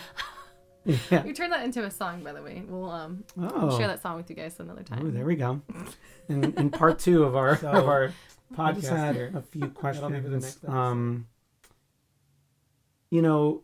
Yeah. 0.86 1.24
We 1.24 1.34
turned 1.34 1.54
that 1.54 1.64
into 1.64 1.84
a 1.84 1.92
song, 1.92 2.24
by 2.24 2.34
the 2.34 2.42
way. 2.42 2.64
We'll 2.68 2.90
um 2.92 3.24
Oh. 3.40 3.78
share 3.78 3.88
that 3.88 4.02
song 4.02 4.18
with 4.18 4.30
you 4.30 4.36
guys 4.36 4.60
another 4.60 4.84
time. 4.84 5.06
Ooh, 5.06 5.12
there 5.12 5.26
we 5.26 5.36
go. 5.36 5.62
In, 6.30 6.54
in 6.58 6.70
part 6.70 7.00
two 7.00 7.24
of 7.24 7.36
our 7.36 7.58
So, 7.58 7.70
of 7.70 7.88
our 7.88 8.14
I 8.58 8.72
just 8.74 8.88
podcast, 8.90 8.98
had 8.98 9.16
a 9.36 9.42
few 9.42 9.62
That'll 9.82 10.10
be 10.10 10.16
for 10.18 10.22
the 10.22 10.30
questions. 10.30 10.62
next. 10.64 10.66
Um, 10.70 11.28
you 13.10 13.22
know, 13.22 13.64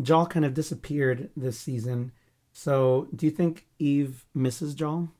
Jal 0.00 0.26
kind 0.26 0.44
of 0.44 0.54
disappeared 0.54 1.30
this 1.36 1.58
season. 1.58 2.12
So, 2.52 3.08
do 3.14 3.26
you 3.26 3.32
think 3.32 3.66
Eve 3.78 4.24
misses 4.34 4.74
Jal? 4.74 5.10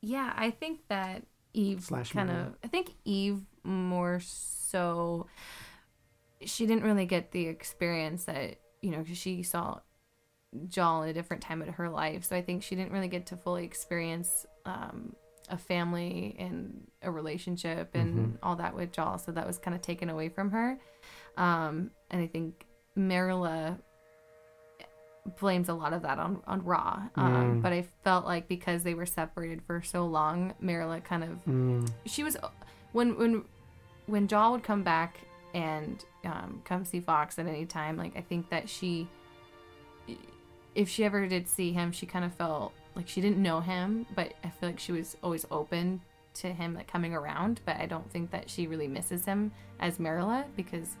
Yeah, 0.00 0.32
I 0.36 0.50
think 0.50 0.80
that 0.88 1.24
Eve 1.52 1.82
Slash 1.82 2.12
kind 2.12 2.28
Marilla. 2.28 2.46
of. 2.48 2.54
I 2.64 2.68
think 2.68 2.90
Eve 3.04 3.40
more 3.64 4.20
so. 4.22 5.26
She 6.44 6.66
didn't 6.66 6.84
really 6.84 7.06
get 7.06 7.32
the 7.32 7.46
experience 7.48 8.24
that 8.26 8.58
you 8.82 8.90
know, 8.90 9.02
'cause 9.04 9.16
she 9.16 9.42
saw 9.42 9.80
Jal 10.68 11.02
at 11.02 11.10
a 11.10 11.12
different 11.12 11.42
time 11.42 11.60
of 11.62 11.68
her 11.74 11.88
life. 11.90 12.24
So 12.24 12.34
I 12.36 12.42
think 12.42 12.62
she 12.62 12.74
didn't 12.74 12.92
really 12.92 13.08
get 13.08 13.26
to 13.26 13.36
fully 13.36 13.64
experience 13.64 14.46
um, 14.64 15.14
a 15.50 15.58
family 15.58 16.36
and 16.38 16.86
a 17.02 17.10
relationship 17.10 17.94
and 17.94 18.38
all 18.42 18.56
that 18.56 18.74
with 18.74 18.92
Jal. 18.92 19.18
So 19.18 19.32
that 19.32 19.46
was 19.46 19.58
kind 19.58 19.74
of 19.74 19.82
taken 19.82 20.08
away 20.10 20.28
from 20.28 20.50
her. 20.50 20.78
Um, 21.36 21.90
and 22.10 22.20
I 22.22 22.26
think 22.26 22.66
Marilla 22.96 23.78
blames 25.38 25.68
a 25.68 25.74
lot 25.74 25.92
of 25.92 26.02
that 26.02 26.18
on 26.18 26.42
on 26.46 26.64
Raw. 26.64 27.02
Um, 27.16 27.58
Mm. 27.58 27.62
But 27.62 27.72
I 27.72 27.82
felt 28.02 28.24
like 28.24 28.48
because 28.48 28.82
they 28.82 28.94
were 28.94 29.06
separated 29.06 29.62
for 29.62 29.82
so 29.82 30.06
long, 30.06 30.54
Marilla 30.60 31.00
kind 31.00 31.22
of 31.24 31.44
Mm, 31.44 31.90
she 32.06 32.24
was 32.24 32.36
when 32.92 33.16
when 33.18 33.44
when 34.06 34.26
Jal 34.26 34.52
would 34.52 34.62
come 34.62 34.82
back 34.82 35.18
and 35.54 36.04
um, 36.24 36.60
come 36.64 36.84
see 36.84 37.00
Fox 37.00 37.38
at 37.38 37.46
any 37.46 37.66
time. 37.66 37.96
Like 37.96 38.16
I 38.16 38.20
think 38.20 38.50
that 38.50 38.68
she, 38.68 39.08
if 40.74 40.88
she 40.88 41.04
ever 41.04 41.26
did 41.26 41.48
see 41.48 41.72
him, 41.72 41.92
she 41.92 42.06
kind 42.06 42.24
of 42.24 42.32
felt 42.34 42.72
like 42.94 43.08
she 43.08 43.20
didn't 43.20 43.38
know 43.42 43.60
him, 43.60 44.06
but 44.14 44.32
I 44.44 44.50
feel 44.50 44.68
like 44.70 44.78
she 44.78 44.92
was 44.92 45.16
always 45.22 45.46
open 45.50 46.00
to 46.34 46.52
him 46.52 46.74
like 46.74 46.86
coming 46.86 47.14
around. 47.14 47.60
But 47.64 47.76
I 47.76 47.86
don't 47.86 48.08
think 48.10 48.30
that 48.30 48.48
she 48.50 48.66
really 48.66 48.88
misses 48.88 49.24
him 49.24 49.52
as 49.80 49.98
Marilla 49.98 50.44
because 50.56 50.96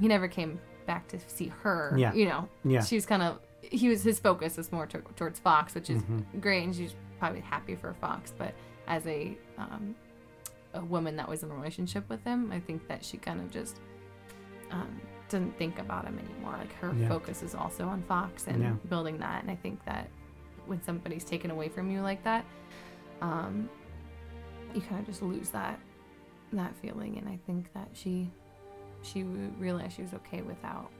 he 0.00 0.08
never 0.08 0.28
came 0.28 0.58
back 0.86 1.06
to 1.08 1.18
see 1.28 1.48
her. 1.62 1.94
Yeah. 1.96 2.12
you 2.14 2.26
know, 2.26 2.48
yeah. 2.64 2.82
she 2.82 2.94
was 2.96 3.06
kind 3.06 3.22
of 3.22 3.38
he 3.60 3.88
was 3.88 4.02
his 4.02 4.18
focus 4.18 4.56
was 4.56 4.72
more 4.72 4.86
to, 4.86 4.98
towards 5.16 5.38
Fox, 5.38 5.74
which 5.74 5.88
is 5.90 6.02
Mhm. 6.02 6.40
great, 6.40 6.64
and 6.64 6.74
she's 6.74 6.94
probably 7.18 7.40
happy 7.40 7.76
for 7.76 7.94
Fox. 7.94 8.32
But 8.36 8.54
as 8.88 9.06
a 9.06 9.36
um, 9.56 9.94
a 10.74 10.84
woman 10.84 11.16
that 11.16 11.28
was 11.28 11.42
in 11.42 11.50
a 11.50 11.54
relationship 11.54 12.08
with 12.08 12.22
him, 12.24 12.50
I 12.52 12.60
think 12.60 12.86
that 12.88 13.04
she 13.04 13.16
kind 13.18 13.40
of 13.40 13.50
just 13.50 13.80
um, 14.70 15.00
didn't 15.28 15.56
think 15.58 15.78
about 15.78 16.04
him 16.06 16.18
anymore. 16.18 16.54
Like 16.58 16.72
her 16.74 16.94
Yeah. 16.94 17.08
focus 17.08 17.42
is 17.42 17.54
also 17.54 17.86
on 17.86 18.02
Fox 18.04 18.46
and 18.46 18.62
Yeah. 18.62 18.72
building 18.88 19.18
that. 19.18 19.42
And 19.42 19.50
I 19.50 19.54
think 19.56 19.84
that 19.84 20.08
when 20.66 20.82
somebody's 20.82 21.24
taken 21.24 21.50
away 21.50 21.68
from 21.68 21.90
you 21.90 22.00
like 22.00 22.22
that, 22.24 22.44
um, 23.20 23.68
you 24.74 24.80
kind 24.80 25.00
of 25.00 25.06
just 25.06 25.22
lose 25.22 25.50
that 25.50 25.78
that 26.52 26.74
feeling. 26.76 27.16
And 27.18 27.28
I 27.28 27.38
think 27.46 27.72
that 27.74 27.88
she 27.92 28.30
she 29.02 29.24
realized 29.24 29.96
she 29.96 30.02
was 30.02 30.14
okay 30.14 30.42
without 30.42 30.90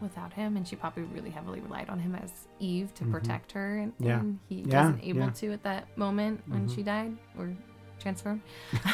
without 0.00 0.32
him, 0.32 0.56
and 0.56 0.66
she 0.66 0.74
probably 0.74 1.04
really 1.04 1.30
heavily 1.30 1.60
relied 1.60 1.88
on 1.88 1.98
him 2.00 2.16
as 2.16 2.48
Eve 2.58 2.92
to 2.94 3.04
Mhm. 3.04 3.12
protect 3.12 3.52
her, 3.52 3.78
and, 3.78 3.92
Yeah. 4.00 4.18
and 4.18 4.40
he 4.48 4.62
Yeah, 4.62 4.86
wasn't 4.86 5.04
able 5.04 5.20
yeah. 5.20 5.30
to 5.30 5.52
at 5.52 5.62
that 5.62 5.96
moment 5.96 6.42
when 6.48 6.66
Mhm. 6.66 6.74
she 6.74 6.82
died 6.82 7.16
or 7.38 7.54
transformed. 8.02 8.42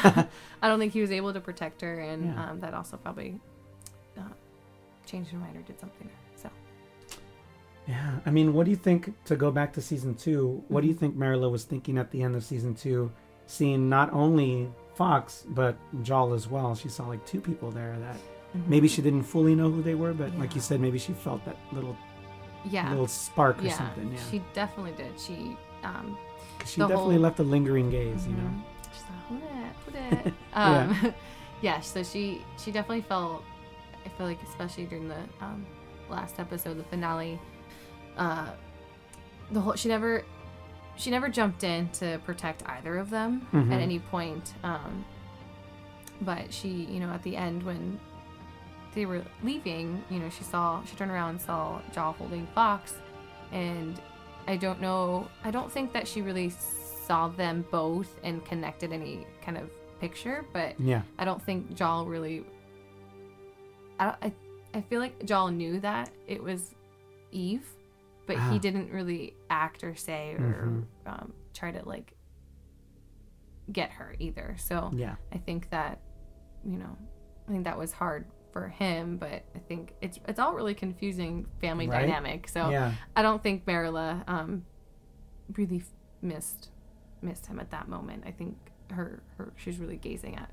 I 0.61 0.67
don't 0.67 0.79
think 0.79 0.93
he 0.93 1.01
was 1.01 1.11
able 1.11 1.33
to 1.33 1.39
protect 1.41 1.81
her, 1.81 1.99
and 1.99 2.25
Yeah. 2.25 2.49
um, 2.51 2.59
that 2.61 2.73
also 2.73 2.97
probably 2.97 3.39
uh, 4.17 4.21
changed 5.05 5.31
her 5.31 5.37
mind 5.37 5.57
or 5.57 5.61
did 5.61 5.79
something. 5.79 6.09
So 6.35 6.49
Yeah, 7.87 8.19
I 8.25 8.29
mean, 8.31 8.53
what 8.53 8.65
do 8.65 8.71
you 8.71 8.77
think? 8.77 9.13
To 9.25 9.35
go 9.35 9.51
back 9.51 9.73
to 9.73 9.81
season 9.81 10.15
two, 10.15 10.63
what 10.67 10.81
do 10.81 10.87
you 10.87 10.93
Mhm. 10.95 10.99
think 10.99 11.15
Marilla 11.15 11.49
was 11.49 11.63
thinking 11.63 11.97
at 11.97 12.11
the 12.11 12.21
end 12.23 12.35
of 12.35 12.43
season 12.43 12.75
two, 12.75 13.11
seeing 13.47 13.89
not 13.89 14.13
only 14.13 14.69
Fox 14.95 15.45
but 15.49 15.75
Jal 16.03 16.33
as 16.33 16.47
well? 16.47 16.75
She 16.75 16.89
saw 16.89 17.07
like 17.07 17.25
two 17.25 17.41
people 17.41 17.71
there 17.71 17.97
that 17.99 18.17
maybe 18.67 18.87
she 18.87 19.01
didn't 19.01 19.23
fully 19.23 19.55
know 19.55 19.69
who 19.71 19.81
they 19.81 19.95
were, 19.95 20.13
but 20.13 20.37
like 20.37 20.53
you 20.55 20.61
said, 20.61 20.79
maybe 20.79 20.99
she 20.99 21.13
felt 21.13 21.43
that 21.45 21.57
little 21.71 21.95
yeah, 22.65 22.89
little 22.89 23.07
spark 23.07 23.59
or 23.61 23.65
yeah, 23.67 23.77
something. 23.77 24.11
Yeah, 24.11 24.19
she 24.29 24.41
definitely 24.53 24.91
did. 25.03 25.17
She 25.19 25.55
um, 25.83 26.17
she 26.65 26.81
definitely 26.81 27.15
whole- 27.15 27.23
left 27.23 27.39
a 27.39 27.43
lingering 27.43 27.89
gaze. 27.89 28.27
You 28.27 28.33
know, 28.33 28.43
Mhm. 28.43 28.63
She's 28.99 29.09
like, 29.09 29.25
who 29.27 29.39
that? 29.39 29.75
Who 29.85 29.91
that? 30.25 30.33
Yeah. 30.51 31.05
um, 31.07 31.13
yeah. 31.61 31.79
So 31.81 32.03
she 32.03 32.43
she 32.57 32.71
definitely 32.71 33.01
felt. 33.01 33.43
I 34.05 34.09
feel 34.17 34.25
like 34.27 34.41
especially 34.43 34.85
during 34.85 35.07
the 35.07 35.19
um, 35.41 35.65
last 36.09 36.39
episode, 36.39 36.77
the 36.77 36.83
finale, 36.85 37.39
uh, 38.17 38.47
the 39.51 39.59
whole 39.61 39.75
she 39.75 39.89
never 39.89 40.23
she 40.95 41.11
never 41.11 41.29
jumped 41.29 41.63
in 41.63 41.87
to 41.89 42.19
protect 42.25 42.63
either 42.67 42.97
of 42.97 43.09
them 43.09 43.47
Mhm. 43.53 43.71
at 43.73 43.79
any 43.81 43.99
point. 43.99 44.53
Um, 44.63 45.05
but 46.21 46.51
she, 46.53 46.67
you 46.69 46.99
know, 46.99 47.09
at 47.11 47.23
the 47.23 47.37
end 47.37 47.63
when 47.63 47.99
they 48.95 49.05
were 49.05 49.21
leaving, 49.43 50.03
you 50.09 50.19
know, 50.19 50.29
she 50.29 50.43
saw 50.43 50.83
she 50.85 50.95
turned 50.95 51.11
around 51.11 51.29
and 51.31 51.41
saw 51.41 51.79
Jal 51.93 52.13
holding 52.13 52.47
Fox, 52.55 52.95
and 53.51 53.99
I 54.47 54.57
don't 54.57 54.81
know. 54.81 55.27
I 55.43 55.51
don't 55.51 55.71
think 55.71 55.93
that 55.93 56.07
she 56.07 56.21
really 56.21 56.49
saw 57.09 57.27
them 57.27 57.65
both 57.71 58.19
and 58.23 58.45
connected 58.45 58.93
any 58.93 59.25
kind 59.41 59.57
of 59.57 59.67
picture, 59.99 60.45
but 60.53 60.79
yeah, 60.79 61.01
I 61.17 61.25
don't 61.25 61.41
think 61.41 61.73
Jal 61.73 62.05
really. 62.05 62.45
I 63.99 64.05
don't, 64.05 64.17
I 64.21 64.33
I 64.77 64.81
feel 64.81 64.99
like 64.99 65.25
Jal 65.25 65.47
knew 65.49 65.79
that 65.79 66.11
it 66.27 66.41
was 66.43 66.75
Eve, 67.31 67.67
but 68.27 68.37
Ah. 68.37 68.51
he 68.51 68.59
didn't 68.59 68.91
really 68.91 69.33
act 69.49 69.83
or 69.83 69.95
say 69.95 70.33
or 70.35 70.67
Mhm. 70.67 70.83
um, 71.07 71.33
try 71.55 71.71
to 71.71 71.81
like 71.89 72.13
get 73.71 73.89
her 73.91 74.15
either. 74.19 74.55
So 74.59 74.91
yeah, 74.93 75.15
I 75.33 75.39
think 75.39 75.71
that 75.71 75.99
you 76.63 76.77
know, 76.77 76.95
I 77.47 77.51
think 77.51 77.63
that 77.63 77.77
was 77.77 77.91
hard 77.91 78.25
for 78.51 78.67
him, 78.67 79.17
but 79.17 79.43
I 79.55 79.59
think 79.67 79.95
it's 80.01 80.19
it's 80.27 80.37
all 80.37 80.53
really 80.53 80.75
confusing 80.75 81.47
family 81.59 81.87
Right? 81.87 82.01
dynamic. 82.01 82.47
So 82.49 82.69
yeah, 82.69 82.93
I 83.15 83.23
don't 83.23 83.41
think 83.41 83.65
Marilla 83.65 84.23
um, 84.27 84.63
really 85.57 85.77
f- 85.77 85.91
missed 86.21 86.69
missed 87.21 87.47
him 87.47 87.59
at 87.59 87.71
that 87.71 87.87
moment. 87.87 88.23
I 88.25 88.31
think 88.31 88.57
her 88.91 89.21
her 89.37 89.53
she's 89.55 89.77
really 89.77 89.97
gazing 89.97 90.35
at 90.35 90.49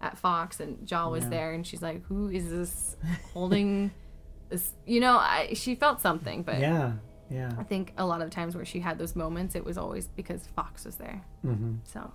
at 0.00 0.16
Fox 0.18 0.60
and 0.60 0.86
Jal 0.86 1.10
was 1.10 1.24
Yeah. 1.24 1.30
there, 1.30 1.52
and 1.52 1.66
she's 1.66 1.82
like, 1.82 2.04
"Who 2.04 2.28
is 2.28 2.50
this 2.50 2.96
holding 3.34 3.90
this?" 4.48 4.72
You 4.86 5.00
know, 5.00 5.16
I 5.18 5.52
she 5.54 5.74
felt 5.74 6.00
something, 6.00 6.42
but 6.42 6.60
yeah, 6.60 6.92
yeah. 7.30 7.52
I 7.58 7.62
think 7.64 7.92
a 7.98 8.06
lot 8.06 8.22
of 8.22 8.30
times 8.30 8.54
where 8.54 8.64
she 8.64 8.80
had 8.80 8.98
those 8.98 9.16
moments, 9.16 9.54
it 9.54 9.64
was 9.64 9.76
always 9.78 10.06
because 10.08 10.46
Fox 10.48 10.84
was 10.84 10.96
there. 10.96 11.22
hmm 11.42 11.76
So 11.84 12.12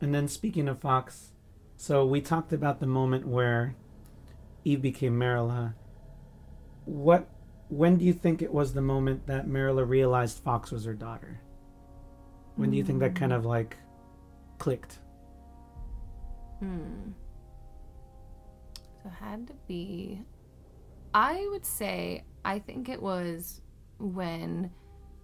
And 0.00 0.14
then 0.14 0.26
speaking 0.28 0.68
of 0.68 0.78
Fox, 0.80 1.32
so 1.76 2.04
we 2.04 2.20
talked 2.20 2.52
about 2.52 2.80
the 2.80 2.86
moment 2.86 3.26
where 3.28 3.74
Eve 4.64 4.82
became 4.82 5.16
Marilla. 5.16 5.74
What 6.84 7.28
when 7.68 7.96
do 7.96 8.04
you 8.04 8.12
think 8.12 8.42
it 8.42 8.52
was 8.52 8.74
the 8.74 8.80
moment 8.82 9.26
that 9.26 9.46
Marilla 9.48 9.84
realized 9.84 10.38
Fox 10.38 10.70
was 10.70 10.84
her 10.84 10.94
daughter? 10.94 11.40
When 12.56 12.70
do 12.70 12.76
you 12.76 12.84
think 12.84 13.00
that 13.00 13.14
kind 13.14 13.32
of 13.32 13.44
like 13.44 13.76
clicked? 14.58 14.98
Hmm. 16.60 17.10
So 19.02 19.08
it 19.10 19.12
had 19.24 19.46
to 19.48 19.52
be. 19.68 20.22
I 21.14 21.46
would 21.50 21.64
say 21.64 22.24
I 22.44 22.58
think 22.58 22.88
it 22.88 23.00
was 23.00 23.60
when. 23.98 24.70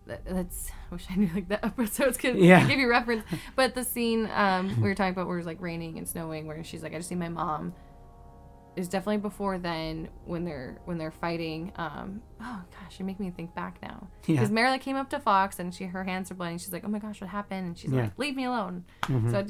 that- 0.07 0.25
That's. 0.25 0.71
I 0.90 0.95
wish 0.95 1.07
I 1.11 1.14
knew 1.16 1.31
like 1.35 1.49
the 1.49 1.64
episodes 1.64 2.16
could 2.18 2.37
Yeah. 2.37 2.66
give 2.66 2.79
you 2.79 2.88
reference, 2.88 3.25
but 3.57 3.75
the 3.75 3.85
scene 3.85 4.29
um, 4.35 4.68
we 4.77 4.88
were 4.88 4.95
talking 4.95 5.12
about 5.12 5.27
where 5.27 5.37
it 5.37 5.40
was 5.40 5.47
like 5.47 5.61
raining 5.61 5.97
and 5.99 6.07
snowing, 6.09 6.47
where 6.47 6.62
she's 6.64 6.83
like, 6.83 6.92
"I 6.92 6.97
just 6.99 7.09
see 7.09 7.14
my 7.14 7.29
mom." 7.31 7.75
Is 8.74 8.88
definitely 8.88 9.18
before 9.18 9.58
then 9.58 10.08
when 10.24 10.44
they're 10.46 10.78
when 10.87 10.96
they're 10.96 11.11
fighting. 11.11 11.72
Um, 11.76 12.22
oh 12.40 12.62
gosh, 12.70 12.98
you 12.98 13.04
make 13.04 13.20
me 13.20 13.30
think 13.30 13.54
back 13.54 13.82
now 13.82 14.08
Yeah. 14.26 14.37
because 14.37 14.50
Marilla 14.50 14.78
came 14.78 14.96
up 14.96 15.11
to 15.11 15.20
Fox 15.20 15.58
and 15.58 15.74
she 15.74 15.85
her 15.85 16.04
hands 16.04 16.30
are 16.30 16.35
bloody. 16.35 16.56
She's 16.56 16.72
like, 16.72 16.82
"Oh 16.85 16.88
my 16.88 16.98
gosh, 16.98 17.20
what 17.20 17.28
happened?" 17.28 17.66
And 17.66 17.78
she's 17.78 17.92
Yeah. 17.92 18.04
like, 18.04 18.18
"Leave 18.18 18.35
me 18.35 18.44
alone." 18.44 18.85
Mhm. 19.02 19.30
So 19.30 19.46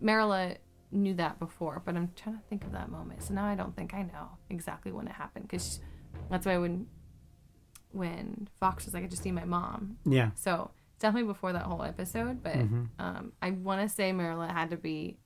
Marilla 0.00 0.56
knew 0.90 1.14
that 1.14 1.38
before, 1.38 1.82
but 1.84 1.96
I'm 1.96 2.10
trying 2.16 2.36
to 2.36 2.42
think 2.48 2.64
of 2.64 2.72
that 2.72 2.88
moment. 2.90 3.22
So 3.22 3.32
now 3.34 3.44
I 3.46 3.54
don't 3.54 3.76
think 3.76 3.94
I 3.94 4.02
know 4.02 4.30
exactly 4.50 4.90
when 4.90 5.06
it 5.06 5.12
happened 5.14 5.46
because 5.46 5.80
that's 6.28 6.44
why 6.44 6.58
when 6.58 6.88
when 7.92 8.48
Fox 8.58 8.86
was 8.86 8.94
like, 8.94 9.04
I 9.04 9.06
just 9.06 9.22
see 9.22 9.30
my 9.32 9.44
mom. 9.44 9.98
yeah. 10.04 10.30
So 10.34 10.72
it's 10.94 10.98
definitely 11.00 11.28
before 11.28 11.52
that 11.52 11.62
whole 11.62 11.82
episode, 11.84 12.42
but 12.42 12.54
Mhm. 12.56 12.88
um, 12.98 13.32
I 13.40 13.50
want 13.52 13.82
to 13.82 13.88
say 13.88 14.10
Marilla 14.12 14.48
had 14.52 14.70
to 14.70 14.76
be 14.76 15.18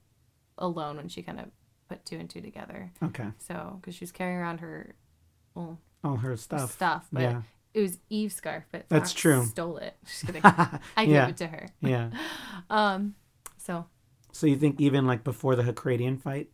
alone 0.59 0.97
when 0.99 1.09
she 1.09 1.23
kind 1.23 1.41
of 1.41 1.51
put 1.89 2.05
two 2.05 2.17
and 2.17 2.29
two 2.29 2.41
together. 2.41 2.93
Okay. 3.03 3.27
So 3.39 3.79
because 3.81 3.95
she 3.95 4.03
was 4.05 4.13
carrying 4.13 4.39
around 4.39 4.61
her 4.61 4.95
well 5.55 5.79
All 6.05 6.17
her 6.17 6.37
stuff. 6.37 6.73
stuff, 6.73 7.07
but 7.13 7.23
yeah. 7.23 7.43
it 7.75 7.81
was 7.81 7.99
Eve's 8.11 8.35
scarf, 8.35 8.65
but 8.71 8.87
That's 8.89 9.13
Fox 9.13 9.21
true. 9.21 9.45
Stole 9.47 9.79
it. 9.79 9.97
Just 10.05 10.27
kidding. 10.27 10.43
I 10.45 11.07
gave 11.07 11.29
it 11.29 11.37
to 11.39 11.47
her. 11.47 11.69
yeah. 11.81 12.11
Um, 12.71 13.15
so 13.57 13.87
So 14.33 14.47
you 14.47 14.57
think 14.57 14.81
even 14.81 15.07
like 15.07 15.25
before 15.25 15.57
the 15.57 15.63
Hakradian 15.63 16.21
fight, 16.21 16.49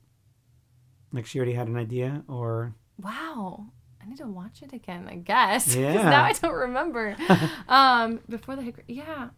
like 1.12 1.26
she 1.26 1.38
already 1.38 1.54
had 1.54 1.68
an 1.68 1.76
idea, 1.76 2.22
or 2.28 2.74
Wow. 3.00 3.66
I 4.02 4.06
need 4.06 4.18
to 4.18 4.26
watch 4.26 4.62
it 4.62 4.72
again, 4.74 5.08
I 5.10 5.14
guess. 5.16 5.74
Yeah. 5.74 5.94
now 5.94 6.24
I 6.24 6.32
don't 6.34 6.52
remember. 6.52 7.16
um, 7.68 8.20
before 8.28 8.54
the. 8.56 8.72
Yeah. 8.86 9.30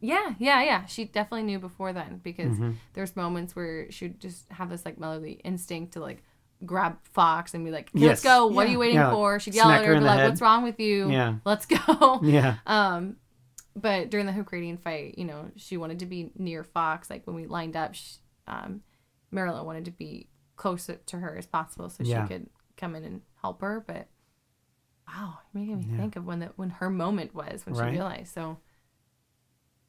Yeah, 0.00 0.34
yeah, 0.38 0.62
yeah. 0.62 0.86
She 0.86 1.04
definitely 1.04 1.42
knew 1.44 1.58
before 1.58 1.92
then 1.92 2.20
because 2.22 2.56
Mhm. 2.56 2.74
there's 2.94 3.16
moments 3.16 3.56
where 3.56 3.90
she 3.90 4.06
would 4.06 4.20
just 4.20 4.50
have 4.52 4.70
this 4.70 4.84
like 4.84 4.98
motherly 4.98 5.32
instinct 5.44 5.94
to 5.94 6.00
like 6.00 6.22
grab 6.64 6.98
Fox 7.04 7.54
and 7.54 7.64
be 7.64 7.70
like, 7.70 7.90
"Okay, 7.94 8.00
Yes. 8.04 8.08
let's 8.08 8.22
go. 8.22 8.46
What 8.48 8.66
are 8.66 8.70
you 8.70 8.78
waiting 8.78 8.96
Yeah, 8.96 9.12
for? 9.12 9.38
She'd 9.40 9.54
yell 9.54 9.70
at 9.70 9.84
her 9.84 9.94
her, 9.94 10.00
be 10.00 10.04
like, 10.06 10.18
head. 10.18 10.28
What's 10.28 10.40
wrong 10.40 10.62
with 10.62 10.78
you? 10.80 11.10
Yeah. 11.10 11.36
Let's 11.44 11.66
go. 11.66 12.20
yeah, 12.22 12.56
Um, 12.66 13.16
but 13.76 14.10
during 14.10 14.26
the 14.26 14.32
Hokradian 14.32 14.78
fight, 14.80 15.16
you 15.18 15.24
know, 15.24 15.50
she 15.56 15.76
wanted 15.76 15.98
to 16.00 16.06
be 16.06 16.30
near 16.36 16.64
Fox. 16.64 17.10
Like 17.10 17.26
when 17.26 17.36
we 17.36 17.46
lined 17.46 17.76
up, 17.76 17.94
she, 17.94 18.16
um, 18.48 18.82
Marilla 19.30 19.62
wanted 19.62 19.84
to 19.84 19.90
be 19.92 20.28
close 20.56 20.88
to 21.06 21.18
her 21.18 21.36
as 21.36 21.46
possible 21.46 21.88
so 21.88 22.02
Yeah. 22.02 22.24
she 22.24 22.34
could 22.34 22.50
come 22.76 22.94
in 22.96 23.04
and 23.04 23.22
help 23.40 23.60
her. 23.60 23.84
But 23.86 24.08
wow, 25.06 25.38
making 25.52 25.78
me 25.78 25.84
think 25.96 26.16
of 26.16 26.26
when 26.26 26.40
the 26.40 26.46
when 26.56 26.70
her 26.70 26.90
moment 26.90 27.34
was 27.34 27.64
when 27.66 27.74
Right. 27.74 27.86
she 27.86 27.92
realized. 27.92 28.34
So 28.34 28.58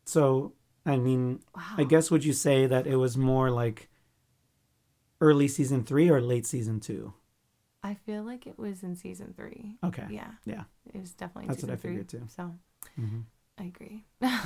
So 0.10 0.54
I 0.88 0.98
mean, 0.98 1.42
wow, 1.56 1.62
I 1.78 1.84
guess 1.84 2.10
would 2.10 2.26
you 2.26 2.34
say 2.34 2.66
that 2.66 2.88
it 2.88 2.96
was 2.96 3.16
more 3.16 3.52
like 3.52 3.90
early 5.22 5.48
season 5.48 5.84
three 5.84 6.10
or 6.10 6.20
late 6.20 6.48
season 6.48 6.80
two? 6.80 7.14
I 7.84 7.94
feel 7.94 8.24
like 8.24 8.48
it 8.48 8.58
was 8.58 8.82
in 8.82 8.96
season 8.96 9.36
three. 9.38 9.78
Okay. 9.84 10.06
Yeah. 10.10 10.32
Yeah. 10.46 10.64
It 10.92 11.00
was 11.00 11.12
definitely 11.12 11.44
in 11.44 11.48
That's 11.50 11.60
season 11.62 11.70
what 11.70 11.74
I 11.78 11.82
three. 11.82 11.92
figured, 11.92 12.10
too. 12.10 12.24
So 12.36 12.56
hmm 12.96 13.20
I 13.60 13.64
agree. 13.66 14.06
Yeah. 14.20 14.40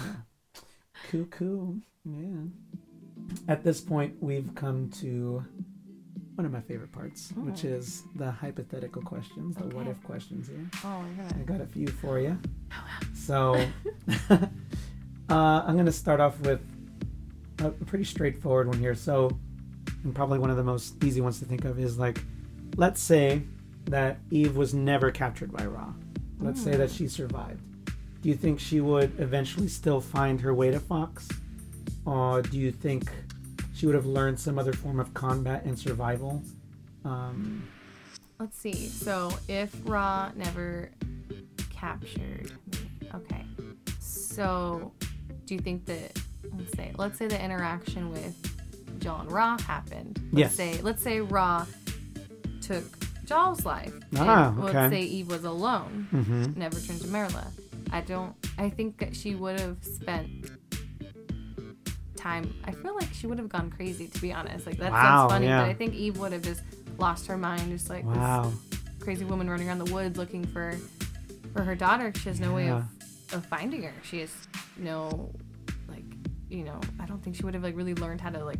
cool, 1.09 1.25
cool. 1.31 1.75
Yeah. 2.03 2.43
At 3.47 3.63
this 3.63 3.79
point, 3.79 4.21
we've 4.21 4.53
come 4.55 4.89
to 5.01 5.45
one 6.35 6.45
of 6.45 6.51
my 6.51 6.61
favorite 6.61 6.91
parts, 6.91 7.31
which 7.37 7.63
Oh. 7.63 7.69
is 7.69 8.03
the 8.15 8.31
hypothetical 8.31 9.01
questions, 9.01 9.55
the 9.55 9.67
what 9.67 9.87
if 9.87 10.01
questions 10.03 10.49
here. 10.49 10.69
Oh, 10.83 11.05
we're 11.17 11.41
I 11.41 11.43
got 11.45 11.61
a 11.61 11.67
few 11.67 11.87
for 11.87 12.19
you. 12.19 12.37
So, 13.13 13.55
uh, 15.29 15.63
I'm 15.65 15.73
going 15.75 15.85
to 15.85 15.91
start 15.91 16.19
off 16.19 16.39
with 16.41 16.61
a 17.59 17.69
pretty 17.71 18.03
straightforward 18.03 18.67
one 18.67 18.79
here. 18.79 18.95
So, 18.95 19.37
and 20.03 20.13
probably 20.13 20.39
one 20.39 20.49
of 20.49 20.57
the 20.57 20.63
most 20.63 21.03
easy 21.03 21.21
ones 21.21 21.39
to 21.39 21.45
think 21.45 21.65
of 21.65 21.79
is 21.79 21.97
like, 21.97 22.23
let's 22.75 23.01
say 23.01 23.43
that 23.85 24.17
Eve 24.31 24.55
was 24.55 24.73
never 24.73 25.11
captured 25.11 25.51
by 25.51 25.65
Ra. 25.65 25.93
Let's 26.39 26.61
say 26.61 26.75
that 26.75 26.91
she 26.91 27.07
survived. 27.07 27.61
Do 28.21 28.29
you 28.29 28.35
think 28.35 28.59
she 28.59 28.81
would 28.81 29.19
eventually 29.19 29.67
still 29.67 30.01
find 30.01 30.39
her 30.41 30.53
way 30.53 30.71
to 30.71 30.79
Fox? 30.79 31.27
Or 32.05 32.41
do 32.41 32.57
you 32.57 32.71
think 32.71 33.09
she 33.73 33.85
would 33.85 33.95
have 33.95 34.05
learned 34.05 34.39
some 34.39 34.59
other 34.59 34.73
form 34.73 34.99
of 34.99 35.13
combat 35.13 35.65
and 35.65 35.77
survival? 35.77 36.41
Um, 37.05 37.67
Let's 38.39 38.57
see. 38.57 38.87
So 38.87 39.31
if 39.47 39.73
Ra 39.85 40.31
never 40.35 40.91
captured 41.69 42.51
me, 42.71 43.09
okay. 43.13 43.45
So 43.99 44.91
do 45.45 45.53
you 45.55 45.59
think 45.59 45.85
that 45.85 46.17
let's 46.57 46.73
say 46.75 46.91
let's 46.97 47.17
say 47.17 47.27
the 47.27 47.43
interaction 47.43 48.11
with 48.11 48.35
Jal 48.99 49.21
and 49.21 49.31
Ra 49.31 49.57
happened. 49.59 50.19
Let's 50.31 50.37
Yes. 50.37 50.55
say 50.55 50.81
let's 50.81 51.01
say 51.03 51.19
Ra 51.21 51.65
took 52.61 52.83
Jal's 53.25 53.65
life. 53.65 53.93
and 54.11 54.19
Ah, 54.19 54.53
okay. 54.63 54.73
Let's 54.73 54.93
say 54.95 55.01
Eve 55.01 55.29
was 55.29 55.43
alone, 55.45 56.07
mm-hmm. 56.13 56.59
never 56.59 56.79
turned 56.79 57.01
to 57.01 57.07
Marilla. 57.07 57.47
I 57.91 58.01
don't. 58.01 58.35
I 58.57 58.69
think 58.69 58.97
that 58.99 59.15
she 59.15 59.35
would 59.35 59.59
have 59.59 59.77
spent 59.83 60.27
time. 62.15 62.53
I 62.65 62.71
feel 62.71 62.95
like 62.95 63.13
she 63.13 63.27
would 63.27 63.37
have 63.39 63.49
gone 63.49 63.69
crazy. 63.69 64.07
To 64.07 64.21
be 64.21 64.31
honest, 64.33 64.65
like 64.65 64.77
that 64.77 64.91
Wow, 64.91 65.01
sounds 65.27 65.31
funny, 65.33 65.45
yeah. 65.47 65.61
but 65.61 65.69
I 65.69 65.73
think 65.73 65.93
Eve 65.93 66.17
would 66.19 66.31
have 66.31 66.41
just 66.41 66.61
lost 66.97 67.27
her 67.27 67.37
mind, 67.37 67.69
just 67.71 67.89
like 67.89 68.05
this 68.11 68.53
crazy 68.99 69.25
woman 69.25 69.49
running 69.49 69.67
around 69.67 69.79
the 69.79 69.91
woods 69.93 70.17
looking 70.17 70.45
for 70.45 70.73
for 71.53 71.63
her 71.63 71.75
daughter. 71.75 72.11
She 72.15 72.29
has 72.29 72.39
no 72.39 72.53
way 72.53 72.69
of, 72.69 72.83
of 73.33 73.45
finding 73.45 73.83
her. 73.83 73.93
She 74.03 74.19
has 74.19 74.31
no 74.77 75.31
like 75.87 76.03
you 76.49 76.63
know. 76.63 76.79
I 76.99 77.05
don't 77.05 77.21
think 77.23 77.35
she 77.35 77.43
would 77.43 77.53
have 77.53 77.63
like 77.63 77.75
really 77.75 77.95
learned 77.95 78.21
how 78.21 78.29
to 78.29 78.43
like 78.43 78.59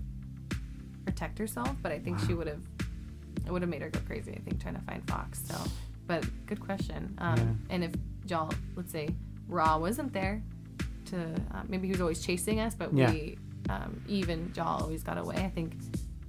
protect 1.05 1.38
herself. 1.39 1.76
But 1.82 1.91
I 1.91 1.99
think 1.99 2.19
she 2.19 2.34
would 2.34 2.47
have. 2.47 2.61
It 3.45 3.51
would 3.51 3.61
have 3.61 3.69
made 3.69 3.82
her 3.82 3.89
go 3.89 3.99
crazy. 4.05 4.32
I 4.34 4.39
think 4.39 4.61
trying 4.61 4.76
to 4.76 4.82
find 4.82 5.05
Fox. 5.09 5.41
So, 5.47 5.55
but 6.07 6.26
good 6.45 6.59
question. 6.59 7.13
Um, 7.17 7.38
Yeah. 7.38 7.74
And 7.76 7.84
if 7.84 7.91
Jal, 8.26 8.51
let's 8.76 8.91
say 8.91 9.09
Ra 9.47 9.78
wasn't 9.78 10.13
there 10.13 10.41
to 11.05 11.17
uh, 11.53 11.61
maybe 11.67 11.88
he 11.88 11.91
was 11.91 12.01
always 12.01 12.21
chasing 12.26 12.59
us, 12.59 12.74
but 12.76 12.93
Yeah. 12.93 13.11
we 13.11 13.38
um, 13.69 14.01
Eve 14.07 14.30
and 14.30 14.53
Jal 14.53 14.80
always 14.82 15.03
got 15.03 15.17
away. 15.17 15.36
I 15.38 15.49
think 15.49 15.74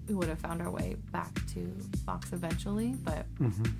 we 0.08 0.14
would 0.14 0.28
have 0.28 0.38
found 0.38 0.60
our 0.62 0.70
way 0.70 0.96
back 1.12 1.32
to 1.54 1.74
Fox 2.04 2.32
eventually, 2.32 2.94
but 3.04 3.26
Mhm. 3.38 3.72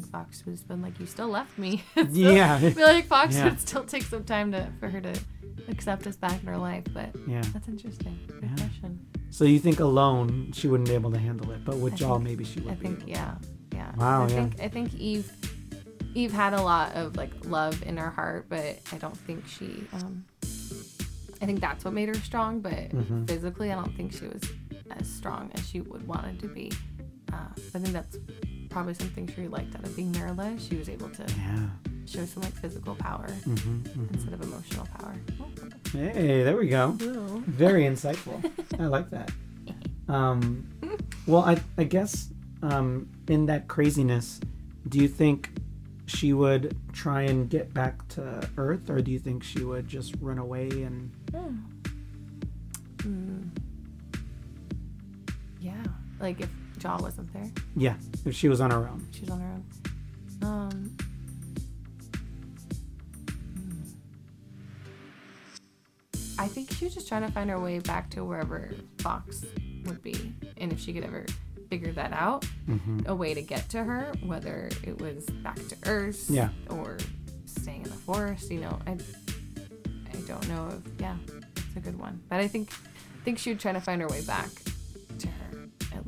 Think 0.00 0.10
Fox 0.10 0.44
would 0.46 0.56
have 0.58 0.68
been 0.68 0.82
like, 0.82 0.98
"You 1.00 1.06
still 1.06 1.28
left 1.28 1.58
me." 1.58 1.82
Yeah. 2.10 2.56
I 2.62 2.70
feel 2.70 2.86
like 2.86 3.06
Fox 3.06 3.34
Yeah. 3.36 3.44
would 3.44 3.60
still 3.60 3.84
take 3.84 4.02
some 4.04 4.24
time 4.24 4.52
to 4.52 4.68
for 4.80 4.88
her 4.88 5.00
to 5.00 5.14
accept 5.68 6.06
us 6.06 6.16
back 6.16 6.40
in 6.40 6.46
her 6.46 6.56
life. 6.56 6.84
But 6.92 7.10
Yeah. 7.26 7.42
that's 7.52 7.68
interesting. 7.68 8.18
Good 8.28 8.42
Yeah. 8.42 8.56
question. 8.56 8.98
So 9.30 9.44
you 9.44 9.58
think 9.58 9.80
alone 9.80 10.52
she 10.52 10.68
wouldn't 10.68 10.88
be 10.88 10.94
able 10.94 11.10
to 11.12 11.18
handle 11.18 11.50
it, 11.52 11.64
but 11.64 11.76
with 11.78 11.98
think- 11.98 12.22
maybe 12.22 12.44
she 12.44 12.60
would 12.60 12.72
I 12.72 12.76
think 12.76 13.00
able. 13.00 13.10
yeah, 13.10 13.34
yeah. 13.72 13.92
Wow, 13.96 14.24
I 14.24 14.28
yeah. 14.28 14.34
think 14.36 14.60
I 14.60 14.68
think 14.68 14.94
Eve 14.94 15.30
Eve 16.14 16.32
had 16.32 16.54
a 16.54 16.62
lot 16.62 16.94
of 16.94 17.16
like 17.16 17.32
love 17.44 17.82
in 17.84 17.96
her 17.96 18.10
heart, 18.10 18.46
but 18.48 18.78
I 18.92 18.98
don't 18.98 19.16
think 19.16 19.46
she. 19.46 19.84
Um, 19.92 20.24
I 21.40 21.46
think 21.46 21.60
that's 21.60 21.84
what 21.84 21.94
made 21.94 22.08
her 22.08 22.14
strong, 22.14 22.60
but 22.60 22.88
Mhm. 22.90 23.28
physically, 23.28 23.70
I 23.70 23.76
don't 23.76 23.94
think 23.96 24.12
she 24.12 24.26
was 24.26 24.42
as 24.90 25.08
strong 25.08 25.50
as 25.54 25.68
she 25.68 25.80
would 25.80 26.06
want 26.08 26.26
it 26.26 26.40
to 26.40 26.48
be. 26.48 26.72
Uh, 27.32 27.36
I 27.74 27.78
think 27.78 27.92
that's 27.92 28.16
probably 28.70 28.94
something 28.94 29.30
she 29.34 29.48
liked 29.48 29.74
out 29.74 29.84
of 29.84 29.94
being 29.96 30.12
Marilla. 30.12 30.54
She 30.58 30.76
was 30.76 30.88
able 30.88 31.08
to 31.10 31.24
Yeah. 31.36 31.68
show 32.06 32.24
some 32.26 32.42
like 32.42 32.54
physical 32.54 32.94
power 32.94 33.28
hmm 33.44 33.54
hmm 33.54 34.04
instead 34.12 34.32
of 34.34 34.42
emotional 34.42 34.86
power. 34.98 35.14
Hey, 35.92 36.42
there 36.42 36.56
we 36.56 36.68
go. 36.68 36.96
Ooh. 37.02 37.42
Very 37.46 37.82
insightful. 37.92 38.42
I 38.78 38.86
like 38.86 39.10
that. 39.10 39.30
Um, 40.08 40.66
well, 41.26 41.42
I, 41.42 41.60
I 41.76 41.84
guess 41.84 42.28
um, 42.62 43.08
in 43.28 43.46
that 43.46 43.68
craziness, 43.68 44.40
do 44.88 44.98
you 44.98 45.08
think 45.08 45.50
she 46.06 46.32
would 46.32 46.76
try 46.92 47.22
and 47.22 47.50
get 47.50 47.72
back 47.74 48.06
to 48.08 48.48
Earth, 48.56 48.88
or 48.88 49.00
do 49.02 49.10
you 49.10 49.18
think 49.18 49.42
she 49.42 49.62
would 49.64 49.86
just 49.88 50.14
run 50.20 50.38
away 50.38 50.68
and? 50.68 51.10
Mm. 52.98 53.48
Yeah, 55.60 55.72
like 56.20 56.40
if 56.40 56.48
Jal 56.78 56.98
wasn't 57.00 57.32
there. 57.32 57.50
Yeah, 57.76 57.94
if 58.24 58.34
she 58.34 58.48
was 58.48 58.60
on 58.60 58.70
her 58.70 58.88
own. 58.88 59.06
She's 59.12 59.28
on 59.30 59.40
her 59.40 59.46
own. 59.46 59.64
Um. 60.42 60.96
hmm. 63.54 63.82
I 66.38 66.46
think 66.46 66.70
she 66.72 66.84
was 66.84 66.94
just 66.94 67.08
trying 67.08 67.22
to 67.22 67.32
find 67.32 67.50
her 67.50 67.58
way 67.58 67.80
back 67.80 68.10
to 68.10 68.24
wherever 68.24 68.70
Fox 68.98 69.44
would 69.86 70.02
be, 70.02 70.34
and 70.58 70.72
if 70.72 70.78
she 70.80 70.92
could 70.92 71.04
ever 71.04 71.26
figure 71.68 71.92
that 71.92 72.12
out, 72.12 72.44
hmm 72.66 73.00
a 73.06 73.14
way 73.14 73.34
to 73.34 73.42
get 73.42 73.68
to 73.70 73.82
her, 73.84 74.12
whether 74.24 74.68
it 74.84 75.00
was 75.00 75.24
back 75.42 75.56
to 75.68 75.76
Earth, 75.86 76.30
Yeah. 76.30 76.48
or 76.70 76.98
staying 77.46 77.82
in 77.84 77.90
the 77.90 77.96
forest. 77.96 78.50
You 78.50 78.60
know, 78.60 78.78
I, 78.86 78.92
I 78.92 80.16
don't 80.26 80.48
know 80.48 80.68
if 80.72 81.00
yeah, 81.00 81.16
it's 81.56 81.76
a 81.76 81.80
good 81.80 81.98
one, 81.98 82.20
but 82.28 82.40
I 82.40 82.48
think, 82.48 82.70
I 82.72 83.24
think 83.24 83.38
she 83.38 83.50
would 83.50 83.60
try 83.60 83.72
to 83.72 83.80
find 83.80 84.00
her 84.02 84.08
way 84.08 84.22
back 84.22 84.48
to 85.18 85.26
her 85.28 85.47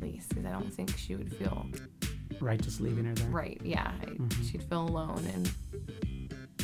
least, 0.01 0.29
because 0.29 0.45
I 0.45 0.51
don't 0.51 0.73
think 0.73 0.97
she 0.97 1.15
would 1.15 1.33
feel 1.35 1.67
Right, 2.39 2.59
just 2.61 2.81
leaving 2.81 3.05
her 3.05 3.13
there. 3.13 3.29
right 3.29 3.59
yeah 3.63 3.91
I, 4.01 4.05
Mhm. 4.05 4.49
she'd 4.51 4.63
feel 4.63 4.81
alone 4.87 5.23
and 5.33 5.51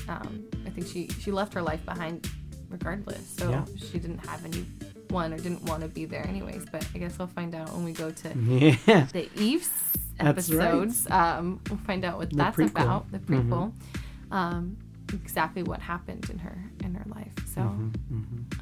um, 0.10 0.44
i 0.66 0.70
think 0.70 0.88
she 0.88 1.08
she 1.20 1.32
left 1.32 1.54
her 1.54 1.62
life 1.62 1.84
behind 1.86 2.28
regardless 2.70 3.28
so 3.38 3.50
Yeah. 3.50 3.66
she 3.78 4.00
didn't 4.00 4.26
have 4.26 4.44
anyone 4.46 5.34
or 5.34 5.38
didn't 5.38 5.64
want 5.64 5.82
to 5.84 5.88
be 5.90 6.06
there 6.06 6.26
anyways 6.28 6.66
but 6.72 6.86
i 6.96 6.98
guess 6.98 7.18
we'll 7.20 7.28
find 7.28 7.54
out 7.54 7.72
when 7.74 7.84
we 7.84 7.92
go 7.94 8.10
to 8.12 8.30
Yeah. 8.88 9.06
the 9.12 9.30
eve's 9.36 9.70
That's 10.18 10.50
right. 10.50 10.68
episodes 10.68 11.08
um, 11.12 11.60
we'll 11.70 11.80
find 11.80 12.04
out 12.06 12.18
what 12.18 12.30
The 12.32 12.38
that's 12.38 12.58
prequel. 12.58 12.70
about 12.70 13.12
the 13.12 13.20
prequel 13.20 13.72
Mm-hmm. 13.74 14.34
um, 14.34 14.78
exactly 15.14 15.64
what 15.64 15.80
happened 15.80 16.30
in 16.30 16.40
her 16.40 16.58
in 16.84 16.96
her 16.96 17.06
life 17.10 17.32
so 17.54 17.62
Mhm, 17.62 18.58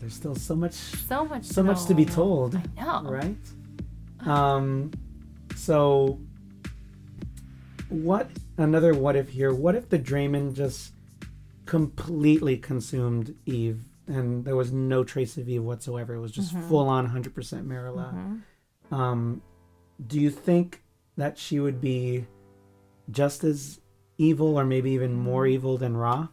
there's 0.00 0.14
still 0.14 0.34
so 0.34 0.56
much, 0.56 0.72
so 0.72 1.24
much 1.24 1.44
so 1.44 1.62
much 1.62 1.84
to 1.86 1.94
be 1.94 2.04
told. 2.04 2.56
i 2.78 2.82
know 3.02 3.10
right? 3.10 3.36
Um, 4.26 4.90
so 5.56 6.18
what? 7.88 8.28
Another 8.56 8.94
what 8.94 9.16
if 9.16 9.28
here? 9.28 9.52
What 9.54 9.74
if 9.74 9.88
the 9.88 9.98
Draymond 9.98 10.54
just 10.54 10.92
completely 11.66 12.56
consumed 12.56 13.34
Eve, 13.46 13.84
and 14.06 14.44
there 14.44 14.56
was 14.56 14.72
no 14.72 15.04
trace 15.04 15.36
of 15.36 15.48
Eve 15.48 15.62
whatsoever? 15.62 16.14
It 16.14 16.20
was 16.20 16.32
just 16.32 16.54
Mhm. 16.54 16.68
full 16.68 16.88
on, 16.88 17.06
hundred 17.06 17.34
percent 17.34 17.66
Marilla. 17.66 18.12
Mhm. 18.14 18.94
Um, 18.94 19.42
do 20.06 20.20
you 20.20 20.30
think 20.30 20.82
that 21.16 21.38
she 21.38 21.60
would 21.60 21.80
be 21.80 22.26
just 23.10 23.44
as 23.44 23.80
evil, 24.18 24.58
or 24.58 24.64
maybe 24.64 24.90
even 24.90 25.14
more 25.14 25.46
evil 25.46 25.76
than 25.78 25.96
Ra, 25.96 26.28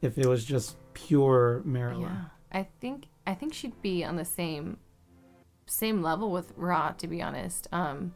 if 0.00 0.18
it 0.18 0.26
was 0.26 0.44
just 0.44 0.76
pure 0.94 1.62
Marilla? 1.64 2.30
Yeah, 2.52 2.60
I 2.60 2.68
think 2.80 3.06
I 3.26 3.34
think 3.34 3.54
she'd 3.54 3.80
be 3.82 4.04
on 4.04 4.16
the 4.16 4.24
same 4.24 4.78
same 5.66 6.02
level 6.02 6.30
with 6.32 6.52
Ra, 6.56 6.90
to 6.92 7.06
be 7.06 7.22
honest. 7.22 7.68
Um, 7.72 8.14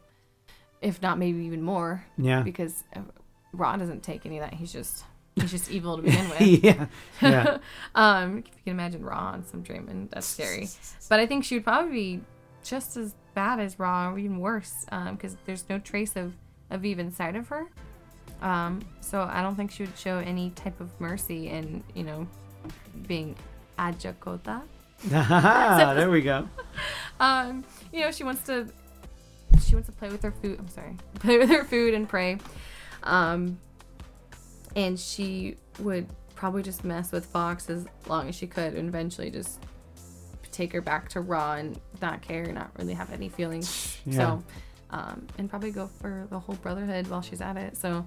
if 0.81 1.01
not, 1.01 1.17
maybe 1.17 1.39
even 1.45 1.61
more, 1.61 2.05
Yeah. 2.17 2.41
because 2.43 2.83
uh, 2.95 2.99
Ra 3.53 3.75
doesn't 3.77 4.03
take 4.03 4.25
any 4.25 4.37
of 4.37 4.43
that. 4.43 4.53
He's 4.53 4.71
just 4.71 5.03
he's 5.35 5.51
just 5.51 5.71
evil 5.71 5.97
to 5.97 6.03
begin 6.03 6.29
with. 6.29 6.41
yeah. 6.63 6.85
Yeah. 7.21 7.57
um, 7.95 8.39
if 8.39 8.45
you 8.47 8.61
can 8.65 8.73
imagine 8.73 9.03
Ra 9.03 9.31
on 9.31 9.45
some 9.45 9.63
Draymond, 9.63 10.09
that's 10.11 10.27
scary. 10.27 10.67
But 11.09 11.19
I 11.19 11.25
think 11.25 11.43
she 11.45 11.55
would 11.55 11.63
probably 11.63 11.91
be 12.17 12.21
just 12.63 12.97
as 12.97 13.15
bad 13.33 13.59
as 13.59 13.79
Ra, 13.79 14.11
or 14.11 14.19
even 14.19 14.39
worse, 14.39 14.85
because 15.11 15.37
there's 15.45 15.63
no 15.69 15.79
trace 15.79 16.15
of 16.15 16.33
of 16.69 16.83
Eve 16.83 16.99
inside 16.99 17.35
of 17.37 17.47
her. 17.47 17.65
Um, 18.41 18.81
so 18.99 19.21
I 19.21 19.41
don't 19.41 19.55
think 19.55 19.71
she 19.71 19.83
would 19.83 19.97
show 19.97 20.17
any 20.19 20.49
type 20.51 20.79
of 20.81 20.91
mercy 20.99 21.47
in, 21.47 21.81
you 21.95 22.03
know, 22.03 22.27
being 23.07 23.35
Ajakota. 23.79 24.61
there 25.09 26.09
we 26.09 26.21
go. 26.21 26.47
Um, 27.19 27.63
you 27.91 28.01
know, 28.01 28.11
she 28.11 28.23
wants 28.23 28.43
to 28.43 28.67
she 29.65 29.75
wants 29.75 29.89
to 29.89 29.95
play 29.95 30.09
with 30.09 30.21
her 30.23 30.31
food. 30.31 30.59
I'm 30.59 30.67
sorry, 30.69 30.95
play 31.19 31.37
with 31.37 31.49
her 31.49 31.63
food 31.63 31.93
and 31.93 32.07
pray. 32.07 32.37
Um, 33.03 33.59
and 34.75 34.99
she 34.99 35.57
would 35.79 36.07
probably 36.35 36.61
just 36.61 36.83
mess 36.83 37.11
with 37.11 37.25
Fox 37.25 37.69
as 37.69 37.85
long 38.07 38.29
as 38.29 38.35
she 38.35 38.47
could, 38.47 38.73
and 38.73 38.87
eventually 38.87 39.29
just 39.29 39.59
take 40.51 40.73
her 40.73 40.81
back 40.81 41.09
to 41.09 41.21
Ra 41.21 41.55
and 41.55 41.79
not 42.01 42.21
care, 42.21 42.51
not 42.51 42.71
really 42.77 42.93
have 42.93 43.11
any 43.11 43.29
feelings. 43.29 43.97
Yeah. 44.05 44.17
So 44.17 44.43
um, 44.89 45.27
and 45.37 45.49
probably 45.49 45.71
go 45.71 45.87
for 45.99 46.27
the 46.29 46.39
whole 46.39 46.55
brotherhood 46.55 47.07
while 47.07 47.21
she's 47.21 47.41
at 47.41 47.57
it. 47.57 47.77
So 47.77 48.05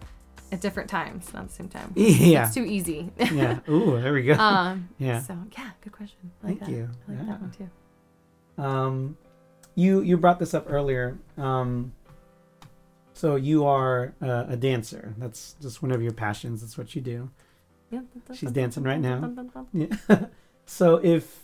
at 0.53 0.61
different 0.61 0.89
times, 0.91 1.33
not 1.33 1.49
the 1.49 1.53
same 1.55 1.69
time. 1.69 1.93
Yeah. 1.97 2.47
It's 2.47 2.55
too 2.55 2.65
easy. 2.65 3.11
yeah. 3.19 3.61
Ooh, 3.69 4.01
there 4.01 4.13
we 4.13 4.23
go. 4.23 4.35
um, 4.35 4.89
Yeah. 4.99 5.21
So 5.23 5.37
yeah, 5.57 5.71
good 5.81 5.93
question. 5.93 6.31
Like 6.43 6.59
Thank 6.59 6.61
that. 6.61 6.71
you. 6.71 6.89
I 7.09 7.11
like 7.13 7.21
Yeah. 7.21 7.27
that 7.27 7.41
one 7.41 7.51
too. 7.51 8.63
Um, 8.63 9.17
you 9.75 10.01
you 10.03 10.17
brought 10.17 10.39
this 10.39 10.53
up 10.55 10.67
earlier. 10.69 11.19
Um, 11.39 11.93
so 13.15 13.37
you 13.37 13.65
are 13.67 14.15
uh, 14.23 14.47
a 14.49 14.57
dancer. 14.57 15.15
That's 15.19 15.55
just 15.61 15.83
one 15.83 15.93
of 15.93 16.03
your 16.03 16.13
passions. 16.13 16.61
That's 16.63 16.77
what 16.79 16.95
you 16.95 17.03
do. 17.03 17.31
Yeah. 17.91 18.01
She's 18.35 18.53
dancing 18.53 18.83
right 18.85 19.01
now. 19.01 19.33
Yeah. 19.73 20.27
so 20.67 20.97
if 20.97 21.41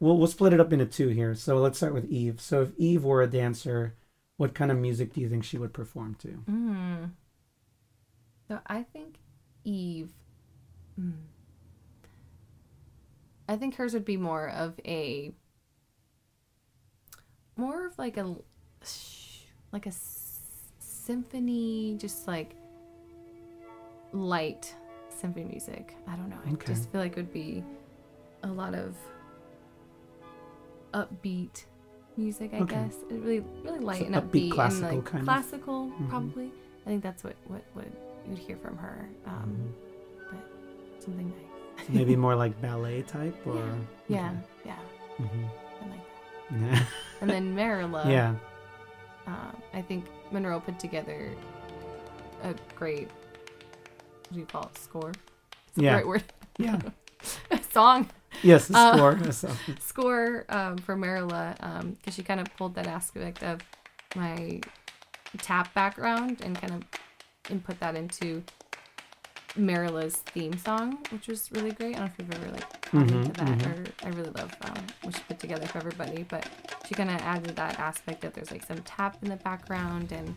we'll 0.00 0.16
we'll 0.18 0.26
split 0.26 0.52
it 0.52 0.60
up 0.60 0.72
into 0.72 0.86
two 0.86 1.08
here. 1.08 1.34
So 1.34 1.56
let's 1.58 1.76
start 1.78 1.94
with 1.94 2.06
Eve. 2.10 2.40
So 2.40 2.62
if 2.62 2.70
Eve 2.78 3.04
were 3.04 3.22
a 3.22 3.26
dancer, 3.26 3.94
what 4.36 4.54
kind 4.54 4.70
of 4.70 4.78
music 4.78 5.12
do 5.12 5.20
you 5.20 5.28
think 5.28 5.44
she 5.44 5.58
would 5.58 5.72
perform 5.72 6.14
to? 6.16 6.42
Mm. 6.50 7.10
So 8.50 8.58
I 8.66 8.82
think 8.82 9.20
Eve. 9.62 10.10
Mm, 11.00 11.12
I 13.48 13.54
think 13.54 13.76
hers 13.76 13.94
would 13.94 14.04
be 14.04 14.16
more 14.16 14.48
of 14.50 14.74
a. 14.84 15.30
More 17.56 17.86
of 17.86 17.96
like 17.96 18.16
a, 18.16 18.34
like 19.70 19.86
a 19.86 19.90
s- 19.90 20.40
symphony, 20.80 21.94
just 21.96 22.26
like 22.26 22.56
light 24.12 24.74
symphony 25.10 25.44
music. 25.44 25.94
I 26.08 26.16
don't 26.16 26.28
know. 26.28 26.38
I 26.44 26.50
Okay. 26.54 26.72
just 26.72 26.90
feel 26.90 27.00
like 27.00 27.12
it 27.12 27.16
would 27.18 27.32
be 27.32 27.62
a 28.42 28.48
lot 28.48 28.74
of 28.74 28.96
upbeat 30.92 31.66
music. 32.16 32.52
I 32.54 32.62
Okay. 32.62 32.74
guess 32.74 32.96
it 33.10 33.14
really, 33.14 33.44
really 33.62 33.78
light 33.78 34.00
So 34.00 34.06
and 34.06 34.14
upbeat 34.16 34.48
upbeat, 34.48 34.52
classical 34.54 34.88
and 34.88 34.96
like 34.98 35.06
kind 35.06 35.20
of? 35.20 35.26
classical, 35.26 35.86
Mhm. 36.00 36.08
probably. 36.08 36.50
I 36.86 36.88
think 36.88 37.02
that's 37.04 37.22
what 37.22 37.36
what 37.46 37.62
what 37.74 37.86
you 38.24 38.30
would 38.30 38.38
hear 38.38 38.56
from 38.56 38.76
her. 38.78 39.08
Um, 39.26 39.56
Mm-hmm. 40.30 40.36
but 40.36 41.02
something 41.04 41.28
nice. 41.28 41.86
So 41.86 41.92
maybe 41.98 42.16
more 42.16 42.34
like 42.34 42.60
ballet 42.60 43.02
type, 43.02 43.34
or 43.46 43.62
Yeah, 44.08 44.32
yeah, 44.64 44.76
Mhm. 45.18 45.48
I 45.82 45.88
like 45.88 46.00
that. 46.50 46.60
yeah, 46.60 46.84
And 47.22 47.30
then 47.30 47.54
Marilla. 47.54 48.04
yeah. 48.10 48.34
uh, 49.26 49.52
I 49.74 49.82
think 49.82 50.04
Monroe 50.32 50.60
put 50.60 50.78
together 50.78 51.30
a 52.42 52.54
great. 52.76 53.08
What 53.08 54.32
do 54.34 54.40
you 54.40 54.46
call 54.46 54.64
it? 54.64 54.78
Score. 54.78 55.10
It's 55.10 55.76
the 55.76 55.82
Yeah. 55.84 55.94
right 55.96 56.06
word. 56.06 56.24
yeah. 56.58 56.78
Song. 57.72 58.08
Yes, 58.42 58.68
the 58.68 58.78
Uh, 58.78 58.96
score. 59.32 59.54
Score 59.80 60.44
um, 60.48 60.78
for 60.78 60.96
Marilla 60.96 61.54
because 61.98 62.14
she 62.14 62.22
kind 62.22 62.40
of 62.40 62.46
pulled 62.56 62.74
that 62.76 62.86
aspect 62.86 63.42
of 63.42 63.60
my 64.16 64.60
tap 65.38 65.72
background 65.74 66.40
and 66.42 66.58
kind 66.60 66.72
of 66.74 66.82
and 67.50 67.62
put 67.62 67.78
that 67.80 67.96
into 67.96 68.42
Marilla's 69.56 70.16
theme 70.16 70.56
song, 70.58 70.98
which 71.10 71.26
was 71.28 71.50
really 71.52 71.72
great. 71.72 71.96
I 71.96 72.00
don't 72.00 72.06
know 72.06 72.12
if 72.18 72.18
you've 72.18 72.34
ever 72.42 72.52
like 72.52 72.90
Mhm, 72.92 73.10
into 73.12 73.32
that, 73.32 73.58
mhm. 73.58 73.66
or 73.78 74.06
I 74.06 74.08
really 74.10 74.30
love 74.30 74.54
um, 74.62 74.74
what 75.02 75.14
she 75.16 75.22
put 75.28 75.38
together 75.38 75.66
for 75.66 75.78
everybody. 75.78 76.24
But 76.28 76.48
she 76.86 76.94
kind 76.94 77.10
of 77.10 77.16
added 77.22 77.56
that 77.56 77.78
aspect 77.78 78.20
that 78.22 78.34
there's 78.34 78.50
like 78.50 78.64
some 78.64 78.78
tap 78.78 79.16
in 79.22 79.28
the 79.28 79.36
background 79.36 80.12
and 80.12 80.34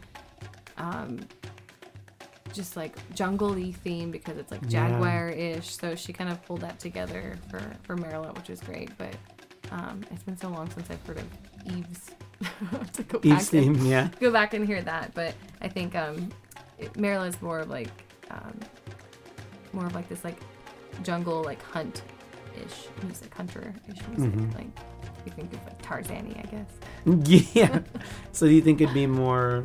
um, 0.78 1.20
just 2.54 2.76
like 2.76 2.96
jungle-y 3.16 3.72
theme 3.84 4.12
because 4.12 4.38
it's 4.38 4.52
like 4.52 4.68
jaguar-ish. 4.68 5.76
So 5.78 5.96
she 5.96 6.14
kind 6.14 6.30
of 6.32 6.44
pulled 6.46 6.62
that 6.62 6.80
together 6.80 7.38
for 7.50 7.62
for 7.84 7.96
Marilla, 7.98 8.34
which 8.34 8.50
was 8.50 8.62
great. 8.62 8.96
But 8.98 9.16
um, 9.72 10.04
it's 10.12 10.24
been 10.24 10.38
so 10.38 10.50
long 10.50 10.70
since 10.72 10.90
I've 10.90 11.06
heard 11.06 11.20
of 11.20 11.28
Eve's. 11.66 12.12
to 12.94 13.04
go 13.04 13.20
Eve's 13.24 13.50
back 13.50 13.54
and- 13.64 13.78
theme, 13.78 13.86
yeah. 13.86 14.10
go 14.20 14.32
back 14.32 14.54
and 14.54 14.66
hear 14.68 14.82
that. 14.82 15.14
But 15.14 15.34
I 15.62 15.68
think 15.70 15.96
um, 15.96 16.30
Marilla's 16.98 17.42
more 17.42 17.60
of 17.60 17.70
like 17.70 17.90
um, 18.32 18.60
more 19.74 19.86
of 19.86 19.96
like 19.96 20.08
this 20.10 20.24
like 20.24 20.38
jungle 21.04 21.44
like 21.44 21.62
hunt 21.62 22.04
ish 22.56 22.88
music, 23.04 23.34
hunter 23.34 23.74
ish 23.90 24.08
music. 24.10 24.32
Mhm. 24.34 24.56
Like 24.56 24.68
you 25.26 25.32
think 25.32 25.54
of 25.54 25.60
like 25.66 25.82
Tarzani, 25.82 26.38
I 26.40 26.50
guess. 26.50 26.70
Yeah. 27.54 27.80
so 28.32 28.46
do 28.48 28.54
you 28.54 28.62
think 28.62 28.82
it'd 28.82 28.94
be 28.94 29.08
more 29.08 29.64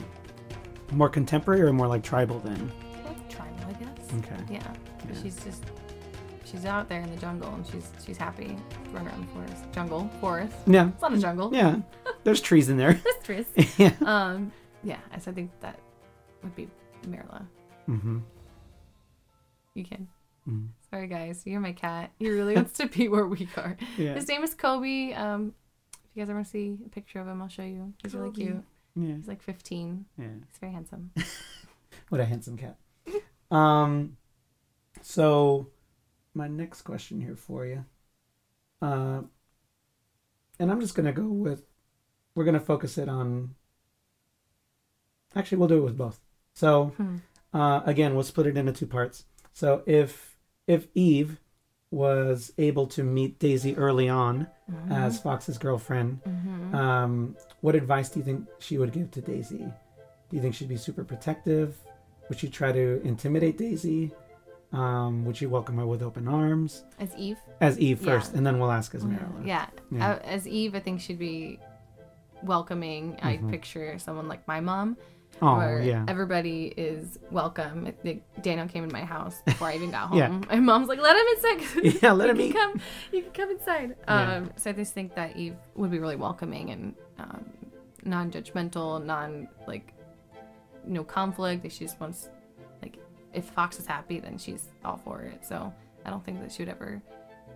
more 0.93 1.09
contemporary 1.09 1.63
or 1.63 1.73
more 1.73 1.87
like 1.87 2.03
tribal 2.03 2.39
then? 2.41 2.73
Like 3.05 3.29
tribal, 3.29 3.65
I 3.69 3.73
guess. 3.75 4.09
Okay. 4.19 4.55
Yeah. 4.55 4.75
Yeah. 5.07 5.23
She's 5.23 5.37
just 5.45 5.65
she's 6.45 6.65
out 6.65 6.89
there 6.89 7.03
in 7.03 7.11
the 7.11 7.17
jungle 7.21 7.53
and 7.55 7.67
she's 7.67 7.91
she's 8.05 8.17
happy 8.17 8.57
running 8.93 9.09
around 9.09 9.29
the 9.29 9.33
forest. 9.35 9.65
Jungle, 9.73 10.11
forest. 10.21 10.55
Yeah. 10.67 10.89
It's 10.89 11.03
not 11.03 11.13
a 11.13 11.19
jungle. 11.19 11.51
Yeah. 11.53 11.77
There's 12.25 12.41
trees 12.41 12.69
in 12.69 12.77
there. 12.79 12.95
There's 13.27 13.45
trees. 13.55 13.71
yeah. 13.79 13.93
um, 14.05 14.51
yeah. 14.83 14.99
So 15.21 15.31
I 15.31 15.35
think 15.35 15.51
that 15.61 15.79
would 16.43 16.55
be 16.57 16.69
Marilla. 17.07 17.47
Mm-hmm. 17.89 18.19
You 19.75 19.85
can. 19.85 20.09
mm 20.49 20.69
Sorry, 20.91 21.07
guys. 21.07 21.43
You're 21.45 21.61
my 21.61 21.73
cat. 21.73 22.11
He 22.19 22.29
really 22.31 22.55
wants 22.55 22.73
to 22.79 22.87
be 22.87 23.09
where 23.09 23.27
we 23.27 23.49
are. 23.57 23.77
Yeah. 23.97 24.15
His 24.15 24.27
name 24.29 24.43
is 24.43 24.55
Kobe. 24.55 25.13
Um, 25.13 25.55
if 25.93 26.17
you 26.17 26.23
guys 26.23 26.31
ever 26.31 26.39
want 26.39 26.47
to 26.47 26.51
see 26.51 26.79
a 26.85 26.89
picture 26.89 27.21
of 27.21 27.29
him, 27.29 27.41
I'll 27.43 27.49
show 27.49 27.63
you. 27.63 27.93
He's 28.03 28.15
really 28.15 28.33
cute. 28.33 28.63
Yeah. 28.97 29.15
He's 29.17 29.29
like 29.29 29.43
15. 29.43 30.07
Yeah. 30.19 30.25
He's 30.49 30.59
very 30.59 30.73
handsome. 30.73 31.11
What 32.11 32.21
a 32.21 32.25
handsome 32.25 32.57
cat. 32.57 32.77
Um, 33.51 34.19
so 35.01 35.69
my 36.35 36.49
next 36.49 36.83
question 36.83 37.19
here 37.23 37.35
for 37.35 37.65
you, 37.65 37.87
uh, 38.83 39.23
and 40.61 40.71
I'm 40.71 40.83
just 40.83 40.95
gonna 40.95 41.13
go 41.15 41.23
with, 41.27 41.63
we're 42.35 42.45
gonna 42.45 42.61
focus 42.61 42.99
it 42.99 43.09
on. 43.09 43.55
Actually, 45.35 45.57
we'll 45.59 45.69
do 45.69 45.79
it 45.79 45.85
with 45.85 45.97
both. 45.97 46.21
So 46.59 46.93
Hmm. 46.97 47.17
uh, 47.55 47.81
again, 47.87 48.15
we'll 48.15 48.25
split 48.25 48.49
it 48.49 48.57
into 48.57 48.73
two 48.73 48.87
parts. 48.87 49.25
So 49.53 49.83
if 49.87 50.37
if 50.67 50.89
Eve 50.95 51.41
was 51.91 52.53
able 52.59 52.87
to 52.89 53.03
meet 53.03 53.39
Daisy 53.39 53.75
early 53.77 54.07
on 54.09 54.49
as 54.91 55.19
Fox's 55.19 55.57
girlfriend, 55.57 56.21
Mhm. 56.25 56.75
um, 56.75 57.37
what 57.63 57.75
advice 57.75 58.11
do 58.11 58.19
you 58.21 58.25
think 58.25 58.47
she 58.59 58.77
would 58.77 58.93
give 58.93 59.11
to 59.13 59.23
Daisy? 59.23 59.65
Do 60.29 60.37
you 60.37 60.43
think 60.43 60.55
she'd 60.55 60.69
be 60.69 60.77
super 60.77 61.05
protective? 61.05 61.79
Would 62.29 62.39
she 62.39 62.51
try 62.51 62.71
to 62.73 63.01
intimidate 63.03 63.57
Daisy? 63.57 64.13
Um, 64.73 65.25
would 65.25 65.39
she 65.39 65.47
welcome 65.47 65.79
her 65.79 65.87
with 65.87 66.03
open 66.03 66.29
arms? 66.29 66.85
As 66.99 67.15
Eve. 67.17 67.39
As 67.63 67.79
Eve 67.79 68.03
Yeah. 68.03 68.13
first, 68.19 68.35
and 68.35 68.45
then 68.47 68.59
we'll 68.59 68.71
ask 68.73 68.95
as 68.95 69.07
Marilla. 69.07 69.41
Yeah. 69.43 69.67
Yeah. 69.91 70.11
Uh, 70.11 70.19
as 70.25 70.47
Eve, 70.47 70.75
I 70.75 70.81
think 70.81 71.01
she'd 71.01 71.19
be 71.19 71.59
welcoming. 72.43 73.17
I 73.23 73.39
Mhm. 73.39 73.49
picture 73.49 73.99
someone 73.99 74.29
like 74.29 74.47
my 74.47 74.61
mom, 74.61 74.99
Oh, 75.41 75.57
where 75.57 75.81
yeah. 75.83 76.05
everybody 76.09 76.73
is 76.77 77.19
welcome. 77.31 77.87
I 78.05 78.21
Daniel 78.41 78.67
came 78.69 78.85
in 78.85 78.93
my 78.93 79.05
house 79.05 79.41
before 79.47 79.69
I 79.69 79.75
even 79.77 79.91
got 79.91 80.09
home. 80.09 80.19
Yeah. 80.19 80.29
My 80.29 80.61
mom's 80.61 80.89
like, 80.89 81.01
"Let 81.01 81.17
him 81.17 81.27
inside." 81.61 81.99
Yeah, 82.03 82.13
let 82.13 82.31
him 82.31 82.41
eat. 82.41 82.53
come. 82.55 82.81
You 83.13 83.23
can 83.23 83.31
come 83.33 83.51
inside. 83.51 83.97
Yeah. 84.07 84.35
Um, 84.37 84.51
so 84.57 84.71
I 84.71 84.73
just 84.73 84.95
think 84.95 85.15
that 85.15 85.37
Eve 85.37 85.57
would 85.77 85.91
be 85.91 85.99
really 85.99 86.17
welcoming 86.17 86.71
and 86.71 86.95
um, 87.19 87.45
non-judgmental, 88.05 89.05
non 89.05 89.49
like 89.67 89.93
no 90.87 91.05
conflict. 91.05 91.71
She 91.71 91.85
just 91.85 92.01
wants 92.01 92.29
like 92.83 92.97
if 93.33 93.45
Fox 93.45 93.79
is 93.79 93.87
happy, 93.87 94.19
then 94.21 94.39
she's 94.39 94.69
all 94.85 94.97
for 95.05 95.23
it. 95.23 95.45
So 95.47 95.73
I 96.05 96.11
don't 96.11 96.25
think 96.25 96.41
that 96.41 96.51
she 96.53 96.63
would 96.63 96.71
ever 96.71 97.01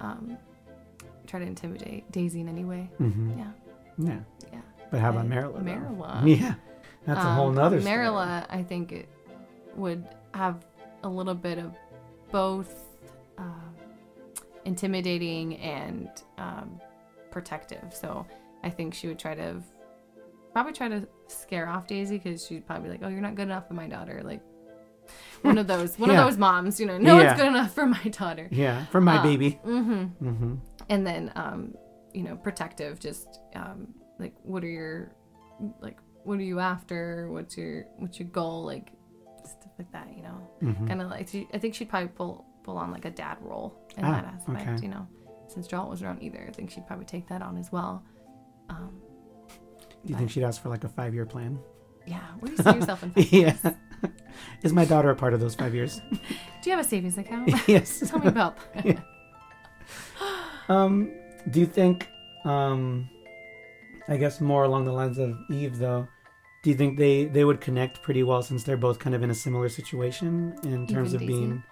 um, 0.01 0.37
try 1.27 1.41
to 1.41 1.47
intimidate 1.47 2.11
Daisy 2.13 2.41
in 2.41 2.49
any 2.49 2.65
way. 2.65 2.91
hmm 2.99 3.31
Yeah, 3.39 3.45
Yeah. 3.99 4.19
yeah. 4.53 4.61
But 4.91 5.01
how 5.01 5.11
about 5.11 5.27
Marilla? 5.27 5.61
Marilla. 5.61 6.23
Yeah. 6.27 6.55
That's 7.07 7.19
a 7.25 7.33
whole 7.35 7.49
Um, 7.49 7.55
nother 7.57 7.81
story. 7.81 7.97
Marilla, 7.97 8.47
I 8.49 8.63
think 8.63 8.93
it 8.93 9.09
would 9.75 10.05
have 10.35 10.65
a 11.03 11.09
little 11.09 11.35
bit 11.35 11.59
of 11.59 11.75
both 12.31 12.75
um, 13.39 13.75
intimidating 14.65 15.57
and 15.59 16.09
um, 16.39 16.81
protective. 17.31 17.93
So 17.93 18.27
I 18.63 18.71
think 18.71 18.95
she 18.95 19.09
would 19.09 19.19
try 19.19 19.35
to 19.35 19.61
probably 20.53 20.73
try 20.73 20.89
to 20.89 21.07
scare 21.29 21.69
off 21.69 21.87
Daisy 21.87 22.19
because 22.19 22.47
she'd 22.47 22.67
probably 22.67 22.85
be 22.85 22.91
like, 22.91 23.01
"Oh, 23.03 23.09
you're 23.09 23.21
not 23.21 23.35
good 23.35 23.43
enough 23.49 23.67
for 23.67 23.75
my 23.75 23.89
daughter." 23.89 24.21
Like 24.23 24.41
one 25.43 25.59
of 25.59 25.67
those, 25.73 25.99
one 25.99 26.11
Yeah. 26.11 26.21
of 26.21 26.27
those 26.31 26.39
moms, 26.39 26.79
you 26.79 26.87
know, 26.87 26.99
no 26.99 27.19
Yeah. 27.19 27.27
one's 27.29 27.41
good 27.41 27.49
enough 27.49 27.75
for 27.75 27.87
my 27.87 28.03
daughter. 28.05 28.49
Yeah, 28.53 28.85
for 28.87 29.01
my 29.01 29.19
Uh, 29.19 29.23
baby. 29.23 29.59
Mm-hmm 29.67 30.25
Mm-hmm. 30.29 30.55
and 30.89 31.07
then 31.07 31.33
um 31.37 31.75
you 32.13 32.23
know 32.23 32.37
protective 32.37 33.01
just 33.01 33.41
um 33.55 33.89
like 34.19 34.35
what 34.43 34.63
are 34.63 34.69
your 34.69 35.13
like 35.81 35.99
what 36.25 36.39
are 36.39 36.43
you 36.43 36.59
after 36.61 37.29
what's 37.31 37.57
your 37.57 37.85
what's 37.99 38.19
your 38.19 38.29
goal 38.29 38.65
like 38.65 38.93
stuff 39.45 39.73
like 39.79 39.91
that 39.93 40.09
you 40.17 40.23
know 40.23 40.39
hmm 40.61 40.87
kind 40.87 41.03
of 41.03 41.11
like 41.11 41.27
she, 41.29 41.49
i 41.53 41.59
think 41.59 41.75
she'd 41.75 41.89
probably 41.89 42.09
pull 42.09 42.45
pull 42.63 42.77
on 42.79 42.91
like 42.93 43.05
a 43.05 43.11
dad 43.11 43.37
role 43.41 43.77
in 43.97 44.05
Ah, 44.05 44.13
that 44.13 44.25
aspect 44.35 44.69
okay. 44.69 44.83
you 44.83 44.89
know 44.89 45.07
since 45.49 45.67
Jal 45.67 45.89
was 45.89 46.03
around 46.03 46.23
either 46.23 46.45
i 46.49 46.53
think 46.53 46.71
she'd 46.71 46.87
probably 46.87 47.05
take 47.07 47.29
that 47.29 47.43
on 47.43 47.57
as 47.59 47.71
well 47.73 48.05
um 48.71 48.93
Do 50.05 50.13
you 50.13 50.17
think 50.17 50.31
she'd 50.31 50.45
ask 50.45 50.63
for 50.63 50.69
like 50.69 50.85
a 50.85 50.89
five 50.89 51.13
year 51.15 51.27
plan? 51.27 51.59
yeah 52.07 52.21
where 52.41 52.51
do 52.51 52.57
you 52.57 52.63
see 52.73 52.79
yourself 52.79 53.03
in 53.03 53.11
five 53.11 53.25
yeah. 53.33 53.39
years? 53.63 53.75
Is 54.63 54.73
my 54.73 54.85
daughter 54.85 55.11
a 55.11 55.15
part 55.17 55.35
of 55.35 55.41
those 55.41 55.55
five 55.55 55.75
years? 55.75 56.01
do 56.11 56.71
you 56.71 56.77
have 56.77 56.85
a 56.85 56.89
savings 56.89 57.19
account 57.19 57.51
yes. 57.69 58.09
tell 58.09 58.19
me 58.21 58.29
about 58.29 58.57
that 58.75 59.05
Um, 60.69 61.11
do 61.51 61.61
you 61.61 61.67
think, 61.67 62.09
um, 62.45 63.09
I 64.09 64.17
guess 64.17 64.41
more 64.41 64.65
along 64.65 64.85
the 64.85 64.93
lines 64.93 65.19
of 65.19 65.37
Eve 65.51 65.79
though, 65.79 66.09
Do 66.63 66.71
you 66.71 66.77
think 66.77 66.97
they 66.99 67.25
they 67.27 67.45
would 67.45 67.61
connect 67.61 68.03
pretty 68.03 68.23
well 68.23 68.43
since 68.43 68.63
they're 68.63 68.77
both 68.77 68.99
kind 69.01 69.15
of 69.17 69.23
in 69.23 69.31
a 69.31 69.35
similar 69.35 69.69
situation 69.69 70.55
in 70.65 70.87
terms 70.87 71.13
Even 71.15 71.15
of 71.15 71.21
Daisy? 71.21 71.27
being, 71.27 71.63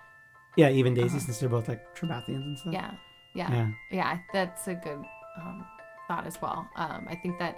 yeah, 0.57 0.69
even 0.71 0.95
Daisy 0.95 1.17
Uh-huh. 1.17 1.27
since 1.27 1.39
they're 1.39 1.49
both 1.49 1.69
like 1.69 1.95
Trebathians 1.95 2.45
and 2.45 2.59
stuff. 2.59 2.73
Yeah, 2.73 2.91
yeah, 3.35 3.51
Yeah. 3.53 3.69
yeah. 3.93 4.19
That's 4.33 4.67
a 4.69 4.75
good 4.75 5.01
um, 5.41 5.65
thought 6.09 6.27
as 6.27 6.43
well. 6.43 6.69
Um, 6.75 7.07
I 7.09 7.15
think 7.15 7.39
that 7.39 7.57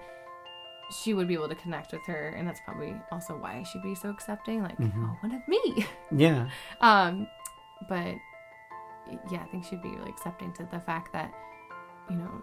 she 1.01 1.15
would 1.15 1.27
be 1.27 1.33
able 1.33 1.49
to 1.49 1.55
connect 1.55 1.93
with 1.93 2.05
her, 2.07 2.35
and 2.37 2.47
that's 2.47 2.61
probably 2.67 2.95
also 3.11 3.35
why 3.39 3.63
she'd 3.63 3.81
be 3.83 3.95
so 3.95 4.11
accepting. 4.11 4.63
Like, 4.63 4.77
Mhm. 4.77 4.93
oh, 5.09 5.17
one 5.21 5.33
of 5.35 5.41
me. 5.49 5.87
Yeah. 6.11 6.51
um, 6.83 7.27
but 7.89 8.15
yeah, 9.31 9.41
I 9.43 9.47
think 9.51 9.65
she'd 9.65 9.81
be 9.83 9.89
really 9.89 10.11
accepting 10.11 10.53
to 10.53 10.65
the 10.71 10.81
fact 10.81 11.13
that 11.15 11.33
you 12.11 12.17
know 12.17 12.43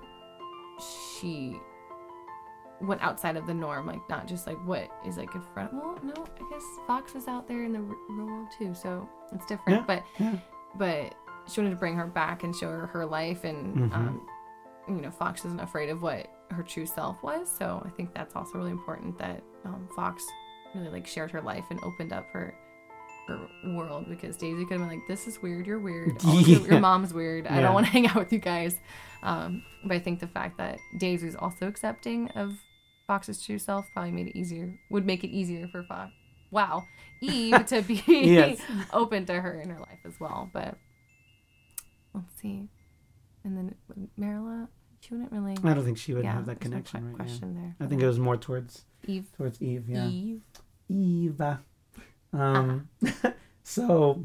she 1.13 1.55
went 2.81 3.01
outside 3.01 3.35
of 3.37 3.45
the 3.45 3.53
norm, 3.53 3.85
like 3.87 4.01
not 4.09 4.27
just 4.27 4.47
like 4.47 4.57
what 4.65 4.89
is 5.05 5.17
like 5.17 5.33
a 5.35 5.41
front. 5.53 5.73
Well, 5.73 5.99
no, 6.03 6.13
I 6.13 6.51
guess 6.53 6.63
Fox 6.87 7.15
is 7.15 7.27
out 7.27 7.47
there 7.47 7.63
in 7.63 7.73
the 7.73 7.81
real 7.81 8.25
world 8.25 8.47
too, 8.57 8.73
so 8.73 9.07
it's 9.33 9.45
different. 9.45 9.79
Yeah, 9.79 9.85
But 9.85 10.03
yeah. 10.19 10.35
but 10.77 11.15
she 11.51 11.59
wanted 11.61 11.71
to 11.71 11.75
bring 11.79 11.95
her 11.95 12.05
back 12.07 12.43
and 12.43 12.55
show 12.55 12.67
her 12.69 12.87
her 12.87 13.05
life, 13.05 13.43
and 13.43 13.75
Mhm. 13.75 13.95
um, 13.95 14.27
you 14.87 15.01
know 15.01 15.11
Fox 15.11 15.43
isn't 15.45 15.59
afraid 15.59 15.89
of 15.89 16.01
what 16.01 16.27
her 16.51 16.63
true 16.63 16.85
self 16.85 17.21
was. 17.21 17.49
So 17.49 17.81
I 17.85 17.89
think 17.89 18.13
that's 18.13 18.35
also 18.35 18.57
really 18.57 18.71
important 18.71 19.17
that 19.19 19.43
um, 19.65 19.87
Fox 19.95 20.23
really 20.73 20.89
like 20.89 21.05
shared 21.07 21.31
her 21.31 21.41
life 21.41 21.65
and 21.69 21.79
opened 21.83 22.13
up 22.13 22.25
her 22.31 22.55
her 23.27 23.47
world 23.75 24.05
because 24.09 24.37
Daisy 24.37 24.63
could 24.65 24.79
have 24.79 24.87
been 24.89 24.97
like, 24.97 25.07
"This 25.07 25.27
is 25.27 25.39
weird. 25.41 25.67
You're 25.67 25.79
weird. 25.79 26.17
Yeah. 26.23 26.57
Your 26.59 26.79
mom's 26.79 27.13
weird. 27.13 27.45
I 27.45 27.55
Yeah. 27.55 27.61
don't 27.61 27.73
want 27.73 27.85
to 27.87 27.91
hang 27.91 28.07
out 28.07 28.15
with 28.15 28.31
you 28.33 28.39
guys." 28.39 28.79
Um, 29.21 29.63
but 29.83 29.93
I 29.95 29.99
think 29.99 30.19
the 30.19 30.27
fact 30.27 30.57
that 30.57 30.79
Daisy's 30.97 31.35
also 31.35 31.67
accepting 31.67 32.29
of 32.29 32.55
Fox's 33.09 33.43
true 33.43 33.57
self 33.57 33.87
probably 33.91 34.11
made 34.11 34.27
it 34.27 34.37
easier. 34.37 34.79
Would 34.91 35.03
make 35.03 35.23
it 35.23 35.29
easier 35.29 35.67
for 35.67 35.81
Fox. 35.83 36.11
Wow, 36.51 36.83
Eve 37.21 37.65
to 37.67 37.81
be 37.81 38.03
Yes. 38.07 38.59
open 38.93 39.25
to 39.25 39.41
her 39.41 39.59
in 39.59 39.69
her 39.71 39.79
life 39.79 39.97
as 40.05 40.13
well. 40.19 40.47
But 40.53 40.77
let's 42.13 42.39
see, 42.39 42.69
and 43.43 43.57
then 43.57 43.75
Marilla, 44.15 44.67
she 44.99 45.13
wouldn't 45.15 45.31
really. 45.31 45.57
I 45.63 45.73
don't 45.73 45.83
think 45.85 45.97
she 45.97 46.13
would 46.13 46.23
yeah, 46.23 46.33
have 46.33 46.45
that 46.45 46.59
no 46.61 46.69
connection 46.69 46.99
que- 47.01 47.07
right 47.07 47.17
now. 47.17 47.23
question 47.23 47.55
there. 47.55 47.75
I 47.79 47.89
think 47.89 48.01
it 48.03 48.07
was 48.07 48.19
more 48.19 48.37
towards 48.37 48.83
Eve. 49.07 49.25
towards 49.37 49.59
Eve. 49.61 49.89
Yeah. 49.89 50.07
Eve. 50.07 50.41
Eva. 50.87 51.61
Um, 52.31 52.89
so, 53.63 54.23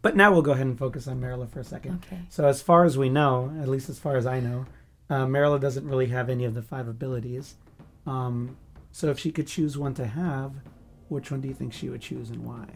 but 0.00 0.16
now 0.16 0.32
we'll 0.32 0.42
go 0.42 0.52
ahead 0.52 0.66
and 0.66 0.76
focus 0.78 1.06
on 1.06 1.20
Marilla 1.20 1.46
for 1.46 1.60
a 1.60 1.64
second. 1.64 2.04
Okay. 2.06 2.20
So, 2.30 2.46
as 2.46 2.62
far 2.62 2.84
as 2.84 2.98
we 2.98 3.08
know, 3.08 3.56
at 3.60 3.68
least 3.68 3.88
as 3.88 3.98
far 3.98 4.16
as 4.16 4.26
I 4.26 4.40
know, 4.40 4.66
uh, 5.10 5.26
Marilla 5.26 5.58
doesn't 5.60 5.86
really 5.86 6.06
have 6.08 6.28
any 6.28 6.44
of 6.44 6.54
the 6.54 6.62
five 6.62 6.88
abilities. 6.88 7.54
Um, 8.06 8.56
so, 8.90 9.08
if 9.10 9.18
she 9.18 9.30
could 9.32 9.46
choose 9.46 9.78
one 9.78 9.94
to 9.94 10.06
have, 10.06 10.52
which 11.08 11.30
one 11.30 11.40
do 11.40 11.48
you 11.48 11.54
think 11.54 11.72
she 11.72 11.88
would 11.88 12.00
choose 12.02 12.30
and 12.30 12.44
why? 12.44 12.66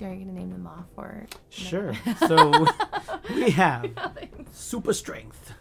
Are 0.00 0.14
you 0.14 0.24
gonna 0.24 0.32
name 0.32 0.50
them 0.50 0.66
off 0.66 0.86
or? 0.96 1.26
Sure. 1.48 1.92
So, 2.26 2.66
we 3.34 3.50
have 3.50 3.90
super 4.52 4.92
strength, 4.92 5.52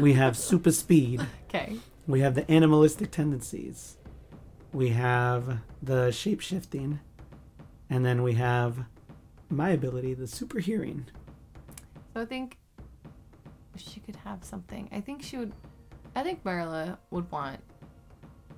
we 0.00 0.14
have 0.14 0.36
super 0.36 0.72
speed, 0.72 1.24
okay. 1.48 1.76
we 2.06 2.20
have 2.20 2.34
the 2.34 2.50
animalistic 2.50 3.10
tendencies, 3.10 3.96
we 4.72 4.88
have 4.90 5.58
the 5.82 6.10
shape 6.10 6.40
shifting, 6.40 7.00
and 7.88 8.04
then 8.04 8.22
we 8.22 8.34
have 8.34 8.84
my 9.48 9.70
ability, 9.70 10.14
the 10.14 10.26
super 10.26 10.58
hearing. 10.60 11.06
So 12.14 12.20
I 12.22 12.24
think 12.24 12.56
she 13.76 14.00
could 14.00 14.16
have 14.16 14.44
something. 14.44 14.88
I 14.92 15.00
think 15.00 15.22
she 15.22 15.36
would. 15.36 15.52
I 16.14 16.22
think 16.22 16.44
Marilla 16.44 16.98
would 17.10 17.30
want 17.30 17.60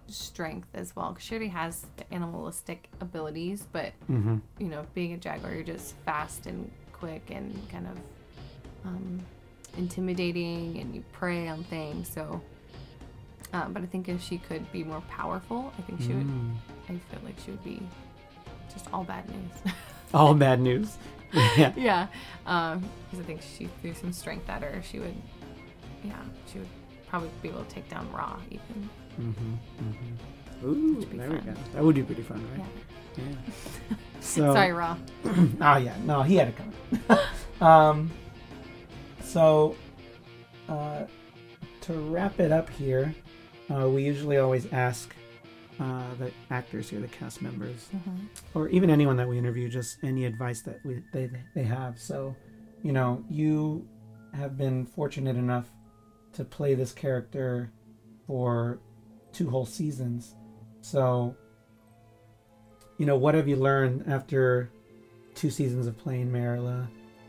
strength 0.08 0.68
as 0.74 0.94
well 0.96 1.10
because 1.12 1.24
she 1.24 1.34
already 1.34 1.50
has 1.50 1.86
the 1.96 2.12
animalistic 2.14 2.88
abilities. 3.00 3.66
But 3.72 3.92
Mm-hmm. 4.10 4.38
you 4.58 4.68
know, 4.68 4.84
being 4.94 5.12
a 5.12 5.16
jaguar, 5.16 5.52
you're 5.54 5.62
just 5.62 5.94
fast 6.04 6.46
and 6.46 6.70
quick 6.92 7.30
and 7.30 7.56
kind 7.70 7.86
of 7.86 7.98
um, 8.84 9.20
intimidating, 9.76 10.78
and 10.78 10.94
you 10.94 11.02
prey 11.12 11.48
on 11.48 11.62
things. 11.64 12.08
So, 12.08 12.40
um, 13.52 13.72
but 13.72 13.82
I 13.82 13.86
think 13.86 14.08
if 14.08 14.22
she 14.22 14.38
could 14.38 14.70
be 14.72 14.82
more 14.84 15.02
powerful, 15.08 15.72
I 15.78 15.82
think 15.82 16.00
she 16.00 16.08
would. 16.08 16.26
Mm. 16.26 16.54
I 16.88 16.92
feel 16.92 17.20
like 17.24 17.36
she 17.44 17.50
would 17.52 17.64
be 17.64 17.80
just 18.72 18.86
all 18.92 19.04
bad 19.04 19.28
news. 19.28 19.74
All 20.14 20.34
bad 20.34 20.60
news. 20.60 20.98
yeah. 21.56 21.72
yeah, 21.74 22.06
um, 22.46 22.84
because 23.10 23.24
I 23.24 23.26
think 23.26 23.40
she 23.40 23.66
threw 23.80 23.94
some 23.94 24.12
strength 24.12 24.46
at 24.50 24.62
her. 24.62 24.82
She 24.82 24.98
would, 24.98 25.14
yeah, 26.04 26.12
she 26.52 26.58
would 26.58 26.68
probably 27.12 27.28
be 27.42 27.50
able 27.50 27.62
to 27.62 27.68
take 27.74 27.86
down 27.90 28.10
Ra 28.10 28.38
even. 28.50 28.88
Mm-hmm. 29.20 29.54
Mm-hmm. 29.84 30.66
Ooh, 30.66 30.94
Which 30.94 30.98
would 31.00 31.10
be 31.10 31.18
there 31.18 31.30
we 31.30 31.36
go. 31.40 31.52
That 31.74 31.84
would 31.84 31.94
be 31.94 32.02
pretty 32.02 32.22
fun, 32.22 32.42
right? 32.56 32.66
Yeah. 33.18 33.24
Yeah. 33.24 33.96
So, 34.20 34.54
Sorry, 34.54 34.72
Ra. 34.72 34.96
oh 35.26 35.76
yeah, 35.76 35.94
no, 36.04 36.22
he 36.22 36.36
had 36.36 36.48
it 36.48 36.54
coming. 36.56 37.26
um, 37.60 38.10
so, 39.20 39.74
uh, 40.68 41.06
to 41.82 41.92
wrap 41.92 42.38
it 42.38 42.52
up 42.52 42.70
here, 42.70 43.12
uh, 43.68 43.88
we 43.90 44.04
usually 44.04 44.38
always 44.38 44.72
ask 44.72 45.12
uh, 45.80 46.14
the 46.20 46.30
actors 46.52 46.88
here, 46.88 47.00
the 47.00 47.08
cast 47.08 47.42
members, 47.42 47.88
Mm-hmm. 47.94 48.26
or 48.54 48.68
even 48.68 48.88
anyone 48.90 49.16
that 49.16 49.28
we 49.28 49.36
interview, 49.36 49.68
just 49.68 49.98
any 50.04 50.24
advice 50.24 50.62
that 50.62 50.78
we 50.84 51.02
they 51.12 51.28
they 51.56 51.64
have. 51.64 51.98
So, 51.98 52.36
you 52.82 52.92
know, 52.92 53.24
you 53.28 53.84
have 54.32 54.56
been 54.56 54.86
fortunate 54.86 55.34
enough 55.36 55.66
to 56.34 56.44
play 56.44 56.74
this 56.74 56.92
character 56.92 57.72
for 58.26 58.78
two 59.32 59.48
whole 59.50 59.66
seasons. 59.66 60.34
So, 60.80 61.36
you 62.98 63.06
know, 63.06 63.16
what 63.16 63.34
have 63.34 63.48
you 63.48 63.56
learned 63.56 64.04
after 64.06 64.70
two 65.34 65.50
seasons 65.50 65.86
of 65.86 65.96
playing 65.96 66.30
Marilla? 66.30 66.88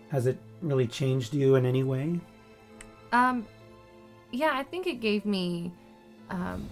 Has 0.10 0.28
it 0.28 0.38
really 0.62 0.88
changed 0.88 1.34
you 1.34 1.56
in 1.56 1.66
any 1.66 1.84
way? 1.84 2.20
Um, 3.12 3.46
yeah, 4.32 4.52
I 4.54 4.64
think 4.64 4.88
it 4.88 5.00
gave 5.00 5.26
me 5.26 5.72
um, 6.30 6.70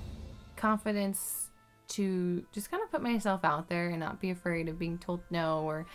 confidence 0.55 1.49
to 1.89 2.45
just 2.51 2.71
kind 2.71 2.81
of 2.81 2.89
put 2.89 3.01
myself 3.01 3.41
out 3.43 3.67
there 3.67 3.89
and 3.89 3.99
not 3.99 4.21
be 4.21 4.29
afraid 4.29 4.69
of 4.69 4.79
being 4.79 4.97
told 4.97 5.21
no 5.29 5.61
or 5.63 5.85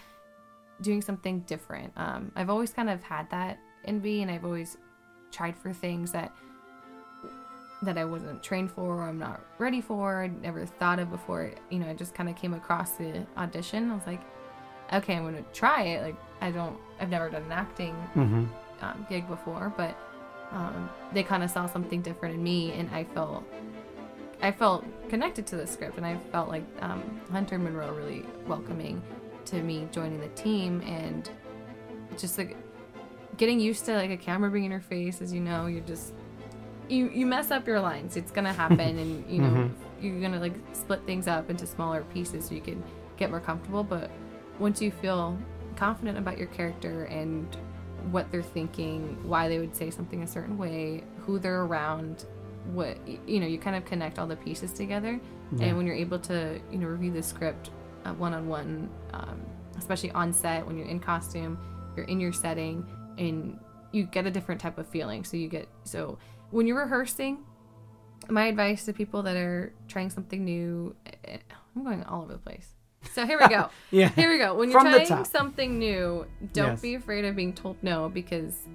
doing 0.83 1.01
something 1.01 1.41
different. 1.41 1.93
Um, 1.97 2.31
I've 2.37 2.51
always 2.51 2.73
kind 2.73 2.91
of 2.91 3.03
had 3.03 3.31
that 3.31 3.59
in 3.85 4.03
me, 4.03 4.23
and 4.23 4.31
I've 4.31 4.45
always 4.45 4.77
tried 5.37 5.57
for 5.57 5.73
things 5.73 6.13
that 6.13 6.33
that 7.83 7.99
I 7.99 8.05
wasn't 8.07 8.43
trained 8.43 8.71
for 8.71 8.97
or 8.97 9.03
I'm 9.03 9.19
not 9.19 9.41
ready 9.59 9.83
for, 9.83 10.23
I'd 10.23 10.41
never 10.41 10.65
thought 10.65 10.99
of 10.99 11.11
before. 11.11 11.51
You 11.71 11.79
know, 11.81 11.89
I 11.91 11.95
just 11.95 12.15
kind 12.15 12.29
of 12.29 12.35
came 12.35 12.55
across 12.55 12.93
the 12.93 13.27
audition. 13.37 13.91
I 13.91 13.95
was 13.95 14.07
like, 14.07 14.21
okay, 14.95 15.15
I'm 15.15 15.25
gonna 15.25 15.45
try 15.53 15.83
it. 15.83 16.03
Like, 16.03 16.17
I 16.41 16.51
don't, 16.51 16.79
I've 16.99 17.11
never 17.11 17.29
done 17.29 17.43
an 17.43 17.53
acting 17.53 17.95
Mm-hmm. 18.15 18.45
um, 18.83 19.07
gig 19.11 19.29
before, 19.29 19.73
but 19.77 19.95
um, 20.53 20.89
they 21.13 21.23
kind 21.23 21.43
of 21.43 21.51
saw 21.51 21.67
something 21.67 22.01
different 22.01 22.35
in 22.37 22.43
me, 22.43 22.73
and 22.73 22.89
I 22.91 23.05
felt 23.05 23.45
I 24.43 24.53
felt 24.53 24.85
connected 25.11 25.47
to 25.49 25.57
the 25.57 25.67
script, 25.67 25.97
and 25.99 26.07
I 26.07 26.17
felt 26.33 26.49
like 26.49 26.65
um, 26.81 27.03
Hunter 27.31 27.59
Monroe 27.59 27.93
really 27.93 28.25
welcoming 28.47 29.03
to 29.47 29.63
me 29.63 29.87
joining 29.93 30.21
the 30.21 30.29
team, 30.29 30.81
and 30.83 31.29
just 32.17 32.39
like 32.39 32.57
getting 33.37 33.61
used 33.61 33.85
to 33.87 33.95
like 33.95 34.11
a 34.11 34.17
camera 34.17 34.51
being 34.51 34.65
in 34.65 34.71
your 34.71 34.81
face, 34.81 35.21
as 35.21 35.33
you 35.33 35.41
know, 35.41 35.67
you're 35.67 35.81
just 35.83 36.13
you 36.89 37.09
you 37.11 37.27
mess 37.27 37.51
up 37.51 37.67
your 37.67 37.81
lines. 37.81 38.17
It's 38.17 38.31
gonna 38.31 38.53
happen, 38.65 38.81
and 38.99 39.31
you 39.31 39.43
know 39.43 39.49
Mhm. 39.51 39.71
you're 40.01 40.21
gonna 40.21 40.41
like 40.41 40.55
split 40.73 41.03
things 41.07 41.27
up 41.27 41.51
into 41.51 41.67
smaller 41.67 42.03
pieces 42.13 42.47
so 42.47 42.55
you 42.55 42.61
can 42.61 42.83
get 43.17 43.31
more 43.31 43.41
comfortable. 43.41 43.83
But 43.83 44.11
once 44.59 44.81
you 44.81 44.91
feel 44.91 45.37
confident 45.77 46.17
about 46.19 46.39
your 46.39 46.47
character 46.49 47.05
and 47.05 47.47
what 48.11 48.31
they're 48.31 48.43
thinking, 48.43 49.19
why 49.25 49.49
they 49.49 49.59
would 49.59 49.75
say 49.75 49.91
something 49.91 50.23
a 50.23 50.27
certain 50.27 50.57
way, 50.57 51.03
who 51.21 51.39
they're 51.39 51.63
around, 51.63 52.25
what 52.73 52.97
you 53.29 53.41
know, 53.41 53.47
you 53.47 53.59
kind 53.59 53.75
of 53.77 53.85
connect 53.85 54.19
all 54.19 54.27
the 54.27 54.37
pieces 54.37 54.73
together. 54.73 55.21
Yeah. 55.57 55.67
And 55.67 55.77
when 55.77 55.87
you're 55.87 55.97
able 55.97 56.19
to, 56.21 56.61
you 56.71 56.79
know, 56.79 56.87
review 56.87 57.13
the 57.13 57.23
script 57.23 57.71
one 58.19 58.33
on 58.35 58.47
one, 58.49 58.89
especially 59.77 60.13
on 60.13 60.33
set 60.33 60.65
when 60.67 60.77
you're 60.79 60.87
in 60.87 61.01
costume, 61.01 61.59
you're 61.97 62.07
in 62.07 62.21
your 62.21 62.33
setting, 62.33 62.87
and 63.19 63.59
you 63.93 64.05
get 64.05 64.27
a 64.27 64.31
different 64.31 64.61
type 64.61 64.79
of 64.79 64.87
feeling. 64.89 65.25
So 65.25 65.37
you 65.37 65.49
get 65.49 65.69
so 65.85 66.19
when 66.51 66.67
you're 66.67 66.79
rehearsing, 66.81 67.39
my 68.29 68.47
advice 68.47 68.85
to 68.87 68.93
people 68.93 69.23
that 69.23 69.37
are 69.37 69.73
trying 69.89 70.11
something 70.11 70.45
new, 70.45 70.95
eh, 71.25 71.39
I'm 71.75 71.85
going 71.85 72.03
all 72.05 72.23
over 72.23 72.33
the 72.35 72.39
place. 72.39 72.69
So 73.13 73.25
here 73.27 73.39
we 73.39 73.49
go. 73.49 73.69
Yeah. 73.91 74.09
Here 74.09 74.31
we 74.31 74.39
go. 74.39 74.55
When 74.55 74.71
you're 74.71 74.81
From 74.81 74.91
trying 74.93 75.25
something 75.25 75.79
new, 75.79 76.27
don't 76.53 76.73
Yes. 76.73 76.81
be 76.81 76.95
afraid 76.97 77.25
of 77.25 77.37
being 77.37 77.53
told 77.53 77.77
no 77.83 78.09
because 78.09 78.67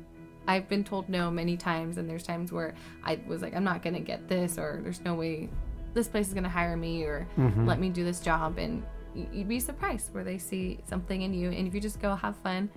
I've 0.48 0.68
been 0.70 0.84
told 0.84 1.10
no 1.10 1.30
many 1.30 1.56
times, 1.58 1.98
and 1.98 2.10
there's 2.10 2.24
times 2.24 2.52
where 2.52 2.74
I 3.04 3.20
was 3.28 3.42
like, 3.42 3.56
I'm 3.56 3.64
not 3.64 3.84
gonna 3.84 4.00
get 4.00 4.28
this, 4.28 4.58
or 4.58 4.80
there's 4.84 5.02
no 5.02 5.14
way 5.16 5.50
this 5.94 6.08
place 6.08 6.28
is 6.30 6.34
gonna 6.34 6.50
hire 6.50 6.76
me, 6.78 7.04
or 7.04 7.28
Mhm. 7.38 7.68
let 7.68 7.80
me 7.80 7.90
do 7.90 8.04
this 8.04 8.20
job, 8.22 8.58
and 8.58 8.84
you'd 9.14 9.48
be 9.50 9.60
surprised 9.60 10.14
where 10.14 10.24
they 10.24 10.38
see 10.38 10.80
something 10.86 11.22
in 11.22 11.34
you, 11.34 11.52
and 11.52 11.68
if 11.68 11.76
you 11.76 11.82
just 11.82 12.02
go 12.02 12.16
have 12.16 12.36
fun, 12.38 12.70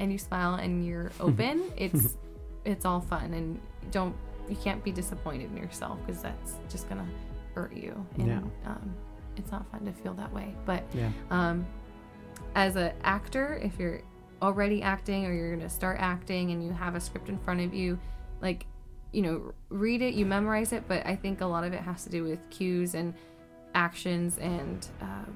and 0.00 0.10
you 0.10 0.18
smile 0.18 0.54
and 0.54 0.84
you're 0.84 1.12
open, 1.20 1.62
it's 1.76 2.16
it's 2.64 2.84
all 2.84 3.00
fun, 3.00 3.32
and 3.34 3.60
don't 3.92 4.14
you 4.48 4.56
can't 4.56 4.82
be 4.82 4.90
disappointed 4.90 5.50
in 5.50 5.56
yourself 5.56 5.98
because 6.04 6.20
that's 6.22 6.54
just 6.68 6.88
gonna 6.88 7.06
hurt 7.54 7.72
you, 7.72 7.94
and 8.18 8.26
Yeah. 8.26 8.40
um, 8.66 8.94
it's 9.36 9.52
not 9.52 9.70
fun 9.70 9.84
to 9.84 9.92
feel 9.92 10.14
that 10.14 10.32
way. 10.32 10.54
But 10.66 10.82
Yeah. 10.92 11.10
um, 11.30 11.64
as 12.56 12.74
an 12.76 12.92
actor, 13.04 13.60
if 13.62 13.78
you're 13.78 14.00
already 14.42 14.82
acting 14.82 15.26
or 15.26 15.32
you're 15.32 15.56
to 15.56 15.68
start 15.68 15.98
acting 16.00 16.50
and 16.50 16.64
you 16.64 16.72
have 16.72 16.94
a 16.96 17.00
script 17.00 17.28
in 17.28 17.38
front 17.38 17.60
of 17.60 17.72
you, 17.74 17.98
like, 18.40 18.66
you 19.12 19.22
know, 19.22 19.52
read 19.68 20.02
it, 20.02 20.14
you 20.14 20.24
memorize 20.26 20.72
it, 20.72 20.82
but 20.88 21.06
I 21.06 21.14
think 21.14 21.42
a 21.42 21.46
lot 21.46 21.62
of 21.64 21.72
it 21.72 21.80
has 21.80 22.04
to 22.04 22.10
do 22.10 22.24
with 22.24 22.38
cues 22.50 22.94
and 22.94 23.12
actions 23.74 24.38
and 24.38 24.86
um, 25.02 25.32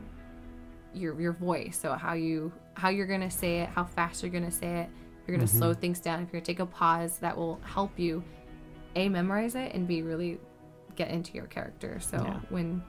your 0.94 1.20
your 1.20 1.32
voice. 1.32 1.78
So 1.80 1.92
how 1.94 2.14
you 2.14 2.52
how 2.74 2.88
you're 2.88 3.06
going 3.06 3.20
to 3.20 3.30
say 3.30 3.60
it, 3.60 3.68
how 3.68 3.84
fast 3.84 4.22
you're 4.22 4.32
going 4.32 4.44
to 4.46 4.50
say 4.50 4.80
it. 4.80 4.88
You're 5.26 5.36
going 5.36 5.46
to 5.48 5.52
Mhm. 5.54 5.58
slow 5.58 5.74
things 5.74 6.00
down, 6.00 6.22
if 6.22 6.32
you're 6.32 6.40
to 6.40 6.46
take 6.46 6.60
a 6.60 6.66
pause, 6.66 7.18
that 7.18 7.36
will 7.36 7.58
help 7.64 7.98
you 7.98 8.22
a 8.96 9.08
memorize 9.08 9.54
it 9.54 9.72
and 9.74 9.86
b 9.88 10.02
really 10.02 10.38
get 10.96 11.08
into 11.10 11.32
your 11.34 11.46
character. 11.46 11.98
So 12.00 12.22
Yeah. 12.24 12.40
when 12.50 12.82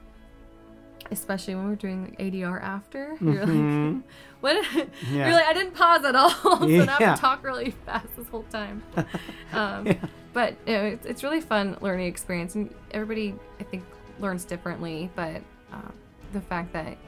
especially 1.12 1.54
when 1.54 1.68
we're 1.68 1.76
doing 1.76 2.16
ADR 2.18 2.60
after, 2.60 3.16
you're 3.20 3.46
like 3.46 3.54
Mhm. 3.54 4.02
what 4.40 4.56
Yeah. 4.74 5.26
you're 5.26 5.32
like 5.32 5.46
I 5.46 5.52
didn't 5.52 5.74
pause 5.74 6.04
at 6.04 6.14
all. 6.16 6.30
so 6.30 6.66
now 6.66 6.96
I 6.98 7.02
have 7.04 7.16
to 7.16 7.20
talk 7.20 7.44
really 7.44 7.70
fast 7.86 8.08
this 8.16 8.28
whole 8.28 8.44
time. 8.44 8.82
um, 9.52 9.86
Yeah. 9.86 9.94
But 10.32 10.56
you 10.66 10.72
know, 10.74 10.82
it's, 10.84 11.06
it's 11.06 11.22
really 11.22 11.40
fun 11.40 11.78
learning 11.80 12.08
experience, 12.08 12.56
and 12.56 12.74
everybody 12.90 13.34
I 13.58 13.62
think 13.64 13.84
learns 14.20 14.44
differently. 14.44 15.10
But 15.16 15.40
um, 15.72 15.94
the 16.32 16.42
fact 16.42 16.72
that 16.74 16.98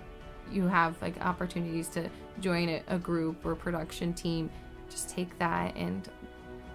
you 0.53 0.67
have 0.67 1.01
like 1.03 1.21
opportunities 1.25 1.89
to 1.91 2.09
join 2.41 2.69
a, 2.69 2.83
a 2.89 2.99
group 2.99 3.45
or 3.45 3.55
production 3.55 4.13
team, 4.15 4.51
just 4.91 5.09
take 5.09 5.37
that 5.39 5.75
and 5.77 6.09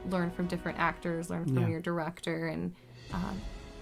learn 0.10 0.32
from 0.32 0.48
different 0.48 0.78
actors, 0.80 1.30
learn 1.30 1.46
from 1.46 1.60
Yeah. 1.64 1.68
your 1.70 1.82
director, 1.82 2.48
and 2.48 2.74
um, 3.14 3.40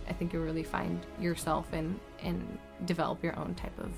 I 0.09 0.13
think 0.13 0.33
you'll 0.33 0.43
really 0.43 0.63
find 0.63 0.99
yourself 1.19 1.67
and 1.73 1.99
and 2.23 2.57
develop 2.85 3.23
your 3.23 3.37
own 3.39 3.55
type 3.55 3.77
of 3.79 3.91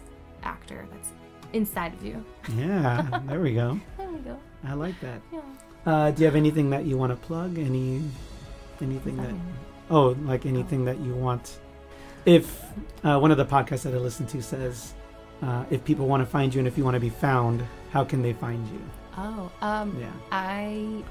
actor 0.43 0.85
that's 0.91 1.09
inside 1.53 1.93
of 1.93 2.03
you. 2.03 2.23
Yeah. 2.55 3.19
There 3.27 3.39
we 3.41 3.53
go. 3.53 3.79
There 3.97 4.09
we 4.09 4.19
go. 4.19 4.39
I 4.63 4.73
like 4.73 4.99
that. 5.01 5.21
Yeah. 5.31 5.41
Uh, 5.85 6.11
do 6.11 6.21
you 6.21 6.25
have 6.25 6.35
anything 6.35 6.69
that 6.69 6.85
you 6.85 6.97
want 6.97 7.11
to 7.11 7.27
plug? 7.27 7.57
Any 7.57 8.01
anything 8.81 9.17
that 9.17 9.33
oh, 9.89 10.15
like 10.23 10.45
anything 10.45 10.85
that 10.85 10.99
you 10.99 11.13
want? 11.13 11.59
If 12.25 12.63
uh, 13.03 13.19
one 13.19 13.31
of 13.31 13.37
the 13.37 13.45
podcasts 13.45 13.83
that 13.83 13.93
I 13.93 13.97
listen 13.97 14.25
to 14.27 14.41
says, 14.41 14.93
uh, 15.43 15.65
if 15.69 15.83
people 15.83 16.07
want 16.07 16.21
to 16.21 16.25
find 16.25 16.53
you 16.53 16.59
and 16.59 16.67
if 16.67 16.77
you 16.77 16.83
want 16.83 16.95
to 16.95 16.99
be 16.99 17.09
found, 17.09 17.63
how 17.91 18.03
can 18.03 18.21
they 18.21 18.33
find 18.33 18.65
you? 18.69 18.81
Oh, 19.17 19.51
um, 19.61 19.95
Yeah. 19.99 20.11
I 20.31 21.03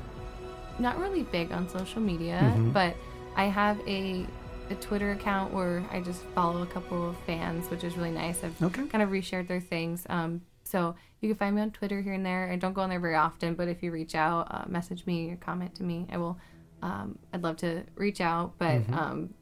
not 0.78 0.99
really 0.99 1.22
big 1.24 1.53
on 1.53 1.68
social 1.68 2.01
media, 2.01 2.41
Mhm. 2.57 2.72
but 2.72 2.97
I 3.37 3.45
have 3.45 3.78
a 3.87 4.26
a 4.70 4.74
Twitter 4.76 5.11
account 5.12 5.53
where 5.53 5.85
I 5.93 6.01
just 6.01 6.22
follow 6.35 6.62
a 6.62 6.66
couple 6.66 7.11
of 7.11 7.16
fans, 7.26 7.68
which 7.68 7.85
is 7.85 7.95
really 7.97 8.12
nice. 8.12 8.43
I've 8.43 8.61
Okay. 8.62 8.87
kind 8.87 9.03
of 9.03 9.11
reshared 9.11 9.47
their 9.47 9.61
things. 9.61 10.07
Um, 10.09 10.41
so 10.64 10.95
you 11.20 11.28
can 11.28 11.37
find 11.37 11.57
me 11.57 11.61
on 11.62 11.72
Twitter 11.72 12.01
here 12.01 12.14
and 12.14 12.24
there. 12.24 12.51
I 12.51 12.57
don't 12.57 12.72
go 12.72 12.80
on 12.80 12.89
there 12.89 13.01
very 13.01 13.16
often, 13.16 13.55
but 13.55 13.68
if 13.68 13.83
you 13.83 13.91
reach 13.93 14.14
out, 14.14 14.47
uh, 14.51 14.64
message 14.68 15.05
me 15.05 15.30
or 15.30 15.37
comment 15.37 15.74
to 15.74 15.83
me, 15.83 16.07
I 16.11 16.16
will. 16.16 16.39
Um, 16.80 17.18
I'd 17.35 17.43
love 17.43 17.57
to 17.59 17.83
reach 17.97 18.20
out, 18.22 18.55
but 18.59 18.80
Mhm. 18.87 18.97
um, 18.97 19.35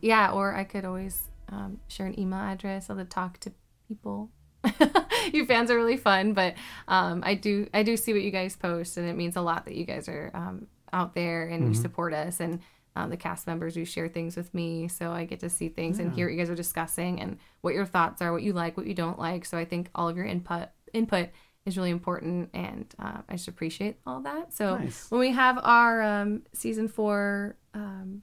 yeah, 0.00 0.30
or 0.30 0.54
I 0.54 0.62
could 0.64 0.84
always 0.84 1.30
um, 1.50 1.80
share 1.88 2.06
an 2.06 2.20
email 2.20 2.38
address. 2.40 2.90
I'll 2.90 3.04
talk 3.06 3.38
to 3.40 3.50
people. 3.88 4.30
you 5.32 5.46
fans 5.46 5.70
are 5.70 5.76
really 5.76 5.96
fun, 5.96 6.34
but 6.34 6.54
um, 6.88 7.22
I 7.24 7.34
do 7.34 7.68
I 7.72 7.82
do 7.82 7.96
see 7.96 8.12
what 8.12 8.22
you 8.22 8.30
guys 8.30 8.56
post, 8.56 8.96
and 8.96 9.08
it 9.08 9.16
means 9.16 9.36
a 9.36 9.40
lot 9.40 9.64
that 9.66 9.74
you 9.74 9.84
guys 9.84 10.08
are 10.08 10.30
um, 10.34 10.66
out 10.92 11.14
there 11.14 11.46
and 11.48 11.64
you 11.64 11.70
Mhm. 11.70 11.76
support 11.82 12.12
us 12.14 12.40
and. 12.40 12.60
Um, 12.96 13.10
the 13.10 13.16
cast 13.16 13.46
members 13.46 13.76
who 13.76 13.84
share 13.84 14.08
things 14.08 14.36
with 14.36 14.52
me, 14.52 14.88
so 14.88 15.12
I 15.12 15.24
get 15.24 15.38
to 15.40 15.48
see 15.50 15.68
things 15.68 16.00
and 16.00 16.12
hear 16.12 16.26
what 16.26 16.32
you 16.32 16.38
guys 16.38 16.50
are 16.50 16.56
discussing 16.56 17.20
and 17.20 17.38
what 17.60 17.72
your 17.74 17.84
thoughts 17.86 18.20
are, 18.20 18.32
what 18.32 18.42
you 18.42 18.52
like, 18.52 18.76
what 18.76 18.88
you 18.88 18.94
don't 18.94 19.20
like. 19.20 19.44
So 19.44 19.56
I 19.56 19.64
think 19.64 19.88
all 19.94 20.08
of 20.08 20.16
your 20.16 20.26
input 20.26 20.70
input 20.92 21.28
is 21.64 21.76
really 21.76 21.90
important, 21.90 22.50
and 22.54 22.92
uh, 22.98 23.18
I 23.28 23.34
just 23.34 23.46
appreciate 23.46 23.98
all 24.04 24.20
that. 24.22 24.52
So 24.52 24.78
Nice. 24.78 25.08
when 25.10 25.20
we 25.20 25.30
have 25.30 25.60
our 25.62 26.02
um, 26.02 26.42
season 26.54 26.88
four 26.88 27.56
um, 27.72 28.22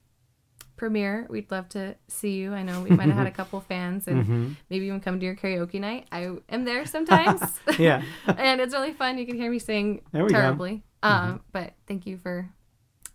premiere, 0.75 1.25
we'd 1.29 1.49
love 1.51 1.69
to 1.69 1.95
see 2.07 2.33
you. 2.35 2.53
I 2.53 2.63
know 2.63 2.81
we 2.81 2.89
might 2.91 3.07
have 3.07 3.17
had 3.17 3.27
a 3.27 3.31
couple 3.39 3.61
fans, 3.61 4.07
and 4.07 4.25
hmm 4.25 4.51
maybe 4.69 4.85
even 4.87 4.99
come 4.99 5.19
to 5.19 5.25
your 5.25 5.35
karaoke 5.35 5.79
night. 5.79 6.07
I 6.11 6.35
am 6.49 6.65
there 6.65 6.85
sometimes, 6.85 7.41
Yeah. 7.79 8.03
and 8.27 8.59
it's 8.61 8.73
really 8.73 8.93
fun. 8.93 9.17
You 9.17 9.25
can 9.25 9.35
hear 9.35 9.49
me 9.51 9.59
sing 9.59 10.01
go. 10.11 10.19
Mm-hmm. 10.19 10.27
terribly, 10.29 10.83
um, 11.03 11.41
but 11.51 11.73
thank 11.87 12.05
you 12.05 12.17
for 12.17 12.49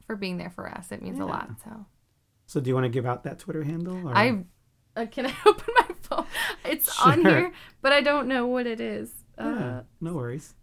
for 0.07 0.17
being 0.17 0.39
there 0.39 0.51
for 0.51 0.69
us. 0.69 0.91
It 0.93 1.03
means 1.03 1.21
a 1.21 1.25
lot. 1.27 1.51
So 1.65 1.87
So 2.47 2.61
do 2.61 2.69
you 2.69 2.75
want 2.75 2.85
to 2.85 2.89
give 2.91 3.07
out 3.07 3.25
that 3.25 3.39
Twitter 3.39 3.63
handle? 3.63 4.09
Or? 4.09 4.17
I 4.17 4.45
uh, 4.97 5.07
can 5.07 5.27
I 5.27 5.35
open 5.47 5.75
my 5.79 5.87
phone? 6.03 6.27
It's 6.65 6.89
on 7.01 7.25
here, 7.25 7.53
but 7.83 7.93
I 7.93 8.01
don't 8.01 8.27
know 8.27 8.47
what 8.47 8.67
it 8.67 8.81
is. 8.81 9.13
Uh, 9.39 9.45
yeah. 9.59 9.81
No 10.01 10.15
worries. 10.15 10.55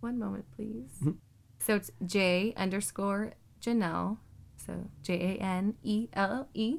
One 0.00 0.18
moment, 0.18 0.44
please. 0.56 0.90
Mhm. 1.02 1.16
So 1.60 1.74
it's 1.76 1.90
J 2.04 2.54
underscore 2.56 3.34
Janelle. 3.60 4.18
So 4.70 4.88
J 5.02 5.36
A 5.38 5.42
N 5.42 5.74
E 5.82 6.08
L 6.14 6.30
L 6.32 6.48
E. 6.54 6.78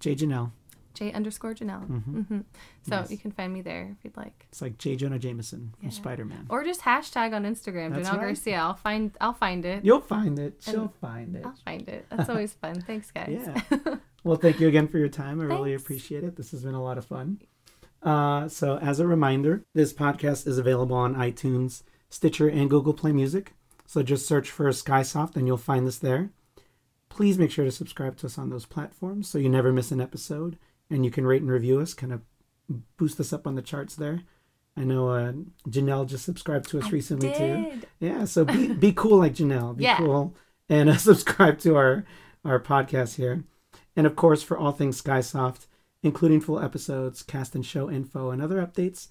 J 0.00 0.14
Janelle. 0.14 0.52
J 0.94 1.12
underscore 1.12 1.54
Janelle. 1.54 1.86
Mhm. 1.88 2.26
hmm 2.26 2.38
So 2.82 2.96
Nice. 2.96 3.10
you 3.12 3.16
can 3.18 3.30
find 3.30 3.52
me 3.52 3.62
there 3.62 3.94
if 3.96 4.04
you'd 4.04 4.16
like, 4.16 4.46
It's 4.50 4.60
like 4.60 4.76
J 4.76 4.96
Jonah 4.96 5.18
Jameson 5.20 5.72
from 5.78 5.88
Yeah. 5.88 5.94
Spider 5.94 6.24
Man. 6.24 6.46
or 6.48 6.64
just 6.64 6.80
hashtag 6.80 7.32
on 7.32 7.44
Instagram 7.44 7.94
That's 7.94 8.08
Janelle 8.08 8.12
right. 8.18 8.20
Garcia. 8.20 8.58
I'll 8.58 8.74
find 8.74 9.12
I'll 9.20 9.32
find 9.32 9.64
it. 9.64 9.84
You'll 9.84 10.00
find 10.00 10.38
it. 10.38 10.54
And- 10.66 10.74
She'll 10.74 10.94
find 11.00 11.36
it. 11.36 11.44
I'll 11.46 11.54
find 11.64 11.88
it. 11.88 12.06
That's 12.10 12.28
always 12.34 12.52
fun. 12.54 12.80
Thanks, 12.80 13.10
guys. 13.10 13.40
Yeah. 13.70 13.96
Well, 14.22 14.36
thank 14.36 14.60
you 14.60 14.68
again 14.68 14.86
for 14.86 14.98
your 14.98 15.08
time. 15.08 15.40
I 15.40 15.44
really 15.44 15.72
appreciate 15.72 16.24
it. 16.24 16.36
This 16.36 16.50
has 16.50 16.62
been 16.62 16.74
a 16.74 16.82
lot 16.82 16.98
of 16.98 17.06
fun. 17.06 17.40
Uh, 18.02 18.48
so, 18.48 18.76
as 18.76 19.00
a 19.00 19.06
reminder, 19.06 19.64
this 19.74 19.94
podcast 19.94 20.46
is 20.46 20.58
available 20.58 20.94
on 20.96 21.14
iTunes, 21.14 21.82
Stitcher, 22.10 22.46
and 22.46 22.68
Google 22.68 22.92
Play 22.92 23.12
Music. 23.12 23.54
So, 23.86 24.02
just 24.02 24.26
search 24.28 24.50
for 24.50 24.68
Skysoft 24.68 25.36
and 25.36 25.46
you'll 25.46 25.56
find 25.56 25.88
us 25.88 25.96
there. 25.96 26.28
Please 27.10 27.38
make 27.38 27.50
sure 27.50 27.66
to 27.66 27.70
subscribe 27.70 28.16
to 28.18 28.26
us 28.26 28.38
on 28.38 28.48
those 28.48 28.64
platforms 28.64 29.28
so 29.28 29.36
you 29.36 29.50
never 29.50 29.72
miss 29.72 29.90
an 29.92 30.00
episode. 30.00 30.56
And 30.88 31.04
you 31.04 31.10
can 31.10 31.26
rate 31.26 31.42
and 31.42 31.50
review 31.50 31.80
us, 31.80 31.92
kind 31.92 32.12
of 32.12 32.22
boost 32.96 33.20
us 33.20 33.32
up 33.32 33.46
on 33.46 33.56
the 33.56 33.62
charts 33.62 33.94
there. 33.96 34.22
I 34.76 34.84
know 34.84 35.08
uh, 35.10 35.32
Janelle 35.68 36.06
just 36.08 36.24
subscribed 36.24 36.68
to 36.70 36.78
us 36.78 36.86
I 36.86 36.90
recently 36.90 37.32
too. 37.32 37.82
Yeah, 37.98 38.24
so 38.24 38.44
be 38.44 38.68
be 38.72 38.92
cool 39.02 39.18
like 39.18 39.34
Janelle. 39.34 39.76
Be 39.76 39.82
Yeah. 39.84 39.96
cool 39.98 40.34
and 40.68 40.88
uh, 40.88 40.96
subscribe 40.96 41.58
to 41.60 41.76
our 41.76 42.04
our 42.44 42.58
podcast 42.60 43.16
here. 43.16 43.44
And 43.96 44.06
of 44.06 44.14
course, 44.16 44.42
for 44.42 44.56
all 44.56 44.72
things 44.72 45.02
Skysoft, 45.02 45.66
including 46.02 46.40
full 46.40 46.60
episodes, 46.60 47.22
cast 47.22 47.54
and 47.56 47.66
show 47.66 47.90
info, 47.90 48.30
and 48.30 48.40
other 48.40 48.64
updates, 48.64 49.08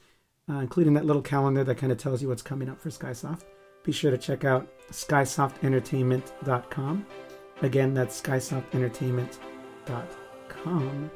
uh, 0.49 0.53
including 0.59 0.93
that 0.95 1.05
little 1.05 1.21
calendar 1.21 1.63
that 1.65 1.75
kind 1.77 1.91
of 1.91 1.97
tells 1.97 2.21
you 2.21 2.29
what's 2.29 2.41
coming 2.41 2.69
up 2.69 2.79
for 2.79 2.89
Skysoft, 2.89 3.41
be 3.83 3.91
sure 3.91 4.09
to 4.11 4.17
check 4.17 4.45
out 4.45 4.67
skysoftentertainment.com. 4.91 7.05
Again, 7.61 7.93
that's 7.93 8.21
skysoftentertainment.com. 8.21 11.11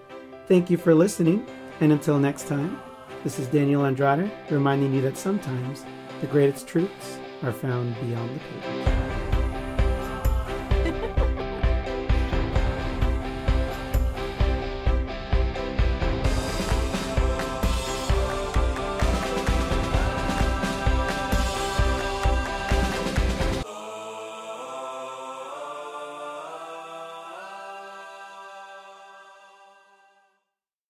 Thank 0.48 0.70
you 0.70 0.78
for 0.78 0.94
listening, 0.94 1.48
and 1.80 1.92
until 1.92 2.20
next 2.20 2.48
time, 2.48 2.80
this 3.24 3.40
is 3.40 3.48
Daniel 3.48 3.86
Andrade 3.86 4.32
reminding 4.50 4.94
you 4.94 5.02
that 5.02 5.18
sometimes 5.18 5.84
the 6.22 6.28
greatest 6.28 6.68
truths 6.68 7.18
are 7.44 7.54
found 7.54 7.96
beyond 8.02 8.36
the 8.36 8.40
pages. 8.40 9.03